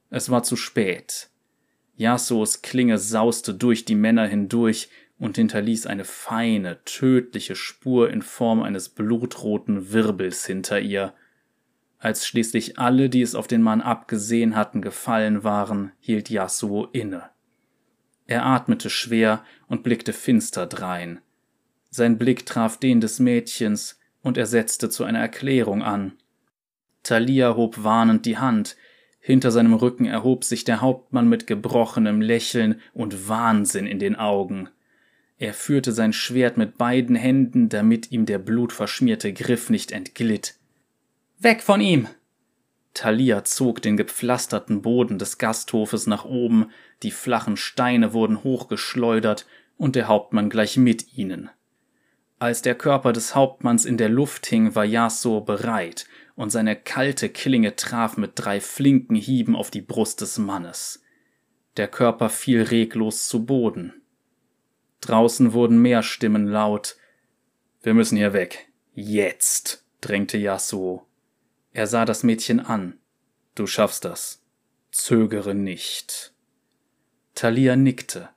Es 0.09 0.31
war 0.31 0.45
zu 0.45 0.55
spät. 0.55 1.31
Yasuos 1.97 2.63
Klinge 2.63 2.99
sauste 2.99 3.55
durch 3.55 3.85
die 3.85 3.97
Männer 3.97 4.27
hindurch, 4.27 4.89
und 5.19 5.37
hinterließ 5.37 5.87
eine 5.87 6.05
feine, 6.05 6.83
tödliche 6.85 7.57
Spur 7.57 8.11
in 8.11 8.23
Form 8.23 8.63
eines 8.63 8.89
blutroten 8.89 9.93
Wirbels 9.93 10.47
hinter 10.47 10.81
ihr. 10.81 11.15
Als 11.99 12.27
schließlich 12.27 12.79
alle, 12.79 13.11
die 13.11 13.23
es 13.23 13.35
auf 13.35 13.49
den 13.49 13.63
Mann 13.63 13.81
abgesehen 13.81 14.55
hatten, 14.55 14.83
gefallen 14.83 15.43
waren, 15.43 15.93
hielt 15.99 16.31
Yasuo 16.31 16.85
inne. 16.93 17.31
Er 18.27 18.47
atmete 18.47 18.91
schwer 18.91 19.43
und 19.67 19.83
blickte 19.83 20.13
finster 20.13 20.67
drein. 20.67 21.21
Sein 21.91 22.19
Blick 22.19 22.47
traf 22.47 22.77
den 22.79 23.01
des 23.01 23.19
Mädchens, 23.19 23.99
und 24.21 24.37
er 24.37 24.47
setzte 24.47 24.91
zu 24.91 25.05
einer 25.05 25.21
Erklärung 25.21 25.83
an. 25.83 26.13
Thalia 27.03 27.57
hob 27.57 27.83
warnend 27.83 28.27
die 28.27 28.37
Hand, 28.37 28.77
hinter 29.21 29.51
seinem 29.51 29.75
Rücken 29.75 30.07
erhob 30.07 30.45
sich 30.45 30.65
der 30.65 30.81
Hauptmann 30.81 31.29
mit 31.29 31.47
gebrochenem 31.47 32.21
Lächeln 32.21 32.81
und 32.93 33.29
Wahnsinn 33.29 33.87
in 33.87 33.99
den 33.99 34.17
Augen. 34.17 34.69
Er 35.39 35.55
führte 35.55 35.93
sein 35.93 36.13
Schwert 36.13 36.57
mit 36.57 36.79
beiden 36.79 37.15
Händen, 37.15 37.69
damit 37.69 38.11
ihm 38.11 38.27
der 38.27 38.39
blutverschmierte 38.39 39.33
Griff 39.33 39.71
nicht 39.71 39.93
entglitt. 39.93 40.57
Weg 41.39 41.63
von 41.63 41.81
ihm! 41.81 42.09
Thalia 42.95 43.45
zog 43.45 43.81
den 43.81 43.97
gepflasterten 43.97 44.83
Boden 44.83 45.19
des 45.19 45.39
Gasthofes 45.39 46.09
nach 46.09 46.25
oben, 46.25 46.71
die 47.05 47.13
flachen 47.13 47.57
Steine 47.57 48.13
wurden 48.13 48.43
hochgeschleudert 48.43 49.47
und 49.77 49.95
der 49.95 50.09
Hauptmann 50.09 50.51
gleich 50.51 50.77
mit 50.77 51.17
ihnen. 51.17 51.51
Als 52.41 52.63
der 52.63 52.75
Körper 52.75 53.13
des 53.13 53.37
Hauptmanns 53.37 53.85
in 53.85 53.97
der 53.97 54.09
Luft 54.09 54.47
hing, 54.47 54.75
war 54.75 54.85
Yasuo 54.85 55.41
bereit, 55.41 56.07
und 56.35 56.51
seine 56.51 56.75
kalte 56.77 57.29
Klinge 57.29 57.77
traf 57.77 58.17
mit 58.17 58.33
drei 58.35 58.61
flinken 58.61 59.17
Hieben 59.17 59.55
auf 59.55 59.71
die 59.71 59.81
Brust 59.81 60.21
des 60.21 60.39
Mannes. 60.39 61.03
Der 61.77 61.89
Körper 61.89 62.29
fiel 62.29 62.63
reglos 62.63 63.29
zu 63.29 63.45
Boden. 63.45 63.98
Draußen 65.01 65.53
wurden 65.53 65.81
mehr 65.81 66.03
Stimmen 66.03 66.47
laut. 66.47 66.97
Wir 67.83 67.95
müssen 67.95 68.17
hier 68.17 68.33
weg. 68.33 68.69
Jetzt, 68.93 69.85
drängte 70.01 70.39
Yasuo. 70.39 71.07
Er 71.73 71.87
sah 71.87 72.05
das 72.05 72.23
Mädchen 72.23 72.61
an. 72.61 72.99
Du 73.55 73.67
schaffst 73.67 74.05
das. 74.05 74.43
Zögere 74.91 75.55
nicht. 75.55 76.33
Thalia 77.35 77.77
nickte. 77.77 78.31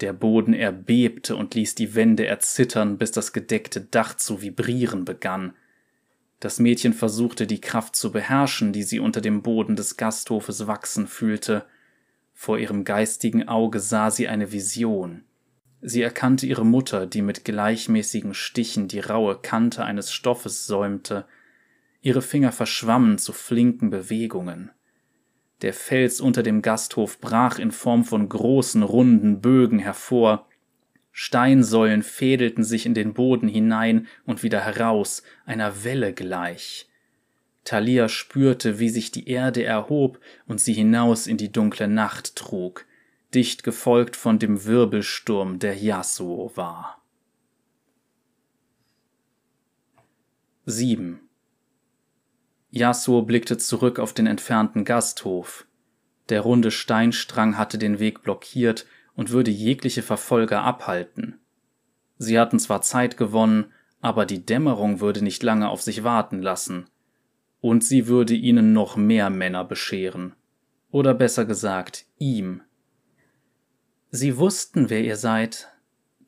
Der 0.00 0.12
Boden 0.12 0.54
erbebte 0.54 1.36
und 1.36 1.54
ließ 1.54 1.74
die 1.74 1.94
Wände 1.94 2.26
erzittern, 2.26 2.98
bis 2.98 3.10
das 3.10 3.32
gedeckte 3.32 3.80
Dach 3.80 4.16
zu 4.16 4.42
vibrieren 4.42 5.04
begann. 5.04 5.54
Das 6.40 6.60
Mädchen 6.60 6.92
versuchte 6.92 7.46
die 7.46 7.60
Kraft 7.60 7.96
zu 7.96 8.12
beherrschen, 8.12 8.72
die 8.72 8.84
sie 8.84 9.00
unter 9.00 9.20
dem 9.20 9.42
Boden 9.42 9.74
des 9.74 9.96
Gasthofes 9.96 10.68
wachsen 10.68 11.08
fühlte. 11.08 11.66
Vor 12.32 12.58
ihrem 12.58 12.84
geistigen 12.84 13.48
Auge 13.48 13.80
sah 13.80 14.10
sie 14.10 14.28
eine 14.28 14.52
Vision. 14.52 15.24
Sie 15.80 16.02
erkannte 16.02 16.46
ihre 16.46 16.66
Mutter, 16.66 17.06
die 17.06 17.22
mit 17.22 17.44
gleichmäßigen 17.44 18.34
Stichen 18.34 18.88
die 18.88 19.00
raue 19.00 19.38
Kante 19.40 19.84
eines 19.84 20.12
Stoffes 20.12 20.66
säumte. 20.66 21.24
Ihre 22.00 22.22
Finger 22.22 22.52
verschwammen 22.52 23.18
zu 23.18 23.32
flinken 23.32 23.90
Bewegungen. 23.90 24.70
Der 25.62 25.72
Fels 25.72 26.20
unter 26.20 26.42
dem 26.42 26.62
Gasthof 26.62 27.20
brach 27.20 27.58
in 27.58 27.70
Form 27.70 28.04
von 28.04 28.28
großen, 28.28 28.82
runden 28.82 29.40
Bögen 29.40 29.78
hervor. 29.78 30.48
Steinsäulen 31.12 32.02
fädelten 32.02 32.64
sich 32.64 32.86
in 32.86 32.94
den 32.94 33.14
Boden 33.14 33.48
hinein 33.48 34.06
und 34.24 34.42
wieder 34.42 34.60
heraus, 34.60 35.22
einer 35.46 35.84
Welle 35.84 36.12
gleich. 36.12 36.88
Thalia 37.64 38.08
spürte, 38.08 38.78
wie 38.78 38.88
sich 38.88 39.10
die 39.10 39.28
Erde 39.28 39.64
erhob 39.64 40.20
und 40.46 40.60
sie 40.60 40.72
hinaus 40.72 41.26
in 41.26 41.36
die 41.36 41.52
dunkle 41.52 41.88
Nacht 41.88 42.36
trug 42.36 42.87
dicht 43.34 43.62
gefolgt 43.62 44.16
von 44.16 44.38
dem 44.38 44.64
Wirbelsturm, 44.64 45.58
der 45.58 45.76
Yasuo 45.76 46.52
war. 46.54 47.02
7. 50.66 51.20
Yasuo 52.70 53.22
blickte 53.22 53.56
zurück 53.56 53.98
auf 53.98 54.12
den 54.12 54.26
entfernten 54.26 54.84
Gasthof. 54.84 55.66
Der 56.28 56.42
runde 56.42 56.70
Steinstrang 56.70 57.56
hatte 57.56 57.78
den 57.78 57.98
Weg 57.98 58.22
blockiert 58.22 58.86
und 59.14 59.30
würde 59.30 59.50
jegliche 59.50 60.02
Verfolger 60.02 60.62
abhalten. 60.62 61.40
Sie 62.18 62.38
hatten 62.38 62.58
zwar 62.58 62.82
Zeit 62.82 63.16
gewonnen, 63.16 63.72
aber 64.00 64.26
die 64.26 64.44
Dämmerung 64.44 65.00
würde 65.00 65.22
nicht 65.22 65.42
lange 65.42 65.68
auf 65.68 65.82
sich 65.82 66.04
warten 66.04 66.42
lassen. 66.42 66.88
Und 67.60 67.82
sie 67.82 68.06
würde 68.06 68.34
ihnen 68.34 68.72
noch 68.72 68.96
mehr 68.96 69.30
Männer 69.30 69.64
bescheren. 69.64 70.34
Oder 70.90 71.14
besser 71.14 71.44
gesagt, 71.44 72.06
ihm. 72.18 72.62
Sie 74.10 74.38
wussten, 74.38 74.88
wer 74.90 75.02
ihr 75.02 75.16
seid. 75.16 75.68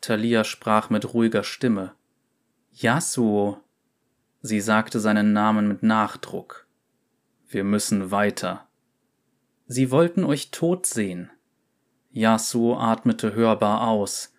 Thalia 0.00 0.44
sprach 0.44 0.90
mit 0.90 1.14
ruhiger 1.14 1.44
Stimme. 1.44 1.92
Yasuo. 2.72 3.60
Sie 4.42 4.60
sagte 4.60 5.00
seinen 5.00 5.32
Namen 5.32 5.68
mit 5.68 5.82
Nachdruck. 5.82 6.66
Wir 7.48 7.64
müssen 7.64 8.10
weiter. 8.10 8.66
Sie 9.66 9.90
wollten 9.90 10.24
euch 10.24 10.50
tot 10.50 10.86
sehen. 10.86 11.30
Yasuo 12.10 12.76
atmete 12.76 13.34
hörbar 13.34 13.86
aus. 13.88 14.34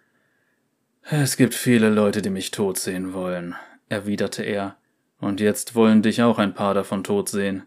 Es 1.03 1.35
gibt 1.35 1.55
viele 1.55 1.89
Leute, 1.89 2.21
die 2.21 2.29
mich 2.29 2.51
tot 2.51 2.77
sehen 2.77 3.13
wollen, 3.13 3.55
erwiderte 3.89 4.43
er, 4.43 4.77
und 5.19 5.39
jetzt 5.39 5.73
wollen 5.73 6.01
dich 6.01 6.21
auch 6.21 6.37
ein 6.37 6.53
paar 6.53 6.73
davon 6.73 7.03
tot 7.03 7.29
sehen. 7.29 7.63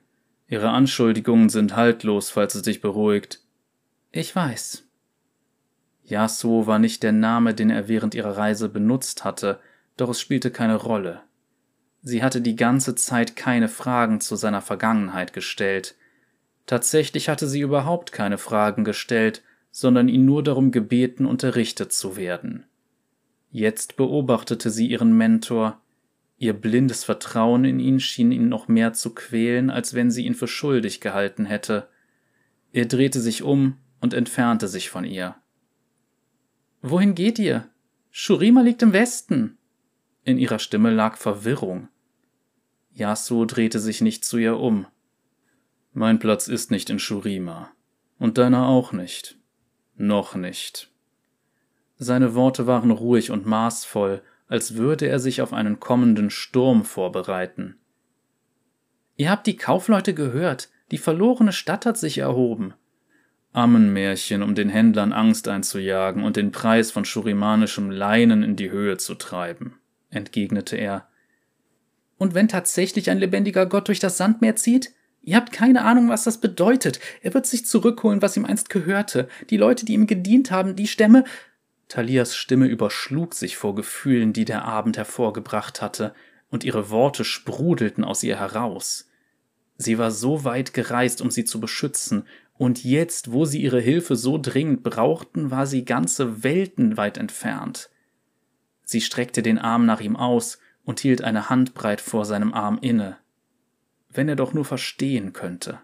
Ihre 0.47 0.71
Anschuldigungen 0.71 1.49
sind 1.49 1.75
haltlos, 1.75 2.31
falls 2.31 2.55
es 2.55 2.63
dich 2.63 2.81
beruhigt. 2.81 3.41
Ich 4.13 4.35
weiß, 4.37 4.84
Yasuo 6.05 6.67
war 6.67 6.79
nicht 6.79 7.03
der 7.03 7.13
Name, 7.13 7.55
den 7.55 7.71
er 7.71 7.89
während 7.89 8.15
ihrer 8.15 8.37
Reise 8.37 8.69
benutzt 8.69 9.25
hatte, 9.25 9.59
doch 9.97 10.11
es 10.11 10.21
spielte 10.21 10.51
keine 10.51 10.77
Rolle. 10.77 11.23
Sie 12.03 12.23
hatte 12.23 12.43
die 12.43 12.57
ganze 12.57 12.95
Zeit 12.95 13.37
keine 13.37 13.69
Fragen 13.69 14.21
zu 14.21 14.37
seiner 14.37 14.61
Vergangenheit 14.61 15.33
gestellt. 15.33 15.95
Tatsächlich 16.67 17.29
hatte 17.29 17.49
sie 17.49 17.61
überhaupt 17.61 18.13
keine 18.13 18.37
Fragen 18.37 18.85
gestellt, 18.85 19.43
sondern 19.71 20.09
ihn 20.09 20.27
nur 20.27 20.43
darum 20.43 20.71
gebeten, 20.71 21.25
unterrichtet 21.25 21.93
zu 21.93 22.17
werden. 22.17 22.67
Jetzt 23.51 23.97
beobachtete 23.97 24.71
sie 24.71 24.89
ihren 24.89 25.17
Mentor. 25.17 25.81
Ihr 26.37 26.53
blindes 26.53 27.05
Vertrauen 27.05 27.65
in 27.65 27.81
ihn 27.81 28.01
schien 28.01 28.33
ihn 28.33 28.49
noch 28.49 28.69
mehr 28.69 28.93
zu 28.93 29.15
quälen, 29.15 29.71
als 29.71 29.95
wenn 29.95 30.11
sie 30.11 30.27
ihn 30.27 30.35
für 30.35 30.49
schuldig 30.49 31.01
gehalten 31.01 31.47
hätte. 31.47 31.89
Er 32.73 32.85
drehte 32.85 33.21
sich 33.21 33.43
um 33.43 33.79
und 34.01 34.13
entfernte 34.13 34.69
sich 34.69 34.91
von 34.91 35.05
ihr. 35.05 35.37
Wohin 36.87 37.15
geht 37.15 37.39
ihr? 37.39 37.67
Shurima 38.11 38.61
liegt 38.61 38.83
im 38.83 38.93
Westen. 38.93 39.57
In 40.23 40.37
ihrer 40.37 40.59
Stimme 40.59 40.91
lag 40.91 41.17
Verwirrung. 41.17 41.89
Yasuo 42.93 43.47
drehte 43.47 43.81
sich 43.81 44.03
nicht 44.03 44.23
zu 44.23 44.37
ihr 44.37 44.59
um. 44.59 44.87
Mein 45.95 46.19
Platz 46.19 46.47
ist 46.47 46.71
nicht 46.71 46.91
in 46.91 46.99
Shurima. 46.99 47.71
Und 48.19 48.37
deiner 48.37 48.69
auch 48.69 48.93
nicht. 48.93 49.39
Noch 49.97 50.35
nicht. 50.35 50.91
Seine 51.97 52.35
Worte 52.35 52.67
waren 52.67 52.91
ruhig 52.91 53.31
und 53.31 53.47
maßvoll, 53.47 54.21
als 54.49 54.75
würde 54.75 55.09
er 55.09 55.21
sich 55.21 55.41
auf 55.41 55.55
einen 55.55 55.81
kommenden 55.81 56.29
Sturm 56.29 56.85
vorbereiten. 56.85 57.79
Ihr 59.17 59.31
habt 59.31 59.47
die 59.47 59.57
Kaufleute 59.57 60.13
gehört, 60.13 60.69
die 60.91 60.99
verlorene 60.99 61.53
Stadt 61.53 61.87
hat 61.87 61.97
sich 61.97 62.19
erhoben. 62.19 62.75
Ammenmärchen, 63.55 64.43
um 64.43 64.55
den 64.55 64.69
Händlern 64.69 65.13
Angst 65.13 65.49
einzujagen 65.49 66.25
und 66.25 66.37
den 66.37 66.51
Preis 66.53 66.91
von 66.91 67.05
schurimanischem 67.05 67.91
Leinen 67.91 68.43
in 68.43 68.57
die 68.57 68.71
Höhe 68.71 68.99
zu 68.99 69.15
treiben, 69.15 69.79
entgegnete 70.11 70.77
er. 70.77 71.09
Und 72.19 72.35
wenn 72.35 72.49
tatsächlich 72.49 73.11
ein 73.11 73.19
lebendiger 73.19 73.67
Gott 73.67 73.89
durch 73.89 74.01
das 74.01 74.17
Sandmeer 74.17 74.57
zieht? 74.57 74.93
Ihr 75.23 75.37
habt 75.37 75.53
keine 75.53 75.83
Ahnung, 75.83 76.09
was 76.09 76.25
das 76.25 76.41
bedeutet. 76.41 77.01
Er 77.23 77.33
wird 77.33 77.47
sich 77.47 77.65
zurückholen, 77.65 78.21
was 78.23 78.37
ihm 78.37 78.45
einst 78.45 78.71
gehörte. 78.71 79.29
Die 79.51 79.57
Leute, 79.57 79.87
die 79.87 79.95
ihm 79.95 80.07
gedient 80.07 80.51
haben, 80.51 80.77
die 80.77 80.87
Stämme. 80.87 81.25
Thalias 81.89 82.37
Stimme 82.37 82.67
überschlug 82.67 83.35
sich 83.35 83.57
vor 83.57 83.75
Gefühlen, 83.75 84.33
die 84.33 84.45
der 84.45 84.65
Abend 84.65 84.97
hervorgebracht 84.97 85.81
hatte, 85.81 86.15
und 86.51 86.65
ihre 86.65 86.91
Worte 86.91 87.25
sprudelten 87.25 88.05
aus 88.05 88.23
ihr 88.23 88.39
heraus. 88.39 89.09
Sie 89.77 89.99
war 89.99 90.11
so 90.11 90.45
weit 90.45 90.73
gereist, 90.73 91.21
um 91.21 91.31
sie 91.31 91.45
zu 91.45 91.61
beschützen, 91.61 92.27
und 92.57 92.85
jetzt, 92.85 93.33
wo 93.33 93.45
sie 93.45 93.61
ihre 93.63 93.81
Hilfe 93.81 94.17
so 94.17 94.39
dringend 94.39 94.83
brauchten, 94.83 95.51
war 95.51 95.67
sie 95.67 95.85
ganze 95.85 96.45
Welten 96.45 96.97
weit 96.97 97.19
entfernt. 97.19 97.91
Sie 98.85 99.01
streckte 99.01 99.43
den 99.43 99.59
Arm 99.59 99.87
nach 99.87 100.01
ihm 100.01 100.17
aus 100.17 100.59
und 100.85 101.01
hielt 101.01 101.23
eine 101.23 101.49
Handbreit 101.49 102.01
vor 102.01 102.25
seinem 102.25 102.55
Arm 102.55 102.79
inne. 102.81 103.19
Wenn 104.09 104.29
er 104.29 104.37
doch 104.37 104.53
nur 104.53 104.65
verstehen 104.65 105.33
könnte. 105.33 105.81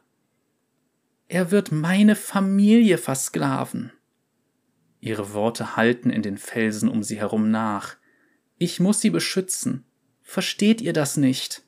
Er 1.26 1.50
wird 1.50 1.72
meine 1.72 2.14
Familie 2.16 2.98
versklaven. 2.98 3.92
Ihre 5.00 5.32
Worte 5.32 5.76
hallten 5.76 6.10
in 6.10 6.22
den 6.22 6.38
Felsen 6.38 6.88
um 6.88 7.02
sie 7.02 7.18
herum 7.18 7.50
nach. 7.50 7.96
Ich 8.58 8.78
muss 8.78 9.00
sie 9.00 9.10
beschützen. 9.10 9.84
Versteht 10.22 10.80
ihr 10.80 10.92
das 10.92 11.16
nicht? 11.16 11.62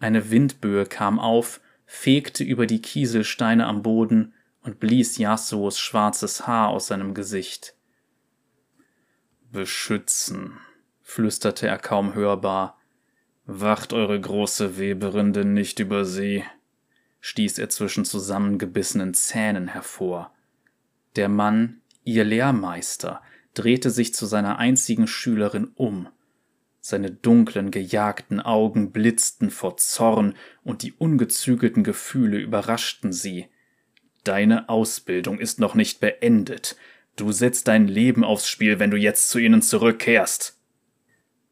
Eine 0.00 0.30
Windböe 0.30 0.84
kam 0.84 1.20
auf, 1.20 1.60
fegte 1.92 2.42
über 2.42 2.66
die 2.66 2.80
Kieselsteine 2.80 3.66
am 3.66 3.82
Boden 3.82 4.32
und 4.62 4.80
blies 4.80 5.18
Yasuos 5.18 5.78
schwarzes 5.78 6.46
Haar 6.46 6.70
aus 6.70 6.86
seinem 6.86 7.12
Gesicht. 7.12 7.76
Beschützen, 9.52 10.58
flüsterte 11.02 11.68
er 11.68 11.78
kaum 11.78 12.14
hörbar. 12.14 12.80
Wacht 13.44 13.92
eure 13.92 14.18
große 14.18 14.78
Weberin 14.78 15.34
denn 15.34 15.52
nicht 15.52 15.80
über 15.80 16.06
sie? 16.06 16.44
stieß 17.20 17.58
er 17.58 17.68
zwischen 17.68 18.06
zusammengebissenen 18.06 19.12
Zähnen 19.12 19.68
hervor. 19.68 20.32
Der 21.14 21.28
Mann, 21.28 21.82
ihr 22.04 22.24
Lehrmeister, 22.24 23.20
drehte 23.52 23.90
sich 23.90 24.14
zu 24.14 24.24
seiner 24.24 24.58
einzigen 24.58 25.06
Schülerin 25.06 25.70
um. 25.74 26.08
Seine 26.84 27.12
dunklen, 27.12 27.70
gejagten 27.70 28.40
Augen 28.40 28.90
blitzten 28.90 29.52
vor 29.52 29.76
Zorn, 29.76 30.34
und 30.64 30.82
die 30.82 30.92
ungezügelten 30.92 31.84
Gefühle 31.84 32.38
überraschten 32.38 33.12
sie. 33.12 33.46
Deine 34.24 34.68
Ausbildung 34.68 35.38
ist 35.38 35.60
noch 35.60 35.76
nicht 35.76 36.00
beendet. 36.00 36.76
Du 37.14 37.30
setzt 37.30 37.68
dein 37.68 37.86
Leben 37.86 38.24
aufs 38.24 38.48
Spiel, 38.48 38.80
wenn 38.80 38.90
du 38.90 38.96
jetzt 38.96 39.30
zu 39.30 39.38
ihnen 39.38 39.62
zurückkehrst. 39.62 40.58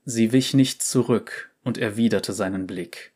Sie 0.04 0.32
wich 0.32 0.52
nicht 0.52 0.82
zurück 0.82 1.52
und 1.62 1.78
erwiderte 1.78 2.32
seinen 2.32 2.66
Blick. 2.66 3.12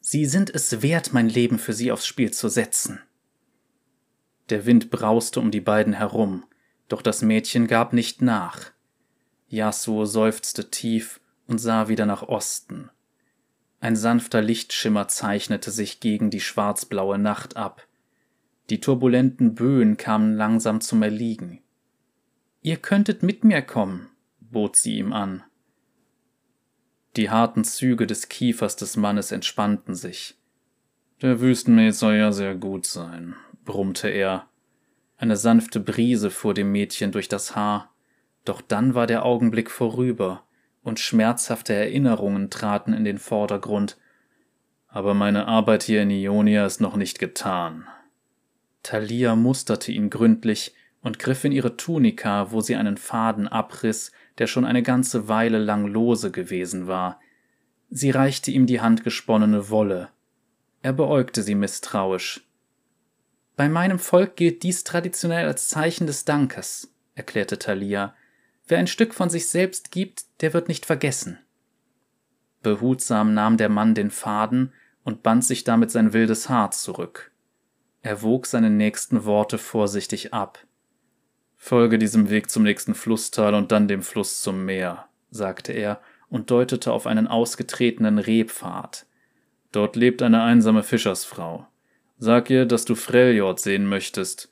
Sie 0.00 0.26
sind 0.26 0.50
es 0.52 0.82
wert, 0.82 1.12
mein 1.12 1.28
Leben 1.28 1.60
für 1.60 1.74
sie 1.74 1.92
aufs 1.92 2.06
Spiel 2.06 2.32
zu 2.32 2.48
setzen. 2.48 3.00
Der 4.48 4.66
Wind 4.66 4.90
brauste 4.90 5.38
um 5.38 5.52
die 5.52 5.60
beiden 5.60 5.92
herum, 5.92 6.44
doch 6.88 7.02
das 7.02 7.22
Mädchen 7.22 7.68
gab 7.68 7.92
nicht 7.92 8.20
nach. 8.20 8.72
Yasuo 9.50 10.06
seufzte 10.06 10.70
tief 10.70 11.20
und 11.46 11.58
sah 11.58 11.88
wieder 11.88 12.06
nach 12.06 12.22
Osten. 12.22 12.88
Ein 13.80 13.96
sanfter 13.96 14.40
Lichtschimmer 14.40 15.08
zeichnete 15.08 15.70
sich 15.70 16.00
gegen 16.00 16.30
die 16.30 16.40
schwarzblaue 16.40 17.18
Nacht 17.18 17.56
ab. 17.56 17.86
Die 18.70 18.80
turbulenten 18.80 19.54
Böen 19.54 19.96
kamen 19.96 20.36
langsam 20.36 20.80
zum 20.80 21.02
Erliegen. 21.02 21.60
Ihr 22.62 22.76
könntet 22.76 23.22
mit 23.24 23.42
mir 23.42 23.62
kommen, 23.62 24.08
bot 24.38 24.76
sie 24.76 24.98
ihm 24.98 25.12
an. 25.12 25.42
Die 27.16 27.30
harten 27.30 27.64
Züge 27.64 28.06
des 28.06 28.28
Kiefers 28.28 28.76
des 28.76 28.96
Mannes 28.96 29.32
entspannten 29.32 29.96
sich. 29.96 30.36
Der 31.22 31.40
Wüstenmet 31.40 31.94
soll 31.94 32.14
ja 32.14 32.30
sehr 32.30 32.54
gut 32.54 32.86
sein, 32.86 33.34
brummte 33.64 34.08
er. 34.08 34.46
Eine 35.16 35.36
sanfte 35.36 35.80
Brise 35.80 36.30
fuhr 36.30 36.54
dem 36.54 36.70
Mädchen 36.70 37.10
durch 37.12 37.28
das 37.28 37.56
Haar, 37.56 37.89
doch 38.44 38.60
dann 38.60 38.94
war 38.94 39.06
der 39.06 39.24
Augenblick 39.24 39.70
vorüber, 39.70 40.44
und 40.82 40.98
schmerzhafte 40.98 41.74
Erinnerungen 41.74 42.50
traten 42.50 42.92
in 42.92 43.04
den 43.04 43.18
Vordergrund. 43.18 43.98
Aber 44.88 45.14
meine 45.14 45.46
Arbeit 45.46 45.82
hier 45.82 46.02
in 46.02 46.10
Ionia 46.10 46.64
ist 46.64 46.80
noch 46.80 46.96
nicht 46.96 47.18
getan. 47.18 47.86
Thalia 48.82 49.36
musterte 49.36 49.92
ihn 49.92 50.10
gründlich 50.10 50.74
und 51.02 51.18
griff 51.18 51.44
in 51.44 51.52
ihre 51.52 51.76
Tunika, 51.76 52.50
wo 52.50 52.60
sie 52.60 52.76
einen 52.76 52.96
Faden 52.96 53.46
abriss, 53.46 54.12
der 54.38 54.46
schon 54.46 54.64
eine 54.64 54.82
ganze 54.82 55.28
Weile 55.28 55.58
lang 55.58 55.86
lose 55.86 56.30
gewesen 56.30 56.86
war. 56.86 57.20
Sie 57.90 58.10
reichte 58.10 58.50
ihm 58.50 58.66
die 58.66 58.80
handgesponnene 58.80 59.70
Wolle. 59.70 60.08
Er 60.82 60.92
beäugte 60.92 61.42
sie 61.42 61.54
misstrauisch. 61.54 62.46
Bei 63.56 63.68
meinem 63.68 63.98
Volk 63.98 64.36
gilt 64.36 64.62
dies 64.62 64.84
traditionell 64.84 65.46
als 65.46 65.68
Zeichen 65.68 66.06
des 66.06 66.24
Dankes, 66.24 66.94
erklärte 67.14 67.58
Thalia. 67.58 68.14
Wer 68.70 68.78
ein 68.78 68.86
Stück 68.86 69.14
von 69.14 69.28
sich 69.28 69.48
selbst 69.48 69.90
gibt, 69.90 70.26
der 70.42 70.54
wird 70.54 70.68
nicht 70.68 70.86
vergessen. 70.86 71.40
Behutsam 72.62 73.34
nahm 73.34 73.56
der 73.56 73.68
Mann 73.68 73.96
den 73.96 74.12
Faden 74.12 74.72
und 75.02 75.24
band 75.24 75.44
sich 75.44 75.64
damit 75.64 75.90
sein 75.90 76.12
wildes 76.12 76.48
Haar 76.48 76.70
zurück. 76.70 77.32
Er 78.02 78.22
wog 78.22 78.46
seine 78.46 78.70
nächsten 78.70 79.24
Worte 79.24 79.58
vorsichtig 79.58 80.32
ab. 80.32 80.64
Folge 81.56 81.98
diesem 81.98 82.30
Weg 82.30 82.48
zum 82.48 82.62
nächsten 82.62 82.94
Flusstal 82.94 83.54
und 83.54 83.72
dann 83.72 83.88
dem 83.88 84.02
Fluss 84.04 84.40
zum 84.40 84.64
Meer, 84.64 85.08
sagte 85.32 85.72
er 85.72 86.00
und 86.28 86.52
deutete 86.52 86.92
auf 86.92 87.08
einen 87.08 87.26
ausgetretenen 87.26 88.20
Rebpfad. 88.20 89.04
Dort 89.72 89.96
lebt 89.96 90.22
eine 90.22 90.44
einsame 90.44 90.84
Fischersfrau. 90.84 91.66
Sag 92.18 92.50
ihr, 92.50 92.66
dass 92.66 92.84
du 92.84 92.94
Freljord 92.94 93.58
sehen 93.58 93.86
möchtest. 93.86 94.48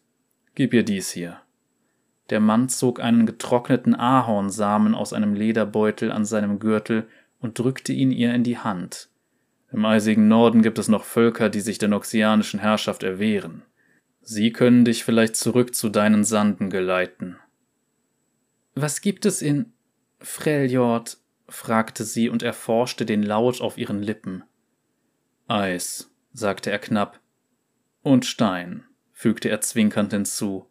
Gib 0.57 0.75
ihr 0.75 0.83
dies 0.83 1.13
hier. 1.13 1.41
Der 2.31 2.41
Mann 2.41 2.69
zog 2.69 3.01
einen 3.01 3.27
getrockneten 3.27 3.95
Ahornsamen 3.95 4.95
aus 4.95 5.13
einem 5.13 5.35
Lederbeutel 5.35 6.13
an 6.13 6.25
seinem 6.25 6.59
Gürtel 6.59 7.09
und 7.41 7.59
drückte 7.59 7.93
ihn 7.93 8.11
ihr 8.11 8.35
in 8.35 8.45
die 8.45 8.59
Hand. 8.59 9.09
Im 9.71 9.85
eisigen 9.85 10.29
Norden 10.29 10.63
gibt 10.63 10.79
es 10.79 10.89
noch 10.89 11.05
Völker, 11.05 11.51
die 11.51 11.61
sich 11.61 11.79
der 11.79 11.89
noxianischen 11.89 12.61
Herrschaft 12.61 13.03
erwehren. 13.03 13.63
Sie 14.23 14.53
können 14.53 14.85
dich 14.85 15.05
vielleicht 15.05 15.37
zurück 15.37 15.75
zu 15.75 15.89
deinen 15.89 16.25
Sanden 16.25 16.71
geleiten. 16.71 17.37
Was 18.75 19.01
gibt 19.01 19.27
es 19.27 19.43
in 19.43 19.73
Freljord? 20.21 21.19
fragte 21.49 22.05
sie 22.05 22.29
und 22.29 22.43
erforschte 22.43 23.07
den 23.07 23.23
Laut 23.23 23.63
auf 23.63 23.79
ihren 23.79 24.03
Lippen. 24.03 24.45
Eis, 25.47 26.15
sagte 26.33 26.71
er 26.71 26.79
knapp. 26.79 27.21
Und 28.03 28.27
Stein, 28.27 28.85
fügte 29.13 29.49
er 29.49 29.63
zwinkernd 29.63 30.13
hinzu. 30.13 30.68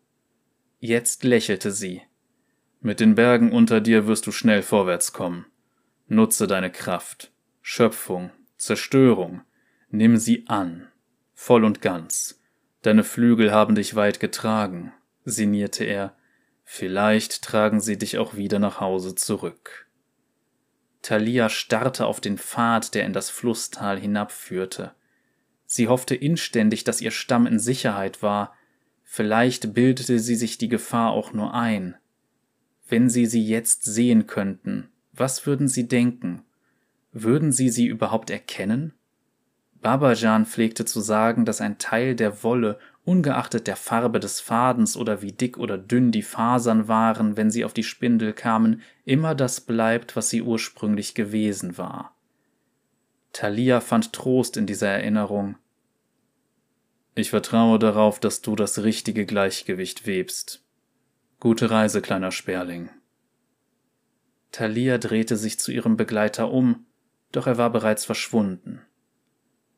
Jetzt 0.80 1.24
lächelte 1.24 1.72
sie. 1.72 2.04
Mit 2.82 3.00
den 3.00 3.16
Bergen 3.16 3.52
unter 3.52 3.82
dir 3.82 4.06
wirst 4.06 4.28
du 4.28 4.32
schnell 4.32 4.62
vorwärts 4.62 5.12
kommen. 5.12 5.48
Nutze 6.08 6.46
deine 6.46 6.72
Kraft, 6.72 7.32
Schöpfung, 7.62 8.32
Zerstörung, 8.58 9.42
nimm 9.90 10.18
sie 10.18 10.46
an, 10.48 10.88
voll 11.34 11.64
und 11.64 11.82
ganz. 11.82 12.42
Deine 12.84 13.04
Flügel 13.04 13.52
haben 13.52 13.76
dich 13.76 13.96
weit 13.96 14.20
getragen, 14.20 14.94
sinnierte 15.26 15.84
er. 15.84 16.16
Vielleicht 16.64 17.42
tragen 17.42 17.82
sie 17.82 17.98
dich 17.98 18.18
auch 18.18 18.36
wieder 18.36 18.60
nach 18.60 18.80
Hause 18.80 19.16
zurück. 19.16 19.88
Thalia 21.02 21.50
starrte 21.50 22.06
auf 22.06 22.22
den 22.22 22.38
Pfad, 22.38 22.94
der 22.94 23.06
in 23.06 23.14
das 23.14 23.30
Flusstal 23.30 24.00
hinabführte. 24.00 24.94
Sie 25.66 25.88
hoffte 25.88 26.16
inständig, 26.16 26.84
dass 26.84 27.02
ihr 27.02 27.12
Stamm 27.12 27.48
in 27.48 27.60
Sicherheit 27.60 28.22
war, 28.22 28.57
vielleicht 29.10 29.74
bildete 29.74 30.20
sie 30.20 30.36
sich 30.36 30.58
die 30.58 30.68
Gefahr 30.68 31.12
auch 31.12 31.34
nur 31.34 31.54
ein. 31.54 31.96
Wenn 32.88 33.10
sie 33.10 33.26
sie 33.26 33.44
jetzt 33.44 33.84
sehen 33.84 34.28
könnten, 34.28 34.90
was 35.14 35.46
würden 35.48 35.68
sie 35.68 35.88
denken? 35.88 36.44
Würden 37.14 37.52
sie 37.52 37.70
sie 37.70 37.88
überhaupt 37.88 38.30
erkennen? 38.30 38.94
Babajan 39.82 40.46
pflegte 40.46 40.86
zu 40.86 41.00
sagen, 41.00 41.46
dass 41.46 41.62
ein 41.62 41.78
Teil 41.78 42.16
der 42.16 42.44
Wolle, 42.44 42.78
ungeachtet 43.06 43.68
der 43.68 43.78
Farbe 43.78 44.20
des 44.20 44.42
Fadens 44.42 44.98
oder 44.98 45.22
wie 45.22 45.32
dick 45.32 45.58
oder 45.58 45.78
dünn 45.78 46.12
die 46.12 46.22
Fasern 46.22 46.90
waren, 46.90 47.38
wenn 47.38 47.50
sie 47.50 47.64
auf 47.64 47.74
die 47.74 47.84
Spindel 47.84 48.34
kamen, 48.34 48.82
immer 49.06 49.34
das 49.34 49.62
bleibt, 49.62 50.18
was 50.18 50.30
sie 50.30 50.42
ursprünglich 50.42 51.16
gewesen 51.16 51.78
war. 51.78 52.14
Thalia 53.32 53.80
fand 53.80 54.12
Trost 54.12 54.58
in 54.58 54.66
dieser 54.66 54.90
Erinnerung. 54.90 55.56
Ich 57.18 57.32
vertraue 57.32 57.80
darauf, 57.80 58.20
dass 58.20 58.44
du 58.44 58.56
das 58.56 58.84
richtige 58.84 59.26
Gleichgewicht 59.26 60.06
webst. 60.06 60.64
Gute 61.40 61.72
Reise, 61.72 62.04
kleiner 62.04 62.30
Sperling. 62.30 62.92
Thalia 64.52 65.00
drehte 65.00 65.36
sich 65.36 65.60
zu 65.60 65.72
ihrem 65.72 65.98
Begleiter 65.98 66.52
um, 66.52 66.86
doch 67.32 67.48
er 67.48 67.58
war 67.58 67.72
bereits 67.72 68.06
verschwunden. 68.06 68.84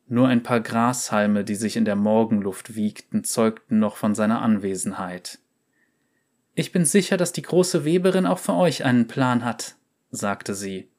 Nur 0.06 0.28
ein 0.28 0.42
paar 0.42 0.60
Grashalme, 0.60 1.42
die 1.42 1.54
sich 1.54 1.76
in 1.76 1.86
der 1.86 1.96
Morgenluft 1.96 2.74
wiegten, 2.74 3.24
zeugten 3.24 3.78
noch 3.78 3.96
von 3.96 4.14
seiner 4.14 4.42
Anwesenheit. 4.42 5.38
Ich 6.54 6.72
bin 6.72 6.84
sicher, 6.84 7.16
dass 7.16 7.32
die 7.32 7.40
große 7.40 7.86
Weberin 7.86 8.26
auch 8.26 8.38
für 8.38 8.52
euch 8.54 8.84
einen 8.84 9.06
Plan 9.06 9.46
hat, 9.46 9.76
sagte 10.10 10.54
sie. 10.54 10.90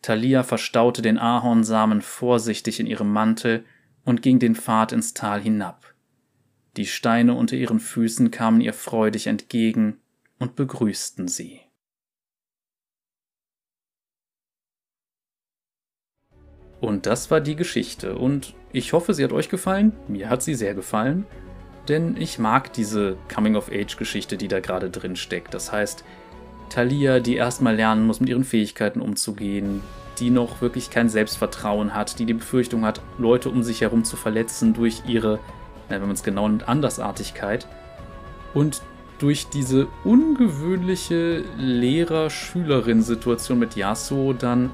Thalia 0.00 0.42
verstaute 0.42 1.02
den 1.02 1.18
Ahornsamen 1.18 2.00
vorsichtig 2.00 2.80
in 2.80 2.86
ihrem 2.86 3.12
Mantel 3.12 3.66
und 4.04 4.22
ging 4.22 4.38
den 4.38 4.54
Pfad 4.54 4.92
ins 4.92 5.14
Tal 5.14 5.40
hinab. 5.40 5.94
Die 6.76 6.86
Steine 6.86 7.34
unter 7.34 7.56
ihren 7.56 7.80
Füßen 7.80 8.30
kamen 8.30 8.60
ihr 8.60 8.72
freudig 8.72 9.26
entgegen 9.26 9.98
und 10.38 10.56
begrüßten 10.56 11.28
sie. 11.28 11.60
Und 16.80 17.06
das 17.06 17.30
war 17.30 17.40
die 17.40 17.56
Geschichte. 17.56 18.16
Und 18.16 18.54
ich 18.72 18.92
hoffe, 18.92 19.14
sie 19.14 19.24
hat 19.24 19.32
euch 19.32 19.48
gefallen. 19.48 19.92
Mir 20.06 20.28
hat 20.28 20.42
sie 20.42 20.54
sehr 20.54 20.74
gefallen. 20.74 21.24
Denn 21.88 22.16
ich 22.18 22.38
mag 22.38 22.72
diese 22.72 23.16
Coming-of-Age-Geschichte, 23.32 24.36
die 24.36 24.48
da 24.48 24.60
gerade 24.60 24.90
drin 24.90 25.16
steckt. 25.16 25.54
Das 25.54 25.72
heißt, 25.72 26.04
Thalia, 26.70 27.20
die 27.20 27.36
erstmal 27.36 27.76
lernen 27.76 28.06
muss, 28.06 28.20
mit 28.20 28.28
ihren 28.28 28.44
Fähigkeiten 28.44 29.00
umzugehen, 29.00 29.80
die 30.18 30.30
noch 30.30 30.60
wirklich 30.60 30.90
kein 30.90 31.08
Selbstvertrauen 31.08 31.94
hat, 31.94 32.18
die 32.18 32.26
die 32.26 32.34
Befürchtung 32.34 32.84
hat, 32.84 33.00
Leute 33.18 33.50
um 33.50 33.62
sich 33.62 33.80
herum 33.80 34.04
zu 34.04 34.16
verletzen 34.16 34.74
durch 34.74 35.02
ihre, 35.06 35.38
wenn 35.88 36.00
man 36.00 36.10
es 36.10 36.22
genau 36.22 36.48
nennt, 36.48 36.68
Andersartigkeit. 36.68 37.66
Und 38.52 38.82
durch 39.18 39.48
diese 39.48 39.86
ungewöhnliche 40.04 41.44
Lehrer-Schülerin-Situation 41.56 43.58
mit 43.58 43.76
Yasuo 43.76 44.32
dann 44.32 44.70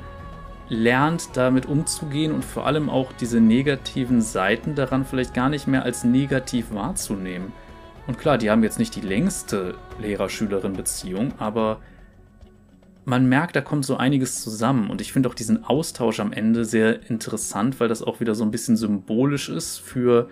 lernt, 0.68 1.36
damit 1.36 1.66
umzugehen 1.66 2.32
und 2.32 2.44
vor 2.44 2.66
allem 2.66 2.88
auch 2.88 3.12
diese 3.12 3.40
negativen 3.40 4.22
Seiten 4.22 4.74
daran 4.74 5.04
vielleicht 5.04 5.34
gar 5.34 5.48
nicht 5.48 5.66
mehr 5.66 5.82
als 5.82 6.04
negativ 6.04 6.72
wahrzunehmen. 6.72 7.52
Und 8.06 8.18
klar, 8.18 8.38
die 8.38 8.50
haben 8.50 8.62
jetzt 8.62 8.78
nicht 8.78 8.96
die 8.96 9.02
längste 9.02 9.74
Lehrer-Schülerin-Beziehung, 10.00 11.32
aber 11.38 11.80
man 13.10 13.28
merkt, 13.28 13.56
da 13.56 13.60
kommt 13.60 13.84
so 13.84 13.96
einiges 13.96 14.40
zusammen. 14.40 14.88
Und 14.88 15.00
ich 15.00 15.12
finde 15.12 15.28
auch 15.28 15.34
diesen 15.34 15.64
Austausch 15.64 16.20
am 16.20 16.32
Ende 16.32 16.64
sehr 16.64 17.10
interessant, 17.10 17.80
weil 17.80 17.88
das 17.88 18.02
auch 18.02 18.20
wieder 18.20 18.36
so 18.36 18.44
ein 18.44 18.52
bisschen 18.52 18.76
symbolisch 18.76 19.48
ist 19.48 19.78
für 19.78 20.28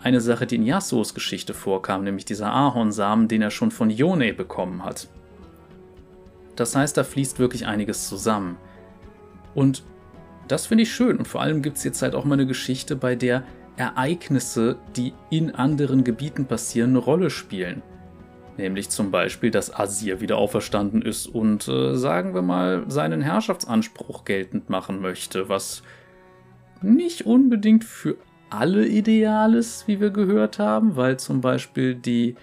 eine 0.00 0.20
Sache, 0.20 0.46
die 0.46 0.54
in 0.54 0.64
Yasuos 0.64 1.14
Geschichte 1.14 1.52
vorkam, 1.52 2.04
nämlich 2.04 2.24
dieser 2.24 2.52
Ahornsamen, 2.52 3.26
den 3.26 3.42
er 3.42 3.50
schon 3.50 3.72
von 3.72 3.90
Yone 3.90 4.32
bekommen 4.34 4.84
hat. 4.84 5.08
Das 6.54 6.76
heißt, 6.76 6.96
da 6.96 7.02
fließt 7.02 7.40
wirklich 7.40 7.66
einiges 7.66 8.08
zusammen. 8.08 8.56
Und 9.54 9.82
das 10.46 10.66
finde 10.66 10.82
ich 10.82 10.92
schön. 10.92 11.18
Und 11.18 11.26
vor 11.26 11.40
allem 11.42 11.60
gibt 11.60 11.78
es 11.78 11.84
jetzt 11.84 12.02
halt 12.02 12.14
auch 12.14 12.24
mal 12.24 12.34
eine 12.34 12.46
Geschichte, 12.46 12.94
bei 12.94 13.16
der 13.16 13.42
Ereignisse, 13.76 14.76
die 14.96 15.12
in 15.30 15.54
anderen 15.54 16.04
Gebieten 16.04 16.46
passieren, 16.46 16.90
eine 16.90 16.98
Rolle 16.98 17.30
spielen. 17.30 17.82
Nämlich 18.56 18.90
zum 18.90 19.10
Beispiel, 19.10 19.50
dass 19.50 19.74
Asir 19.74 20.20
wieder 20.20 20.36
auferstanden 20.36 21.00
ist 21.02 21.26
und, 21.26 21.68
äh, 21.68 21.96
sagen 21.96 22.34
wir 22.34 22.42
mal, 22.42 22.84
seinen 22.88 23.22
Herrschaftsanspruch 23.22 24.24
geltend 24.24 24.68
machen 24.68 25.00
möchte, 25.00 25.48
was 25.48 25.82
nicht 26.82 27.24
unbedingt 27.24 27.84
für 27.84 28.16
alle 28.50 28.86
ideal 28.86 29.54
ist, 29.54 29.88
wie 29.88 30.00
wir 30.00 30.10
gehört 30.10 30.58
haben, 30.58 30.96
weil 30.96 31.18
zum 31.18 31.40
Beispiel 31.40 31.94
die 31.94 32.36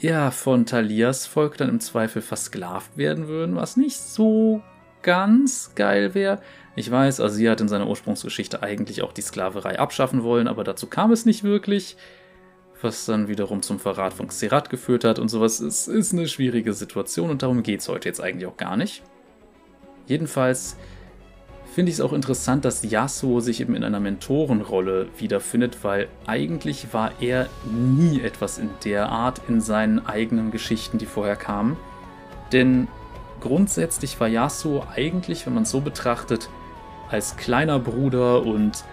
ja, 0.00 0.30
von 0.30 0.66
Thalias 0.66 1.26
Volk 1.26 1.56
dann 1.56 1.68
im 1.68 1.80
Zweifel 1.80 2.20
versklavt 2.20 2.96
werden 2.96 3.28
würden, 3.28 3.56
was 3.56 3.76
nicht 3.76 3.98
so 3.98 4.60
ganz 5.02 5.72
geil 5.76 6.14
wäre. 6.14 6.40
Ich 6.76 6.90
weiß, 6.90 7.20
Asir 7.20 7.52
hat 7.52 7.60
in 7.60 7.68
seiner 7.68 7.88
Ursprungsgeschichte 7.88 8.62
eigentlich 8.62 9.02
auch 9.02 9.12
die 9.12 9.22
Sklaverei 9.22 9.78
abschaffen 9.78 10.22
wollen, 10.22 10.48
aber 10.48 10.64
dazu 10.64 10.88
kam 10.88 11.12
es 11.12 11.24
nicht 11.24 11.44
wirklich, 11.44 11.96
was 12.82 13.06
dann 13.06 13.28
wiederum 13.28 13.62
zum 13.62 13.78
Verrat 13.78 14.12
von 14.12 14.28
Xerath 14.28 14.70
geführt 14.70 15.04
hat 15.04 15.18
und 15.18 15.28
sowas. 15.28 15.60
Es 15.60 15.88
ist 15.88 16.12
eine 16.12 16.28
schwierige 16.28 16.72
Situation 16.72 17.30
und 17.30 17.42
darum 17.42 17.62
geht 17.62 17.80
es 17.80 17.88
heute 17.88 18.08
jetzt 18.08 18.20
eigentlich 18.20 18.46
auch 18.46 18.56
gar 18.56 18.76
nicht. 18.76 19.02
Jedenfalls 20.06 20.76
finde 21.74 21.90
ich 21.90 21.96
es 21.96 22.00
auch 22.00 22.12
interessant, 22.12 22.64
dass 22.64 22.84
Yasuo 22.84 23.40
sich 23.40 23.60
eben 23.60 23.74
in 23.74 23.82
einer 23.82 24.00
Mentorenrolle 24.00 25.08
wiederfindet, 25.18 25.78
weil 25.82 26.08
eigentlich 26.26 26.92
war 26.92 27.10
er 27.20 27.48
nie 27.64 28.20
etwas 28.20 28.58
in 28.58 28.70
der 28.84 29.08
Art 29.08 29.40
in 29.48 29.60
seinen 29.60 30.06
eigenen 30.06 30.50
Geschichten, 30.50 30.98
die 30.98 31.06
vorher 31.06 31.36
kamen. 31.36 31.76
Denn 32.52 32.86
grundsätzlich 33.40 34.20
war 34.20 34.28
Yasuo 34.28 34.86
eigentlich, 34.94 35.46
wenn 35.46 35.54
man 35.54 35.64
es 35.64 35.70
so 35.70 35.80
betrachtet, 35.80 36.48
als 37.10 37.36
kleiner 37.36 37.78
Bruder 37.78 38.42
und 38.42 38.84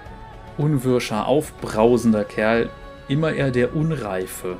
unwirscher, 0.57 1.27
aufbrausender 1.27 2.23
Kerl 2.23 2.69
immer 3.11 3.33
eher 3.33 3.51
der 3.51 3.75
Unreife. 3.75 4.57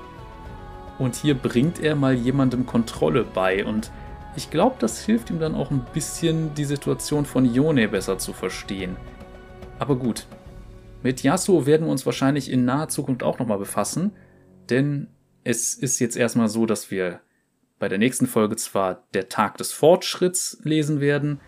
Und 1.00 1.16
hier 1.16 1.36
bringt 1.36 1.80
er 1.80 1.96
mal 1.96 2.14
jemandem 2.14 2.66
Kontrolle 2.66 3.24
bei 3.24 3.66
und 3.66 3.92
ich 4.36 4.50
glaube, 4.50 4.76
das 4.80 5.04
hilft 5.04 5.30
ihm 5.30 5.40
dann 5.40 5.56
auch 5.56 5.72
ein 5.72 5.86
bisschen, 5.94 6.54
die 6.54 6.66
Situation 6.66 7.26
von 7.26 7.46
Yone 7.46 7.88
besser 7.88 8.18
zu 8.18 8.34
verstehen. 8.34 8.96
Aber 9.80 9.96
gut. 9.96 10.28
Mit 11.04 11.24
Yasuo 11.24 11.66
werden 11.66 11.88
wir 11.88 11.92
uns 11.92 12.06
wahrscheinlich 12.06 12.52
in 12.52 12.64
naher 12.64 12.88
Zukunft 12.88 13.24
auch 13.24 13.40
nochmal 13.40 13.58
befassen, 13.58 14.12
denn 14.70 15.08
es 15.44 15.74
ist 15.74 16.00
jetzt 16.00 16.16
erstmal 16.16 16.48
so, 16.48 16.68
dass 16.68 16.92
wir 16.92 17.22
bei 17.80 17.90
der 17.90 17.98
nächsten 17.98 18.28
Folge 18.28 18.56
zwar 18.58 19.04
der 19.16 19.28
Tag 19.28 19.58
des 19.58 19.72
Fortschritts 19.72 20.60
lesen 20.64 21.02
werden, 21.02 21.40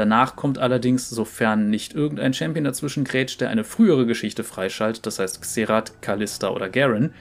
danach 0.00 0.34
kommt 0.34 0.58
allerdings, 0.58 1.10
sofern 1.10 1.68
nicht 1.68 1.94
irgendein 1.94 2.32
Champion 2.32 2.64
dazwischen 2.64 3.04
grätscht, 3.04 3.40
der 3.40 3.50
eine 3.50 3.64
frühere 3.64 4.06
Geschichte 4.06 4.42
freischaltet, 4.42 5.04
das 5.04 5.18
heißt 5.18 5.42
Xerath, 5.42 6.00
Callista 6.00 6.48
oder 6.48 6.70
Garen, 6.70 7.12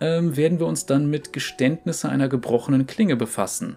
ähm, 0.00 0.36
werden 0.36 0.60
wir 0.60 0.66
uns 0.66 0.86
dann 0.86 1.10
mit 1.10 1.32
Geständnisse 1.32 2.08
einer 2.08 2.28
gebrochenen 2.28 2.86
Klinge 2.86 3.16
befassen. 3.16 3.76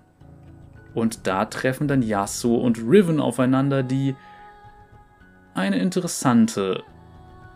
Und 0.93 1.26
da 1.26 1.45
treffen 1.45 1.88
dann 1.88 2.03
Yasuo 2.03 2.57
und 2.57 2.78
Riven 2.78 3.19
aufeinander, 3.19 3.82
die 3.82 4.15
eine 5.55 5.80
interessante 5.80 6.84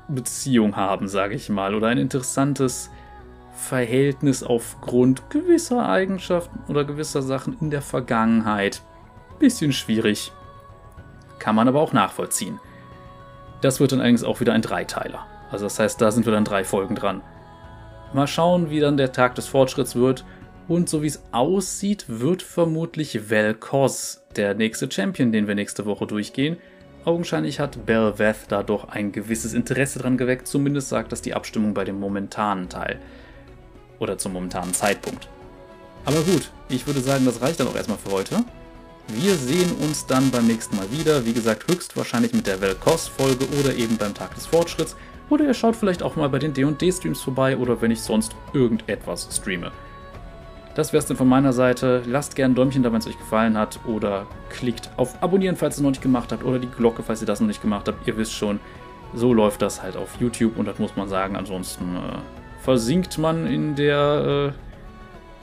Beziehung 0.07 0.75
haben, 0.75 1.07
sage 1.07 1.35
ich 1.35 1.49
mal, 1.49 1.75
oder 1.75 1.87
ein 1.87 1.97
interessantes 1.97 2.89
Verhältnis 3.53 4.41
aufgrund 4.41 5.29
gewisser 5.29 5.87
Eigenschaften 5.87 6.59
oder 6.67 6.83
gewisser 6.85 7.21
Sachen 7.21 7.55
in 7.61 7.69
der 7.69 7.81
Vergangenheit. 7.81 8.81
Bisschen 9.39 9.73
schwierig. 9.73 10.31
Kann 11.39 11.55
man 11.55 11.67
aber 11.67 11.81
auch 11.81 11.93
nachvollziehen. 11.93 12.59
Das 13.61 13.79
wird 13.79 13.91
dann 13.91 13.99
allerdings 13.99 14.23
auch 14.23 14.39
wieder 14.39 14.53
ein 14.53 14.61
Dreiteiler. 14.61 15.25
Also 15.51 15.65
das 15.65 15.79
heißt, 15.79 16.01
da 16.01 16.11
sind 16.11 16.25
wir 16.25 16.33
dann 16.33 16.45
drei 16.45 16.63
Folgen 16.63 16.95
dran. 16.95 17.21
Mal 18.13 18.27
schauen, 18.27 18.69
wie 18.69 18.79
dann 18.79 18.97
der 18.97 19.11
Tag 19.11 19.35
des 19.35 19.47
Fortschritts 19.47 19.95
wird. 19.95 20.25
Und 20.67 20.89
so 20.89 21.03
wie 21.03 21.07
es 21.07 21.23
aussieht, 21.31 22.05
wird 22.07 22.41
vermutlich 22.41 23.19
Vel'Koz 23.29 24.21
der 24.35 24.55
nächste 24.55 24.89
Champion, 24.91 25.31
den 25.31 25.47
wir 25.47 25.55
nächste 25.55 25.85
Woche 25.85 26.07
durchgehen. 26.07 26.57
Augenscheinlich 27.05 27.59
hat 27.59 27.85
Belveth 27.85 28.47
da 28.47 28.63
doch 28.63 28.89
ein 28.89 29.11
gewisses 29.11 29.53
Interesse 29.53 29.99
dran 29.99 30.17
geweckt, 30.17 30.47
zumindest 30.47 30.89
sagt 30.89 31.11
das 31.11 31.21
die 31.21 31.35
Abstimmung 31.35 31.75
bei 31.75 31.83
dem 31.83 31.99
momentanen 31.99 32.67
Teil. 32.67 32.99
Oder 33.99 34.17
zum 34.17 34.33
momentanen 34.33 34.73
Zeitpunkt. 34.73 35.29
Aber 36.05 36.21
gut, 36.21 36.51
ich 36.67 36.87
würde 36.87 37.01
sagen, 37.01 37.25
das 37.25 37.41
reicht 37.41 37.59
dann 37.59 37.67
auch 37.67 37.75
erstmal 37.75 37.97
für 37.99 38.11
heute. 38.11 38.43
Wir 39.07 39.35
sehen 39.35 39.71
uns 39.81 40.05
dann 40.05 40.31
beim 40.31 40.47
nächsten 40.47 40.75
Mal 40.75 40.91
wieder. 40.91 41.25
Wie 41.25 41.33
gesagt, 41.33 41.71
höchstwahrscheinlich 41.71 42.33
mit 42.33 42.47
der 42.47 42.59
Velkos-Folge 42.59 43.45
oder 43.59 43.75
eben 43.75 43.97
beim 43.97 44.13
Tag 44.13 44.33
des 44.33 44.47
Fortschritts. 44.47 44.95
Oder 45.29 45.45
ihr 45.45 45.53
schaut 45.53 45.75
vielleicht 45.75 46.01
auch 46.01 46.15
mal 46.15 46.29
bei 46.29 46.39
den 46.39 46.53
D&D-Streams 46.53 47.21
vorbei 47.21 47.57
oder 47.57 47.81
wenn 47.81 47.91
ich 47.91 48.01
sonst 48.01 48.35
irgendetwas 48.53 49.27
streame. 49.31 49.71
Das 50.75 50.91
wäre 50.91 50.99
es 50.99 51.05
dann 51.05 51.17
von 51.17 51.29
meiner 51.29 51.53
Seite. 51.53 52.01
Lasst 52.05 52.35
gerne 52.35 52.53
ein 52.53 52.55
Däumchen 52.55 52.83
da, 52.83 52.91
wenn 52.91 52.99
es 52.99 53.07
euch 53.07 53.17
gefallen 53.17 53.57
hat. 53.57 53.79
Oder 53.85 54.25
klickt 54.49 54.89
auf 54.97 55.21
Abonnieren, 55.21 55.55
falls 55.55 55.75
ihr 55.75 55.77
es 55.77 55.83
noch 55.83 55.91
nicht 55.91 56.01
gemacht 56.01 56.31
habt. 56.31 56.43
Oder 56.43 56.59
die 56.59 56.67
Glocke, 56.67 57.01
falls 57.01 57.21
ihr 57.21 57.27
das 57.27 57.39
noch 57.39 57.47
nicht 57.47 57.61
gemacht 57.61 57.87
habt. 57.87 58.05
Ihr 58.07 58.17
wisst 58.17 58.33
schon, 58.33 58.59
so 59.13 59.33
läuft 59.33 59.61
das 59.61 59.81
halt 59.81 59.95
auf 59.95 60.19
YouTube. 60.19 60.57
Und 60.57 60.65
das 60.67 60.79
muss 60.79 60.95
man 60.95 61.07
sagen. 61.07 61.35
Ansonsten 61.35 61.95
äh, 61.95 62.63
versinkt 62.63 63.17
man 63.17 63.47
in 63.47 63.75
der, 63.75 64.53
äh, 64.53 64.64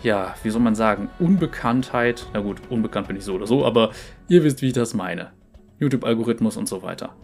ja, 0.02 0.34
wie 0.42 0.50
soll 0.50 0.60
man 0.60 0.74
sagen, 0.74 1.08
Unbekanntheit. 1.18 2.26
Na 2.32 2.40
gut, 2.40 2.60
unbekannt 2.70 3.08
bin 3.08 3.16
ich 3.16 3.24
so 3.24 3.34
oder 3.34 3.46
so, 3.46 3.64
aber 3.64 3.90
ihr 4.28 4.44
wisst, 4.44 4.62
wie 4.62 4.68
ich 4.68 4.72
das 4.72 4.94
meine. 4.94 5.32
YouTube-Algorithmus 5.78 6.56
und 6.56 6.68
so 6.68 6.82
weiter. 6.82 7.14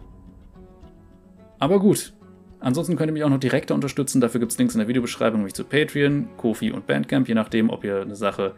Aber 1.59 1.79
gut. 1.79 2.13
Ansonsten 2.61 2.97
könnt 2.97 3.09
ihr 3.09 3.13
mich 3.13 3.23
auch 3.23 3.29
noch 3.29 3.39
direkter 3.39 3.73
unterstützen. 3.73 4.19
Dafür 4.19 4.41
gibt 4.41 4.51
es 4.51 4.57
Links 4.57 4.75
in 4.75 4.79
der 4.79 4.89
Videobeschreibung, 4.89 5.39
nämlich 5.39 5.53
zu 5.53 5.63
Patreon, 5.63 6.27
Kofi 6.35 6.71
und 6.71 6.87
Bandcamp, 6.87 7.29
je 7.29 7.33
nachdem, 7.33 7.69
ob 7.69 7.85
ihr 7.85 8.01
eine 8.01 8.15
Sache 8.15 8.53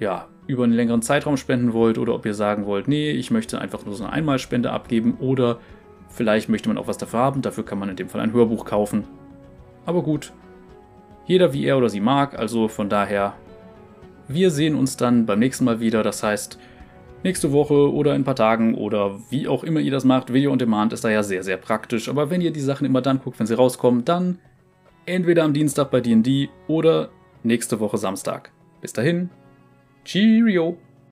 ja, 0.00 0.26
über 0.48 0.64
einen 0.64 0.72
längeren 0.72 1.02
Zeitraum 1.02 1.36
spenden 1.36 1.72
wollt 1.72 1.96
oder 1.98 2.14
ob 2.14 2.26
ihr 2.26 2.34
sagen 2.34 2.66
wollt, 2.66 2.88
nee, 2.88 3.12
ich 3.12 3.30
möchte 3.30 3.60
einfach 3.60 3.84
nur 3.84 3.94
so 3.94 4.02
eine 4.02 4.12
Einmalspende 4.12 4.72
abgeben 4.72 5.16
oder 5.20 5.60
vielleicht 6.08 6.48
möchte 6.48 6.68
man 6.68 6.78
auch 6.78 6.88
was 6.88 6.98
dafür 6.98 7.20
haben. 7.20 7.42
Dafür 7.42 7.64
kann 7.64 7.78
man 7.78 7.88
in 7.88 7.96
dem 7.96 8.08
Fall 8.08 8.20
ein 8.20 8.32
Hörbuch 8.32 8.64
kaufen. 8.64 9.04
Aber 9.86 10.02
gut, 10.02 10.32
jeder 11.30 11.52
wie 11.52 11.64
er 11.64 11.78
oder 11.78 11.88
sie 11.88 12.00
mag, 12.00 12.36
also 12.36 12.66
von 12.66 12.88
daher, 12.88 13.34
wir 14.26 14.50
sehen 14.50 14.74
uns 14.74 14.96
dann 14.96 15.26
beim 15.26 15.38
nächsten 15.38 15.64
Mal 15.64 15.78
wieder. 15.78 16.02
Das 16.02 16.24
heißt, 16.24 16.58
nächste 17.22 17.52
Woche 17.52 17.92
oder 17.92 18.16
in 18.16 18.22
ein 18.22 18.24
paar 18.24 18.34
Tagen 18.34 18.74
oder 18.74 19.20
wie 19.30 19.46
auch 19.46 19.62
immer 19.62 19.78
ihr 19.78 19.92
das 19.92 20.02
macht. 20.04 20.32
Video 20.32 20.50
on 20.50 20.58
Demand 20.58 20.92
ist 20.92 21.04
da 21.04 21.08
ja 21.08 21.22
sehr, 21.22 21.44
sehr 21.44 21.56
praktisch. 21.56 22.08
Aber 22.08 22.30
wenn 22.30 22.40
ihr 22.40 22.50
die 22.50 22.58
Sachen 22.58 22.84
immer 22.84 23.00
dann 23.00 23.20
guckt, 23.20 23.38
wenn 23.38 23.46
sie 23.46 23.54
rauskommen, 23.54 24.04
dann 24.04 24.40
entweder 25.06 25.44
am 25.44 25.52
Dienstag 25.52 25.92
bei 25.92 26.00
D&D 26.00 26.48
oder 26.66 27.10
nächste 27.44 27.78
Woche 27.78 27.96
Samstag. 27.96 28.50
Bis 28.80 28.92
dahin, 28.92 29.30
Cheerio! 30.04 30.78